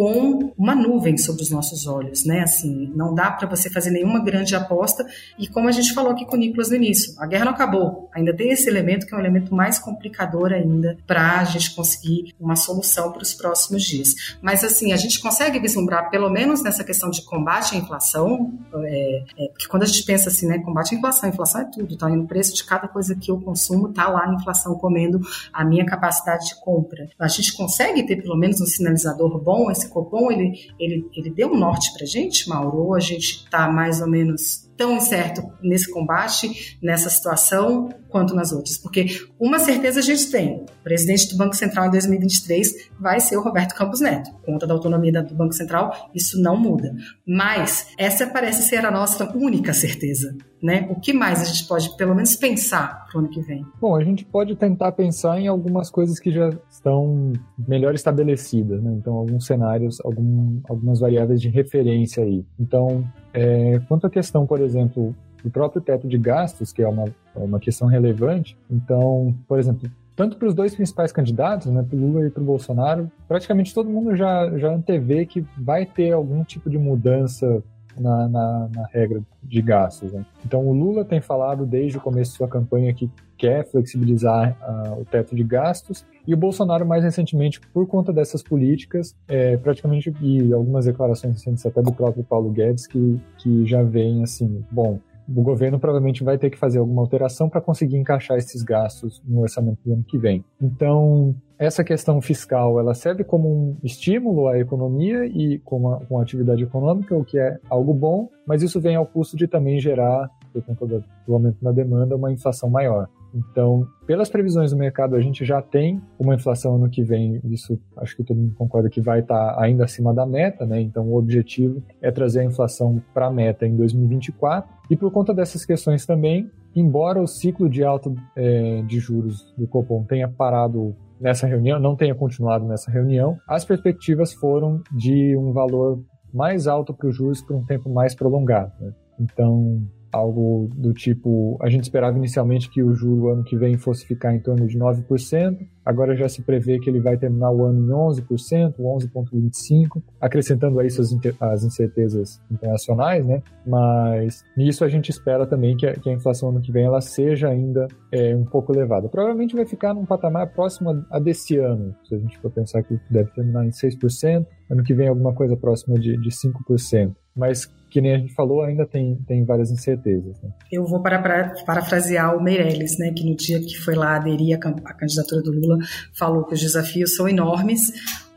com 0.01 0.51
uma 0.57 0.73
nuvem 0.73 1.15
sobre 1.15 1.43
os 1.43 1.51
nossos 1.51 1.85
olhos, 1.85 2.25
né? 2.25 2.39
Assim, 2.39 2.91
não 2.95 3.13
dá 3.13 3.29
para 3.29 3.47
você 3.47 3.69
fazer 3.69 3.91
nenhuma 3.91 4.19
grande 4.19 4.55
aposta. 4.55 5.05
E 5.37 5.47
como 5.47 5.67
a 5.67 5.71
gente 5.71 5.93
falou 5.93 6.11
aqui 6.11 6.25
com 6.25 6.35
o 6.35 6.39
Nicolas 6.39 6.71
no 6.71 6.75
início, 6.75 7.13
a 7.19 7.27
guerra 7.27 7.45
não 7.45 7.51
acabou. 7.51 8.09
Ainda 8.11 8.35
tem 8.35 8.49
esse 8.49 8.67
elemento 8.67 9.05
que 9.05 9.13
é 9.13 9.17
um 9.17 9.19
elemento 9.19 9.53
mais 9.53 9.77
complicador 9.77 10.53
ainda 10.53 10.97
para 11.05 11.41
a 11.41 11.43
gente 11.43 11.75
conseguir 11.75 12.33
uma 12.39 12.55
solução 12.55 13.11
para 13.11 13.21
os 13.21 13.35
próximos 13.35 13.83
dias. 13.83 14.35
Mas 14.41 14.63
assim, 14.63 14.91
a 14.91 14.97
gente 14.97 15.21
consegue 15.21 15.59
vislumbrar, 15.59 16.09
pelo 16.09 16.31
menos 16.31 16.63
nessa 16.63 16.83
questão 16.83 17.11
de 17.11 17.23
combate 17.23 17.75
à 17.75 17.77
inflação, 17.77 18.51
é, 18.73 19.23
é, 19.37 19.47
porque 19.49 19.67
quando 19.67 19.83
a 19.83 19.85
gente 19.85 20.03
pensa 20.03 20.29
assim, 20.29 20.47
né, 20.47 20.57
combate 20.57 20.95
à 20.95 20.97
inflação, 20.97 21.29
inflação 21.29 21.61
é 21.61 21.65
tudo, 21.65 21.95
tá? 21.95 22.09
E 22.09 22.15
no 22.15 22.25
preço 22.25 22.55
de 22.55 22.63
cada 22.63 22.87
coisa 22.87 23.13
que 23.13 23.29
eu 23.29 23.39
consumo, 23.39 23.93
tá 23.93 24.07
lá 24.07 24.25
a 24.25 24.33
inflação 24.33 24.73
comendo 24.79 25.21
a 25.53 25.63
minha 25.63 25.85
capacidade 25.85 26.47
de 26.47 26.55
compra. 26.59 27.07
A 27.19 27.27
gente 27.27 27.53
consegue 27.53 28.01
ter 28.01 28.15
pelo 28.15 28.35
menos 28.35 28.59
um 28.59 28.65
sinalizador 28.65 29.39
bom 29.39 29.69
esse 29.69 29.90
Copom, 29.91 30.31
ele, 30.31 30.53
ele, 30.79 31.09
ele 31.15 31.29
deu 31.29 31.49
um 31.49 31.57
norte 31.57 31.93
para 31.93 32.03
a 32.03 32.07
gente, 32.07 32.47
Mauro, 32.49 32.77
ou 32.77 32.95
a 32.95 32.99
gente 32.99 33.43
está 33.43 33.71
mais 33.71 34.01
ou 34.01 34.07
menos 34.07 34.70
tão 34.77 34.97
incerto 34.97 35.41
nesse 35.61 35.91
combate, 35.91 36.77
nessa 36.81 37.09
situação, 37.09 37.89
quanto 38.11 38.35
nas 38.35 38.51
outras. 38.51 38.77
Porque 38.77 39.05
uma 39.39 39.57
certeza 39.57 39.99
a 39.99 40.03
gente 40.03 40.29
tem: 40.29 40.57
o 40.57 40.83
presidente 40.83 41.29
do 41.29 41.37
Banco 41.37 41.55
Central 41.55 41.87
em 41.87 41.91
2023 41.91 42.91
vai 42.99 43.19
ser 43.19 43.37
o 43.37 43.41
Roberto 43.41 43.73
Campos 43.73 44.01
Neto. 44.01 44.29
Conta 44.45 44.67
da 44.67 44.73
autonomia 44.73 45.23
do 45.23 45.33
Banco 45.33 45.53
Central, 45.53 46.09
isso 46.13 46.39
não 46.41 46.57
muda. 46.57 46.93
Mas 47.25 47.87
essa 47.97 48.27
parece 48.27 48.63
ser 48.63 48.85
a 48.85 48.91
nossa 48.91 49.25
única 49.35 49.73
certeza. 49.73 50.35
Né? 50.61 50.87
O 50.91 50.99
que 50.99 51.11
mais 51.11 51.41
a 51.41 51.45
gente 51.45 51.67
pode, 51.67 51.97
pelo 51.97 52.13
menos, 52.13 52.35
pensar 52.35 53.07
para 53.07 53.17
o 53.17 53.21
ano 53.21 53.29
que 53.31 53.41
vem? 53.41 53.65
Bom, 53.79 53.95
a 53.95 54.03
gente 54.03 54.23
pode 54.23 54.55
tentar 54.55 54.91
pensar 54.91 55.39
em 55.39 55.47
algumas 55.47 55.89
coisas 55.89 56.19
que 56.19 56.31
já 56.31 56.51
estão 56.69 57.33
melhor 57.67 57.95
estabelecidas, 57.95 58.79
né? 58.83 58.93
Então, 58.95 59.15
alguns 59.15 59.47
cenários, 59.47 59.99
algum, 60.05 60.61
algumas 60.69 60.99
variáveis 60.99 61.41
de 61.41 61.49
referência 61.49 62.23
aí. 62.23 62.45
Então, 62.59 63.03
é, 63.33 63.79
quanto 63.87 64.07
à 64.07 64.09
questão, 64.09 64.45
por 64.45 64.59
exemplo, 64.59 65.15
do 65.43 65.49
próprio 65.49 65.81
teto 65.81 66.07
de 66.07 66.17
gastos, 66.17 66.71
que 66.71 66.81
é 66.81 66.87
uma, 66.87 67.05
é 67.05 67.39
uma 67.39 67.59
questão 67.59 67.87
relevante, 67.87 68.57
então, 68.69 69.33
por 69.47 69.59
exemplo, 69.59 69.89
tanto 70.15 70.37
para 70.37 70.47
os 70.47 70.53
dois 70.53 70.75
principais 70.75 71.11
candidatos, 71.11 71.67
né, 71.67 71.83
para 71.87 71.95
o 71.95 71.99
Lula 71.99 72.27
e 72.27 72.29
para 72.29 72.43
o 72.43 72.45
Bolsonaro, 72.45 73.11
praticamente 73.27 73.73
todo 73.73 73.89
mundo 73.89 74.15
já, 74.15 74.55
já 74.57 74.69
antevê 74.69 75.25
que 75.25 75.45
vai 75.57 75.85
ter 75.85 76.11
algum 76.11 76.43
tipo 76.43 76.69
de 76.69 76.77
mudança 76.77 77.63
na, 77.99 78.27
na, 78.27 78.69
na 78.73 78.85
regra 78.87 79.21
de 79.43 79.61
gastos. 79.61 80.11
Né? 80.11 80.25
Então, 80.45 80.65
o 80.65 80.73
Lula 80.73 81.03
tem 81.05 81.21
falado 81.21 81.65
desde 81.65 81.97
o 81.97 82.01
começo 82.01 82.31
de 82.31 82.37
sua 82.37 82.47
campanha 82.47 82.93
que 82.93 83.09
quer 83.37 83.65
flexibilizar 83.65 84.55
uh, 84.61 85.01
o 85.01 85.05
teto 85.05 85.35
de 85.35 85.43
gastos, 85.43 86.05
e 86.27 86.33
o 86.33 86.37
Bolsonaro, 86.37 86.85
mais 86.85 87.03
recentemente, 87.03 87.59
por 87.73 87.87
conta 87.87 88.13
dessas 88.13 88.43
políticas, 88.43 89.15
é, 89.27 89.57
praticamente, 89.57 90.13
e 90.21 90.53
algumas 90.53 90.85
declarações 90.85 91.33
recentes 91.33 91.65
até 91.65 91.81
do 91.81 91.91
próprio 91.91 92.23
Paulo 92.23 92.51
Guedes, 92.51 92.85
que, 92.85 93.19
que 93.39 93.65
já 93.65 93.81
vem 93.81 94.21
assim: 94.21 94.63
bom, 94.69 94.99
o 95.35 95.41
governo 95.41 95.79
provavelmente 95.79 96.23
vai 96.23 96.37
ter 96.37 96.49
que 96.49 96.57
fazer 96.57 96.79
alguma 96.79 97.01
alteração 97.01 97.49
para 97.49 97.61
conseguir 97.61 97.97
encaixar 97.97 98.37
esses 98.37 98.63
gastos 98.63 99.21
no 99.25 99.41
orçamento 99.41 99.79
do 99.85 99.93
ano 99.93 100.03
que 100.03 100.17
vem. 100.17 100.43
Então, 100.61 101.35
essa 101.57 101.83
questão 101.83 102.21
fiscal 102.21 102.79
ela 102.79 102.93
serve 102.93 103.23
como 103.23 103.47
um 103.47 103.77
estímulo 103.83 104.47
à 104.47 104.59
economia 104.59 105.25
e 105.25 105.59
com 105.59 105.93
a, 105.93 106.05
com 106.05 106.19
a 106.19 106.21
atividade 106.21 106.63
econômica, 106.63 107.15
o 107.15 107.23
que 107.23 107.39
é 107.39 107.59
algo 107.69 107.93
bom, 107.93 108.29
mas 108.45 108.63
isso 108.63 108.81
vem 108.81 108.95
ao 108.95 109.05
custo 109.05 109.37
de 109.37 109.47
também 109.47 109.79
gerar, 109.79 110.29
por 110.51 110.63
conta 110.63 111.03
do 111.25 111.33
aumento 111.33 111.57
na 111.61 111.71
demanda, 111.71 112.15
uma 112.15 112.31
inflação 112.31 112.69
maior. 112.69 113.07
Então, 113.33 113.87
pelas 114.05 114.29
previsões 114.29 114.71
do 114.71 114.77
mercado, 114.77 115.15
a 115.15 115.21
gente 115.21 115.45
já 115.45 115.61
tem 115.61 116.01
uma 116.19 116.35
inflação 116.35 116.75
ano 116.75 116.89
que 116.89 117.03
vem, 117.03 117.39
isso 117.45 117.79
acho 117.97 118.15
que 118.15 118.23
todo 118.23 118.37
mundo 118.37 118.55
concorda 118.55 118.89
que 118.89 119.01
vai 119.01 119.19
estar 119.19 119.57
ainda 119.59 119.85
acima 119.85 120.13
da 120.13 120.25
meta, 120.25 120.65
né? 120.65 120.81
Então, 120.81 121.07
o 121.07 121.17
objetivo 121.17 121.81
é 122.01 122.11
trazer 122.11 122.41
a 122.41 122.45
inflação 122.45 123.01
para 123.13 123.27
a 123.27 123.31
meta 123.31 123.65
em 123.65 123.75
2024. 123.75 124.69
E 124.89 124.95
por 124.95 125.11
conta 125.11 125.33
dessas 125.33 125.65
questões 125.65 126.05
também, 126.05 126.49
embora 126.75 127.21
o 127.21 127.27
ciclo 127.27 127.69
de 127.69 127.83
alta 127.83 128.13
é, 128.35 128.81
de 128.83 128.99
juros 128.99 129.53
do 129.57 129.67
Copom 129.67 130.03
tenha 130.03 130.27
parado 130.27 130.95
nessa 131.19 131.45
reunião, 131.45 131.79
não 131.79 131.95
tenha 131.95 132.15
continuado 132.15 132.65
nessa 132.65 132.89
reunião, 132.89 133.37
as 133.47 133.63
perspectivas 133.63 134.33
foram 134.33 134.81
de 134.91 135.37
um 135.37 135.53
valor 135.53 136.03
mais 136.33 136.67
alto 136.67 136.93
para 136.93 137.07
os 137.07 137.15
juros 137.15 137.41
por 137.41 137.55
um 137.55 137.63
tempo 137.63 137.89
mais 137.89 138.15
prolongado. 138.15 138.71
Né? 138.79 138.91
Então, 139.19 139.81
algo 140.11 140.69
do 140.75 140.93
tipo, 140.93 141.57
a 141.61 141.69
gente 141.69 141.83
esperava 141.83 142.17
inicialmente 142.17 142.69
que 142.69 142.83
o 142.83 142.93
juro 142.93 143.29
ano 143.29 143.43
que 143.43 143.55
vem 143.55 143.77
fosse 143.77 144.05
ficar 144.05 144.35
em 144.35 144.39
torno 144.39 144.67
de 144.67 144.77
9%, 144.77 145.57
agora 145.85 146.15
já 146.15 146.27
se 146.27 146.41
prevê 146.41 146.79
que 146.79 146.89
ele 146.89 146.99
vai 146.99 147.17
terminar 147.17 147.51
o 147.51 147.65
ano 147.65 147.85
em 147.85 147.89
11%, 147.89 148.75
11,25%, 148.77 150.01
acrescentando 150.19 150.79
a 150.79 150.85
isso 150.85 151.01
as, 151.01 151.11
as 151.39 151.63
incertezas 151.63 152.41
internacionais, 152.51 153.25
né? 153.25 153.41
Mas 153.65 154.43
nisso 154.55 154.83
a 154.83 154.89
gente 154.89 155.09
espera 155.09 155.45
também 155.47 155.77
que 155.77 155.87
a, 155.87 155.93
que 155.93 156.09
a 156.09 156.13
inflação 156.13 156.49
ano 156.49 156.61
que 156.61 156.71
vem 156.71 156.83
ela 156.83 157.01
seja 157.01 157.47
ainda 157.47 157.87
é, 158.11 158.35
um 158.35 158.45
pouco 158.45 158.73
elevada. 158.73 159.07
Provavelmente 159.07 159.55
vai 159.55 159.65
ficar 159.65 159.93
num 159.93 160.05
patamar 160.05 160.53
próximo 160.53 161.05
a, 161.09 161.19
desse 161.19 161.57
ano, 161.57 161.95
se 162.03 162.15
a 162.15 162.17
gente 162.17 162.37
for 162.39 162.51
pensar 162.51 162.83
que 162.83 162.99
deve 163.09 163.31
terminar 163.31 163.65
em 163.65 163.69
6%, 163.69 164.45
ano 164.69 164.83
que 164.83 164.93
vem 164.93 165.07
alguma 165.07 165.33
coisa 165.33 165.55
próxima 165.55 165.97
de, 165.97 166.17
de 166.17 166.29
5%. 166.29 167.15
Mas 167.35 167.71
que 167.91 167.99
nem 167.99 168.15
a 168.15 168.17
gente 168.17 168.33
falou, 168.33 168.63
ainda 168.63 168.85
tem, 168.85 169.17
tem 169.27 169.43
várias 169.43 169.69
incertezas. 169.69 170.41
Né? 170.41 170.49
Eu 170.71 170.85
vou 170.85 171.01
para, 171.01 171.21
para, 171.21 171.53
parafrasear 171.65 172.35
o 172.35 172.41
Meirelles, 172.41 172.97
né, 172.97 173.11
que 173.15 173.23
no 173.23 173.35
dia 173.35 173.59
que 173.59 173.77
foi 173.77 173.95
lá 173.95 174.15
aderir 174.15 174.57
à 174.57 174.93
candidatura 174.93 175.41
do 175.41 175.51
Lula, 175.51 175.77
falou 176.13 176.45
que 176.45 176.53
os 176.53 176.61
desafios 176.61 177.15
são 177.15 177.27
enormes, 177.27 177.91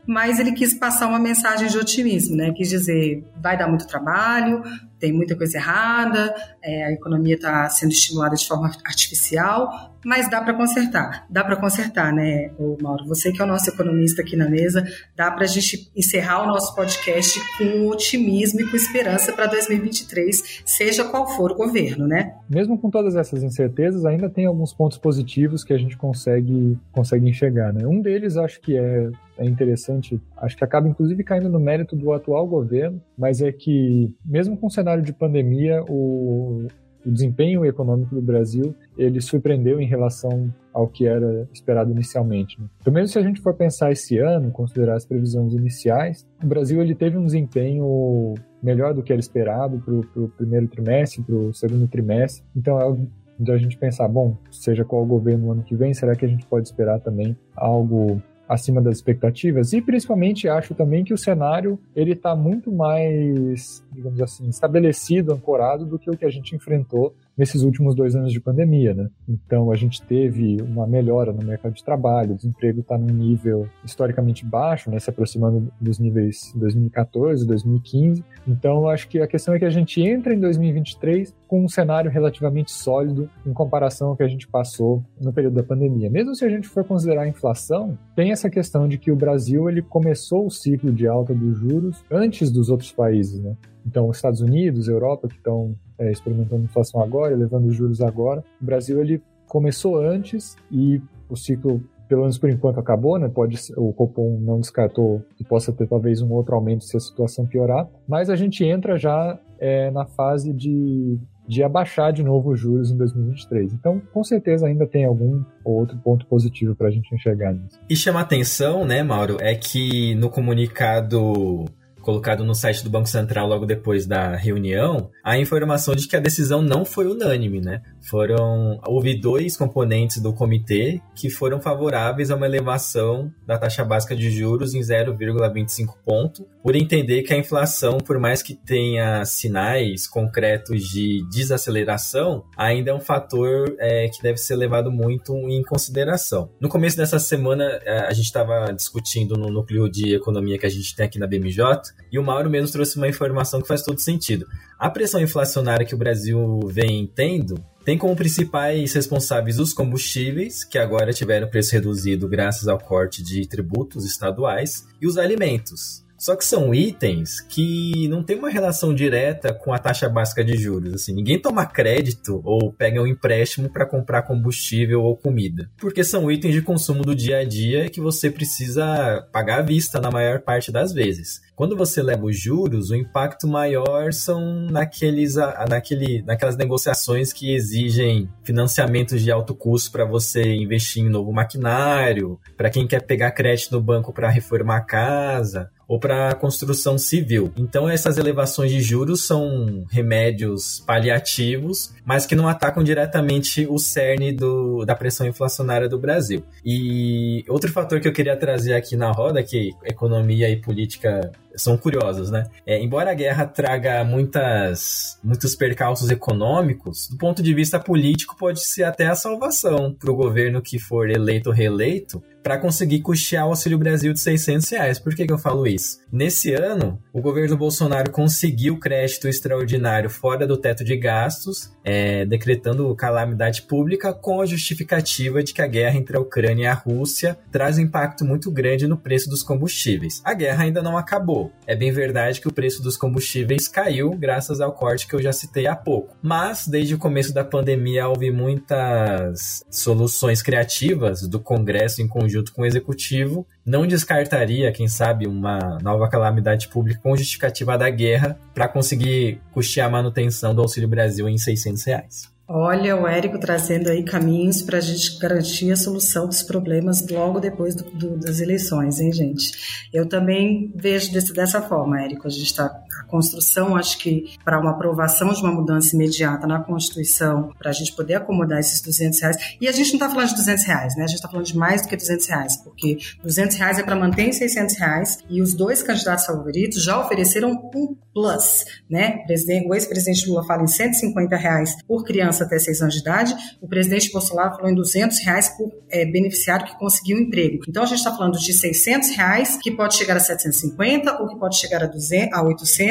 mas 0.05 0.39
ele 0.39 0.51
quis 0.51 0.77
passar 0.77 1.07
uma 1.07 1.17
mensagem 1.17 1.67
de 1.67 1.77
otimismo, 1.77 2.35
né? 2.35 2.51
Quis 2.51 2.69
dizer, 2.69 3.23
vai 3.41 3.57
dar 3.57 3.67
muito 3.67 3.87
trabalho, 3.87 4.61
tem 5.05 5.13
muita 5.13 5.35
coisa 5.35 5.59
errada, 5.59 6.33
é, 6.63 6.85
a 6.85 6.91
economia 6.91 7.35
está 7.35 7.69
sendo 7.69 7.91
estimulada 7.91 8.35
de 8.35 8.47
forma 8.47 8.71
artificial, 8.83 9.93
mas 10.03 10.27
dá 10.31 10.41
para 10.41 10.55
consertar. 10.55 11.27
Dá 11.29 11.43
para 11.43 11.55
consertar, 11.57 12.11
né, 12.11 12.49
Mauro? 12.81 13.05
Você 13.05 13.31
que 13.31 13.39
é 13.39 13.45
o 13.45 13.47
nosso 13.47 13.69
economista 13.69 14.23
aqui 14.23 14.35
na 14.35 14.49
mesa, 14.49 14.83
dá 15.15 15.29
para 15.29 15.43
a 15.43 15.47
gente 15.47 15.91
encerrar 15.95 16.41
o 16.43 16.47
nosso 16.47 16.75
podcast 16.75 17.39
com 17.55 17.87
otimismo 17.87 18.61
e 18.61 18.69
com 18.69 18.75
esperança 18.75 19.31
para 19.31 19.45
2023, 19.45 20.63
seja 20.65 21.03
qual 21.03 21.27
for 21.35 21.51
o 21.51 21.55
governo, 21.55 22.07
né? 22.07 22.33
Mesmo 22.49 22.75
com 22.79 22.89
todas 22.89 23.15
essas 23.15 23.43
incertezas, 23.43 24.05
ainda 24.05 24.27
tem 24.27 24.47
alguns 24.47 24.73
pontos 24.73 24.97
positivos 24.97 25.63
que 25.63 25.73
a 25.73 25.77
gente 25.77 25.95
consegue, 25.95 26.79
consegue 26.91 27.29
enxergar, 27.29 27.71
né? 27.71 27.85
Um 27.85 28.01
deles 28.01 28.37
acho 28.37 28.59
que 28.59 28.75
é 28.75 29.11
é 29.37 29.45
interessante, 29.45 30.19
acho 30.37 30.55
que 30.55 30.63
acaba 30.63 30.87
inclusive 30.87 31.23
caindo 31.23 31.49
no 31.49 31.59
mérito 31.59 31.95
do 31.95 32.13
atual 32.13 32.47
governo, 32.47 33.01
mas 33.17 33.41
é 33.41 33.51
que 33.51 34.13
mesmo 34.25 34.57
com 34.57 34.69
cenário 34.69 34.94
de 35.01 35.13
pandemia, 35.13 35.83
o, 35.87 36.67
o 37.05 37.11
desempenho 37.11 37.63
econômico 37.65 38.15
do 38.15 38.21
Brasil 38.21 38.75
ele 38.97 39.21
surpreendeu 39.21 39.79
em 39.79 39.85
relação 39.85 40.53
ao 40.73 40.87
que 40.87 41.07
era 41.07 41.47
esperado 41.53 41.91
inicialmente. 41.91 42.59
Né? 42.59 42.67
Então, 42.81 42.91
mesmo 42.91 43.07
se 43.07 43.19
a 43.19 43.21
gente 43.21 43.39
for 43.39 43.53
pensar 43.53 43.91
esse 43.91 44.17
ano, 44.17 44.51
considerar 44.51 44.95
as 44.95 45.05
previsões 45.05 45.53
iniciais, 45.53 46.25
o 46.43 46.47
Brasil 46.47 46.81
ele 46.81 46.95
teve 46.95 47.17
um 47.17 47.25
desempenho 47.25 48.33
melhor 48.61 48.93
do 48.93 49.03
que 49.03 49.13
era 49.13 49.19
esperado 49.19 49.79
para 49.79 50.21
o 50.21 50.29
primeiro 50.29 50.67
trimestre, 50.67 51.21
para 51.23 51.35
o 51.35 51.53
segundo 51.53 51.87
trimestre. 51.87 52.43
Então, 52.55 52.81
é 52.81 53.07
então 53.39 53.53
a 53.53 53.57
gente 53.57 53.77
pensar, 53.77 54.07
bom, 54.07 54.37
seja 54.49 54.85
qual 54.85 55.03
o 55.03 55.05
governo 55.05 55.47
no 55.47 55.51
ano 55.51 55.63
que 55.63 55.75
vem, 55.75 55.93
será 55.93 56.15
que 56.15 56.25
a 56.25 56.27
gente 56.27 56.45
pode 56.45 56.67
esperar 56.67 56.99
também 56.99 57.37
algo 57.55 58.21
acima 58.47 58.81
das 58.81 58.97
expectativas. 58.97 59.73
E 59.73 59.81
principalmente 59.81 60.47
acho 60.47 60.73
também 60.73 61.03
que 61.03 61.13
o 61.13 61.17
cenário 61.17 61.79
ele 61.95 62.13
está 62.13 62.35
muito 62.35 62.71
mais 62.71 63.83
digamos 63.91 64.21
assim 64.21 64.47
estabelecido 64.47 65.33
ancorado 65.33 65.85
do 65.85 65.97
que 65.97 66.09
o 66.09 66.17
que 66.17 66.25
a 66.25 66.29
gente 66.29 66.55
enfrentou 66.55 67.13
nesses 67.37 67.61
últimos 67.61 67.95
dois 67.95 68.15
anos 68.15 68.31
de 68.31 68.39
pandemia, 68.39 68.93
né? 68.93 69.09
Então 69.27 69.71
a 69.71 69.75
gente 69.75 70.01
teve 70.01 70.61
uma 70.61 70.87
melhora 70.87 71.33
no 71.33 71.43
mercado 71.43 71.73
de 71.73 71.83
trabalho, 71.83 72.33
o 72.33 72.35
desemprego 72.35 72.81
está 72.81 72.97
num 72.97 73.13
nível 73.13 73.67
historicamente 73.83 74.45
baixo, 74.45 74.89
né? 74.89 74.99
Se 74.99 75.09
aproximando 75.09 75.71
dos 75.79 75.99
níveis 75.99 76.53
2014, 76.55 77.45
2015. 77.45 78.23
Então 78.47 78.87
acho 78.87 79.07
que 79.07 79.19
a 79.19 79.27
questão 79.27 79.53
é 79.53 79.59
que 79.59 79.65
a 79.65 79.69
gente 79.69 80.01
entra 80.01 80.33
em 80.33 80.39
2023 80.39 81.33
com 81.47 81.63
um 81.63 81.67
cenário 81.67 82.09
relativamente 82.09 82.71
sólido 82.71 83.29
em 83.45 83.53
comparação 83.53 84.09
ao 84.09 84.17
que 84.17 84.23
a 84.23 84.27
gente 84.27 84.47
passou 84.47 85.03
no 85.21 85.31
período 85.31 85.55
da 85.55 85.63
pandemia. 85.63 86.09
Mesmo 86.09 86.35
se 86.35 86.45
a 86.45 86.49
gente 86.49 86.67
for 86.67 86.83
considerar 86.83 87.23
a 87.23 87.27
inflação, 87.27 87.97
tem 88.15 88.31
essa 88.31 88.49
questão 88.49 88.87
de 88.87 88.97
que 88.97 89.11
o 89.11 89.15
Brasil 89.15 89.69
ele 89.69 89.81
começou 89.81 90.45
o 90.45 90.51
ciclo 90.51 90.91
de 90.91 91.07
alta 91.07 91.33
dos 91.33 91.57
juros 91.57 92.03
antes 92.09 92.51
dos 92.51 92.69
outros 92.69 92.91
países, 92.91 93.39
né? 93.39 93.55
Então, 93.85 94.09
os 94.09 94.17
Estados 94.17 94.41
Unidos, 94.41 94.87
Europa, 94.87 95.27
que 95.27 95.35
estão 95.35 95.75
é, 95.97 96.11
experimentando 96.11 96.63
inflação 96.63 97.01
agora, 97.01 97.35
levando 97.35 97.65
os 97.67 97.75
juros 97.75 98.01
agora, 98.01 98.43
o 98.61 98.65
Brasil 98.65 99.01
ele 99.01 99.21
começou 99.47 99.97
antes 99.97 100.55
e 100.71 101.01
o 101.29 101.35
ciclo 101.35 101.81
pelo 102.07 102.21
menos 102.21 102.37
por 102.37 102.49
enquanto 102.49 102.79
acabou, 102.79 103.17
né? 103.17 103.27
Pode 103.27 103.57
o 103.75 103.91
Copom 103.91 104.37
não 104.39 104.59
descartou 104.59 105.23
que 105.35 105.43
possa 105.43 105.73
ter 105.73 105.87
talvez 105.87 106.21
um 106.21 106.31
outro 106.31 106.53
aumento 106.53 106.83
se 106.83 106.95
a 106.95 106.99
situação 106.99 107.47
piorar, 107.47 107.87
mas 108.07 108.29
a 108.29 108.35
gente 108.35 108.63
entra 108.63 108.95
já 108.97 109.39
é, 109.59 109.89
na 109.89 110.05
fase 110.05 110.53
de 110.53 111.19
de 111.47 111.63
abaixar 111.63 112.11
de 112.11 112.23
novo 112.23 112.51
os 112.51 112.59
juros 112.59 112.91
em 112.91 112.97
2023. 112.97 113.73
Então, 113.73 114.01
com 114.13 114.23
certeza 114.23 114.67
ainda 114.67 114.87
tem 114.87 115.05
algum 115.05 115.43
ou 115.63 115.75
outro 115.75 115.97
ponto 115.97 116.25
positivo 116.25 116.75
para 116.75 116.87
a 116.87 116.91
gente 116.91 117.13
enxergar 117.13 117.53
nisso. 117.53 117.79
E 117.89 117.95
chama 117.95 118.19
atenção, 118.19 118.85
né, 118.85 119.03
Mauro, 119.03 119.37
é 119.39 119.53
que 119.55 120.15
no 120.15 120.29
comunicado 120.29 121.65
colocado 122.05 122.45
no 122.45 122.53
site 122.53 122.83
do 122.83 122.89
Banco 122.89 123.09
Central 123.09 123.47
logo 123.47 123.65
depois 123.65 124.05
da 124.05 124.35
reunião, 124.35 125.09
a 125.23 125.39
informação 125.39 125.95
de 125.95 126.07
que 126.07 126.15
a 126.15 126.19
decisão 126.19 126.61
não 126.61 126.85
foi 126.85 127.07
unânime, 127.07 127.59
né? 127.59 127.81
Foram 127.99 128.79
houve 128.85 129.19
dois 129.19 129.57
componentes 129.57 130.21
do 130.21 130.31
comitê 130.31 131.01
que 131.15 131.31
foram 131.31 131.59
favoráveis 131.59 132.29
a 132.29 132.35
uma 132.35 132.45
elevação 132.45 133.33
da 133.47 133.57
taxa 133.57 133.83
básica 133.83 134.15
de 134.15 134.29
juros 134.29 134.75
em 134.75 134.81
0,25 134.81 135.95
ponto, 136.05 136.47
por 136.61 136.75
entender 136.75 137.23
que 137.23 137.33
a 137.33 137.37
inflação, 137.37 137.97
por 137.97 138.19
mais 138.19 138.43
que 138.43 138.53
tenha 138.53 139.25
sinais 139.25 140.07
concretos 140.07 140.83
de 140.83 141.27
desaceleração, 141.31 142.43
ainda 142.55 142.91
é 142.91 142.93
um 142.93 142.99
fator 142.99 143.75
é, 143.79 144.07
que 144.09 144.21
deve 144.21 144.37
ser 144.37 144.55
levado 144.55 144.91
muito 144.91 145.33
em 145.49 145.63
consideração. 145.63 146.49
No 146.59 146.69
começo 146.69 146.97
dessa 146.97 147.17
semana, 147.17 147.63
é, 147.83 148.01
a 148.01 148.13
gente 148.13 148.25
estava 148.25 148.71
discutindo 148.71 149.35
no 149.35 149.49
núcleo 149.49 149.89
de 149.89 150.13
economia 150.13 150.59
que 150.59 150.67
a 150.67 150.69
gente 150.69 150.95
tem 150.95 151.07
aqui 151.07 151.17
na 151.17 151.25
BMJ 151.25 151.94
e 152.11 152.19
o 152.19 152.23
Mauro 152.23 152.49
mesmo 152.49 152.71
trouxe 152.71 152.97
uma 152.97 153.07
informação 153.07 153.61
que 153.61 153.67
faz 153.67 153.81
todo 153.81 153.99
sentido. 153.99 154.45
A 154.79 154.89
pressão 154.89 155.19
inflacionária 155.19 155.85
que 155.85 155.95
o 155.95 155.97
Brasil 155.97 156.59
vem 156.67 157.05
tendo 157.07 157.55
tem 157.83 157.97
como 157.97 158.15
principais 158.15 158.93
responsáveis 158.93 159.59
os 159.59 159.73
combustíveis, 159.73 160.63
que 160.63 160.77
agora 160.77 161.13
tiveram 161.13 161.49
preço 161.49 161.73
reduzido 161.73 162.27
graças 162.27 162.67
ao 162.67 162.79
corte 162.79 163.21
de 163.21 163.47
tributos 163.47 164.05
estaduais, 164.05 164.87
e 165.01 165.05
os 165.05 165.17
alimentos, 165.17 166.04
só 166.17 166.35
que 166.35 166.45
são 166.45 166.73
itens 166.73 167.41
que 167.41 168.07
não 168.07 168.23
tem 168.23 168.37
uma 168.37 168.49
relação 168.49 168.93
direta 168.93 169.53
com 169.53 169.73
a 169.73 169.79
taxa 169.79 170.07
básica 170.09 170.43
de 170.43 170.57
juros. 170.57 170.93
Assim, 170.93 171.13
ninguém 171.13 171.39
toma 171.39 171.65
crédito 171.65 172.41
ou 172.43 172.71
pega 172.71 173.01
um 173.01 173.07
empréstimo 173.07 173.69
para 173.69 173.85
comprar 173.85 174.23
combustível 174.23 175.01
ou 175.03 175.15
comida, 175.15 175.69
porque 175.77 176.03
são 176.03 176.31
itens 176.31 176.53
de 176.53 176.61
consumo 176.61 177.03
do 177.03 177.15
dia 177.15 177.39
a 177.39 177.43
dia 177.43 177.89
que 177.89 178.01
você 178.01 178.29
precisa 178.29 179.27
pagar 179.31 179.59
à 179.59 179.61
vista 179.61 179.99
na 179.99 180.11
maior 180.11 180.41
parte 180.41 180.71
das 180.71 180.93
vezes. 180.93 181.41
Quando 181.55 181.77
você 181.77 182.03
leva 182.03 182.25
os 182.25 182.37
juros, 182.37 182.89
o 182.89 182.95
impacto 182.95 183.47
maior 183.47 184.11
são 184.11 184.67
naqueles, 184.69 185.35
naquele, 185.69 186.21
naquelas 186.23 186.57
negociações 186.57 187.31
que 187.31 187.55
exigem 187.55 188.29
financiamentos 188.43 189.21
de 189.21 189.31
alto 189.31 189.55
custo 189.55 189.91
para 189.91 190.03
você 190.03 190.43
investir 190.53 191.03
em 191.03 191.09
novo 191.09 191.31
maquinário, 191.31 192.37
para 192.57 192.69
quem 192.69 192.85
quer 192.85 193.01
pegar 193.03 193.31
crédito 193.31 193.71
no 193.71 193.81
banco 193.81 194.11
para 194.11 194.29
reformar 194.29 194.77
a 194.77 194.81
casa 194.81 195.71
ou 195.87 195.99
para 195.99 196.33
construção 196.35 196.97
civil. 196.97 197.51
Então 197.57 197.89
essas 197.89 198.17
elevações 198.17 198.71
de 198.71 198.81
juros 198.81 199.25
são 199.25 199.85
remédios 199.89 200.83
paliativos, 200.85 201.93
mas 202.05 202.25
que 202.25 202.35
não 202.35 202.47
atacam 202.47 202.83
diretamente 202.83 203.67
o 203.69 203.77
cerne 203.77 204.31
do, 204.31 204.85
da 204.85 204.95
pressão 204.95 205.27
inflacionária 205.27 205.87
do 205.87 205.99
Brasil. 205.99 206.43
E 206.63 207.43
outro 207.47 207.71
fator 207.71 207.99
que 207.99 208.07
eu 208.07 208.13
queria 208.13 208.35
trazer 208.35 208.73
aqui 208.73 208.95
na 208.95 209.11
roda, 209.11 209.43
que 209.43 209.71
economia 209.83 210.49
e 210.49 210.57
política 210.57 211.31
são 211.55 211.77
curiosos, 211.77 212.29
né? 212.29 212.47
É, 212.65 212.81
embora 212.81 213.11
a 213.11 213.13
guerra 213.13 213.45
traga 213.45 214.03
muitas, 214.03 215.17
muitos 215.23 215.55
percalços 215.55 216.09
econômicos, 216.09 217.07
do 217.09 217.17
ponto 217.17 217.41
de 217.41 217.53
vista 217.53 217.79
político 217.79 218.35
pode 218.37 218.65
ser 218.65 218.83
até 218.83 219.07
a 219.07 219.15
salvação 219.15 219.93
para 219.93 220.11
o 220.11 220.15
governo 220.15 220.61
que 220.61 220.77
for 220.77 221.09
eleito 221.09 221.49
ou 221.49 221.55
reeleito, 221.55 222.21
para 222.45 222.59
conseguir 222.59 222.99
custear 223.01 223.47
o 223.47 223.49
Auxílio 223.49 223.79
Brasil 223.79 224.13
de 224.13 224.19
600 224.19 224.69
reais. 224.69 224.99
Por 224.99 225.15
que, 225.15 225.25
que 225.25 225.33
eu 225.33 225.37
falo 225.39 225.65
isso? 225.65 225.97
Nesse 226.11 226.53
ano, 226.53 227.01
o 227.11 227.19
governo 227.19 227.57
Bolsonaro 227.57 228.11
conseguiu 228.11 228.77
crédito 228.77 229.27
extraordinário 229.27 230.11
fora 230.11 230.45
do 230.45 230.55
teto 230.55 230.83
de 230.83 230.95
gastos, 230.95 231.71
é, 231.83 232.23
decretando 232.23 232.95
calamidade 232.95 233.63
pública 233.63 234.13
com 234.13 234.41
a 234.41 234.45
justificativa 234.45 235.41
de 235.41 235.55
que 235.55 235.61
a 235.63 235.65
guerra 235.65 235.97
entre 235.97 236.15
a 236.17 236.19
Ucrânia 236.19 236.65
e 236.65 236.67
a 236.67 236.73
Rússia 236.75 237.35
traz 237.51 237.79
um 237.79 237.81
impacto 237.81 238.23
muito 238.23 238.51
grande 238.51 238.87
no 238.87 238.95
preço 238.95 239.27
dos 239.27 239.41
combustíveis. 239.41 240.21
A 240.23 240.35
guerra 240.35 240.65
ainda 240.65 240.83
não 240.83 240.99
acabou. 240.99 241.51
É 241.65 241.75
bem 241.75 241.91
verdade 241.91 242.39
que 242.39 242.47
o 242.47 242.53
preço 242.53 242.83
dos 242.83 242.95
combustíveis 242.95 243.67
caiu 243.67 244.11
graças 244.11 244.61
ao 244.61 244.71
corte 244.71 245.07
que 245.07 245.15
eu 245.15 245.21
já 245.21 245.33
citei 245.33 245.65
há 245.65 245.75
pouco. 245.75 246.15
Mas, 246.21 246.67
desde 246.67 246.93
o 246.93 246.99
começo 246.99 247.33
da 247.33 247.43
pandemia, 247.43 248.07
houve 248.07 248.29
muitas 248.29 249.65
soluções 249.71 250.43
criativas 250.43 251.27
do 251.27 251.39
Congresso 251.39 252.03
em 252.03 252.07
conjunto 252.07 252.34
junto 252.35 252.51
com 252.53 252.63
o 252.63 252.65
executivo, 252.65 253.47
não 253.65 253.87
descartaria, 253.87 254.71
quem 254.71 254.87
sabe, 254.87 255.25
uma 255.25 255.79
nova 255.81 256.09
calamidade 256.09 256.67
pública 256.67 256.99
com 257.01 257.15
justificativa 257.15 257.77
da 257.77 257.89
guerra 257.89 258.37
para 258.53 258.67
conseguir 258.67 259.39
custear 259.53 259.87
a 259.87 259.91
manutenção 259.91 260.53
do 260.53 260.61
Auxílio 260.61 260.89
Brasil 260.89 261.29
em 261.29 261.37
600 261.37 261.83
reais. 261.85 262.35
Olha, 262.47 262.95
o 262.95 263.07
Érico 263.07 263.39
trazendo 263.39 263.89
aí 263.89 264.03
caminhos 264.03 264.61
para 264.61 264.77
a 264.77 264.81
gente 264.81 265.17
garantir 265.17 265.71
a 265.71 265.75
solução 265.75 266.27
dos 266.27 266.43
problemas 266.43 267.07
logo 267.09 267.39
depois 267.39 267.73
do, 267.73 267.85
do, 267.85 268.17
das 268.19 268.39
eleições, 268.39 268.99
hein, 268.99 269.11
gente? 269.11 269.87
Eu 269.91 270.07
também 270.07 270.71
vejo 270.75 271.11
desse, 271.11 271.33
dessa 271.33 271.59
forma, 271.59 271.99
Érico. 271.99 272.27
A 272.27 272.29
gente 272.29 272.45
está 272.45 272.69
a 272.99 273.03
construção, 273.03 273.75
acho 273.75 273.97
que 273.97 274.35
para 274.43 274.59
uma 274.59 274.71
aprovação 274.71 275.31
de 275.33 275.41
uma 275.41 275.51
mudança 275.51 275.95
imediata 275.95 276.47
na 276.47 276.59
Constituição, 276.59 277.51
para 277.57 277.69
a 277.69 277.73
gente 277.73 277.93
poder 277.93 278.15
acomodar 278.15 278.59
esses 278.59 278.81
200 278.81 279.19
reais. 279.19 279.37
E 279.59 279.67
a 279.67 279.71
gente 279.71 279.87
não 279.89 279.95
está 279.95 280.09
falando 280.09 280.29
de 280.29 280.35
200 280.35 280.63
reais, 280.65 280.95
né? 280.95 281.03
A 281.03 281.07
gente 281.07 281.17
está 281.17 281.29
falando 281.29 281.45
de 281.45 281.57
mais 281.57 281.81
do 281.81 281.87
que 281.87 281.95
200 281.95 282.27
reais, 282.27 282.57
porque 282.57 282.97
200 283.23 283.57
reais 283.57 283.79
é 283.79 283.83
para 283.83 283.95
manter 283.95 284.23
em 284.23 284.31
600 284.31 284.75
reais 284.77 285.17
e 285.29 285.41
os 285.41 285.53
dois 285.53 285.81
candidatos 285.83 286.25
favoritos 286.25 286.83
já 286.83 286.99
ofereceram 286.99 287.51
um 287.51 287.95
plus, 288.13 288.65
né? 288.89 289.25
O 289.67 289.73
ex-presidente 289.73 290.27
Lula 290.29 290.45
fala 290.45 290.63
em 290.63 290.67
150 290.67 291.35
reais 291.35 291.75
por 291.87 292.03
criança 292.03 292.43
até 292.45 292.57
6 292.57 292.81
anos 292.81 292.95
de 292.95 293.01
idade, 293.01 293.35
o 293.61 293.67
presidente 293.67 294.11
Bolsonaro 294.11 294.55
falou 294.55 294.71
em 294.71 294.75
200 294.75 295.19
reais 295.19 295.49
por 295.49 295.71
é, 295.89 296.05
beneficiário 296.05 296.65
que 296.65 296.77
conseguiu 296.77 297.17
um 297.17 297.21
emprego. 297.21 297.63
Então 297.67 297.83
a 297.83 297.85
gente 297.85 297.97
está 297.97 298.11
falando 298.11 298.37
de 298.39 298.53
600 298.53 299.09
reais, 299.15 299.57
que 299.61 299.71
pode 299.71 299.95
chegar 299.95 300.15
a 300.15 300.19
750 300.19 301.21
ou 301.21 301.27
que 301.27 301.37
pode 301.37 301.57
chegar 301.57 301.83
a, 301.83 301.87
200, 301.87 302.37
a 302.37 302.43
800. 302.43 302.84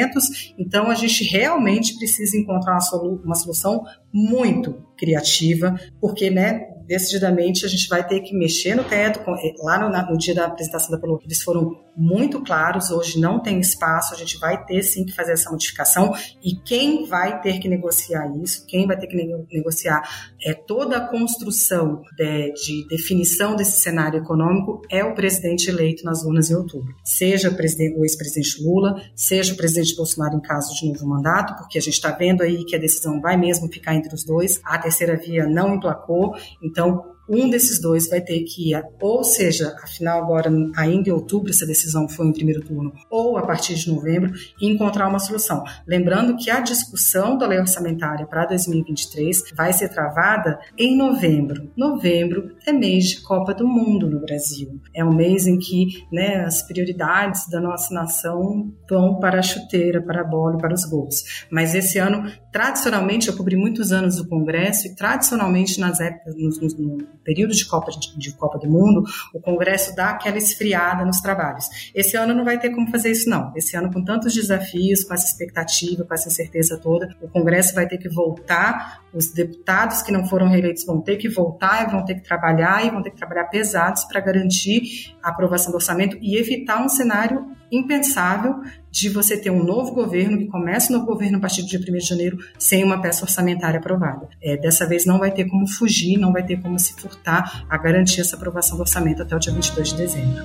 Então 0.57 0.89
a 0.89 0.95
gente 0.95 1.23
realmente 1.23 1.97
precisa 1.97 2.37
encontrar 2.37 2.73
uma, 2.73 2.81
solu 2.81 3.21
uma 3.23 3.35
solução 3.35 3.83
muito 4.11 4.73
criativa, 4.97 5.79
porque, 5.99 6.29
né, 6.29 6.74
decididamente 6.87 7.65
a 7.65 7.69
gente 7.69 7.87
vai 7.87 8.05
ter 8.05 8.21
que 8.21 8.35
mexer 8.35 8.75
no 8.75 8.83
teto. 8.83 9.19
Eh, 9.19 9.53
lá 9.59 9.79
no, 9.79 10.11
no 10.11 10.17
dia 10.17 10.33
da 10.33 10.45
apresentação 10.45 10.91
da 10.91 10.97
Pelo, 10.97 11.19
eles 11.23 11.41
foram 11.41 11.83
muito 11.95 12.43
claros. 12.43 12.91
Hoje 12.91 13.19
não 13.19 13.39
tem 13.39 13.59
espaço, 13.59 14.13
a 14.13 14.17
gente 14.17 14.37
vai 14.37 14.63
ter 14.65 14.83
sim 14.83 15.05
que 15.05 15.13
fazer 15.13 15.33
essa 15.33 15.49
modificação. 15.49 16.13
E 16.43 16.55
quem 16.55 17.05
vai 17.05 17.41
ter 17.41 17.59
que 17.59 17.67
negociar 17.67 18.27
isso, 18.43 18.65
quem 18.67 18.85
vai 18.85 18.97
ter 18.97 19.07
que 19.07 19.15
negociar 19.51 20.01
é 20.43 20.53
toda 20.53 20.97
a 20.97 21.07
construção 21.07 22.01
de, 22.17 22.53
de 22.53 22.87
definição 22.87 23.55
desse 23.55 23.81
cenário 23.81 24.19
econômico 24.19 24.81
é 24.89 25.03
o 25.03 25.13
presidente 25.13 25.69
eleito 25.69 26.03
nas 26.03 26.23
urnas 26.23 26.49
em 26.49 26.55
outubro. 26.55 26.93
Seja 27.03 27.49
o 27.49 28.03
ex-presidente 28.03 28.63
Lula, 28.63 29.01
seja 29.15 29.53
o 29.53 29.57
presidente 29.57 29.95
Bolsonaro 29.95 30.35
em 30.35 30.41
caso 30.41 30.73
de 30.75 30.87
novo 30.87 31.07
mandato, 31.07 31.55
porque 31.55 31.77
a 31.77 31.81
gente 31.81 31.93
está 31.93 32.11
vendo 32.11 32.41
aí 32.41 32.63
que 32.65 32.75
a 32.75 32.79
decisão 32.79 33.19
vai 33.21 33.37
mesmo 33.37 33.71
ficar 33.71 33.95
entre 33.95 34.13
os 34.13 34.23
dois. 34.23 34.59
A 34.63 34.77
terceira 34.77 35.15
via 35.15 35.47
não 35.47 35.75
emplacou. 35.75 36.35
Então, 36.61 36.74
então, 36.75 37.14
um 37.27 37.49
desses 37.49 37.79
dois 37.79 38.07
vai 38.09 38.21
ter 38.21 38.43
que 38.43 38.71
ir, 38.71 38.83
ou 39.01 39.23
seja, 39.23 39.75
afinal 39.83 40.21
agora 40.21 40.51
ainda 40.75 41.09
em 41.09 41.13
outubro 41.13 41.51
essa 41.51 41.65
decisão 41.65 42.07
foi 42.07 42.27
em 42.27 42.33
primeiro 42.33 42.61
turno, 42.61 42.93
ou 43.09 43.37
a 43.37 43.45
partir 43.45 43.75
de 43.75 43.91
novembro, 43.91 44.33
encontrar 44.61 45.07
uma 45.07 45.19
solução. 45.19 45.63
Lembrando 45.87 46.37
que 46.37 46.49
a 46.49 46.59
discussão 46.59 47.37
da 47.37 47.47
lei 47.47 47.59
orçamentária 47.59 48.25
para 48.25 48.45
2023 48.45 49.43
vai 49.55 49.73
ser 49.73 49.89
travada 49.89 50.59
em 50.77 50.95
novembro. 50.95 51.71
Novembro 51.75 52.55
é 52.65 52.71
mês 52.71 53.05
de 53.05 53.21
Copa 53.21 53.53
do 53.53 53.67
Mundo 53.67 54.09
no 54.09 54.21
Brasil. 54.21 54.79
É 54.93 55.03
um 55.03 55.13
mês 55.13 55.47
em 55.47 55.57
que 55.57 56.05
né, 56.11 56.45
as 56.45 56.61
prioridades 56.61 57.47
da 57.49 57.59
nossa 57.59 57.93
nação 57.93 58.71
vão 58.89 59.19
para 59.19 59.39
a 59.39 59.43
chuteira, 59.43 60.01
para 60.01 60.21
a 60.21 60.23
bola 60.23 60.55
e 60.55 60.61
para 60.61 60.73
os 60.73 60.85
gols. 60.85 61.45
Mas 61.49 61.73
esse 61.73 61.97
ano, 61.97 62.29
tradicionalmente, 62.51 63.27
eu 63.27 63.35
cobri 63.35 63.55
muitos 63.55 63.91
anos 63.91 64.17
do 64.17 64.27
Congresso 64.27 64.87
e 64.87 64.95
tradicionalmente 64.95 65.79
nas 65.79 65.99
épocas, 65.99 66.35
no, 66.35 66.49
no, 66.49 66.97
no 66.97 67.14
período 67.25 67.53
de 67.53 67.65
Copa, 67.65 67.91
de, 67.91 68.31
Copa 68.33 68.59
do 68.59 68.69
Mundo, 68.69 69.03
o 69.33 69.39
Congresso 69.41 69.95
dá 69.95 70.11
aquela 70.11 70.37
esfriada 70.37 71.03
nos 71.03 71.19
trabalhos. 71.19 71.65
Esse 71.93 72.15
ano 72.15 72.33
não 72.33 72.45
vai 72.45 72.59
ter 72.59 72.69
como 72.69 72.89
fazer 72.89 73.11
isso, 73.11 73.29
não. 73.29 73.51
Esse 73.55 73.75
ano, 73.75 73.91
com 73.91 74.03
tantos 74.03 74.33
desafios, 74.33 75.03
com 75.03 75.13
essa 75.13 75.25
expectativa, 75.25 76.05
com 76.05 76.13
essa 76.13 76.29
incerteza 76.29 76.77
toda, 76.77 77.09
o 77.19 77.27
Congresso 77.27 77.73
vai 77.73 77.87
ter 77.87 77.97
que 77.97 78.07
voltar, 78.07 79.03
os 79.11 79.31
deputados 79.31 80.03
que 80.03 80.11
não 80.11 80.25
foram 80.27 80.47
reeleitos 80.47 80.85
vão 80.85 81.01
ter 81.01 81.17
que 81.17 81.27
voltar 81.27 81.87
e 81.87 81.91
vão 81.91 82.05
ter 82.05 82.15
que 82.15 82.23
trabalhar 82.23 82.85
e 82.85 82.91
vão 82.91 83.01
ter 83.01 83.09
que 83.09 83.17
trabalhar 83.17 83.45
pesados 83.45 84.05
para 84.05 84.19
garantir 84.19 85.15
a 85.23 85.29
aprovação 85.29 85.71
do 85.71 85.75
orçamento 85.75 86.17
e 86.21 86.37
evitar 86.37 86.83
um 86.83 86.89
cenário 86.89 87.55
impensável 87.75 88.61
de 88.91 89.09
você 89.09 89.37
ter 89.37 89.49
um 89.49 89.63
novo 89.63 89.91
governo 89.91 90.37
que 90.37 90.47
começa 90.47 90.89
o 90.89 90.97
novo 90.97 91.05
governo 91.05 91.37
a 91.37 91.41
partir 91.41 91.61
do 91.61 91.67
dia 91.67 91.79
1 91.79 91.83
de 91.83 91.99
janeiro 91.99 92.37
sem 92.57 92.83
uma 92.83 93.01
peça 93.01 93.23
orçamentária 93.23 93.79
aprovada. 93.79 94.29
É, 94.41 94.55
dessa 94.55 94.87
vez 94.87 95.05
não 95.05 95.19
vai 95.19 95.31
ter 95.31 95.45
como 95.45 95.67
fugir, 95.67 96.17
não 96.17 96.31
vai 96.31 96.43
ter 96.43 96.61
como 96.61 96.79
se 96.79 96.93
furtar 96.93 97.65
a 97.69 97.77
garantir 97.77 98.21
essa 98.21 98.35
aprovação 98.35 98.77
do 98.77 98.81
orçamento 98.81 99.21
até 99.21 99.35
o 99.35 99.39
dia 99.39 99.51
22 99.51 99.89
de 99.89 99.97
dezembro. 99.97 100.43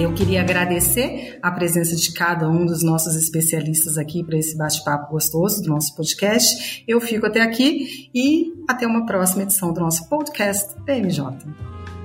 Eu 0.00 0.14
queria 0.14 0.40
agradecer 0.40 1.38
a 1.42 1.50
presença 1.50 1.96
de 1.96 2.12
cada 2.12 2.48
um 2.48 2.64
dos 2.64 2.82
nossos 2.84 3.16
especialistas 3.16 3.98
aqui 3.98 4.22
para 4.22 4.38
esse 4.38 4.56
bate-papo 4.56 5.12
gostoso 5.12 5.60
do 5.60 5.68
nosso 5.68 5.94
podcast. 5.96 6.84
Eu 6.86 7.00
fico 7.00 7.26
até 7.26 7.40
aqui 7.40 8.08
e 8.14 8.54
até 8.68 8.86
uma 8.86 9.04
próxima 9.04 9.42
edição 9.42 9.72
do 9.72 9.80
nosso 9.80 10.08
podcast 10.08 10.74
PMJ. 10.86 11.77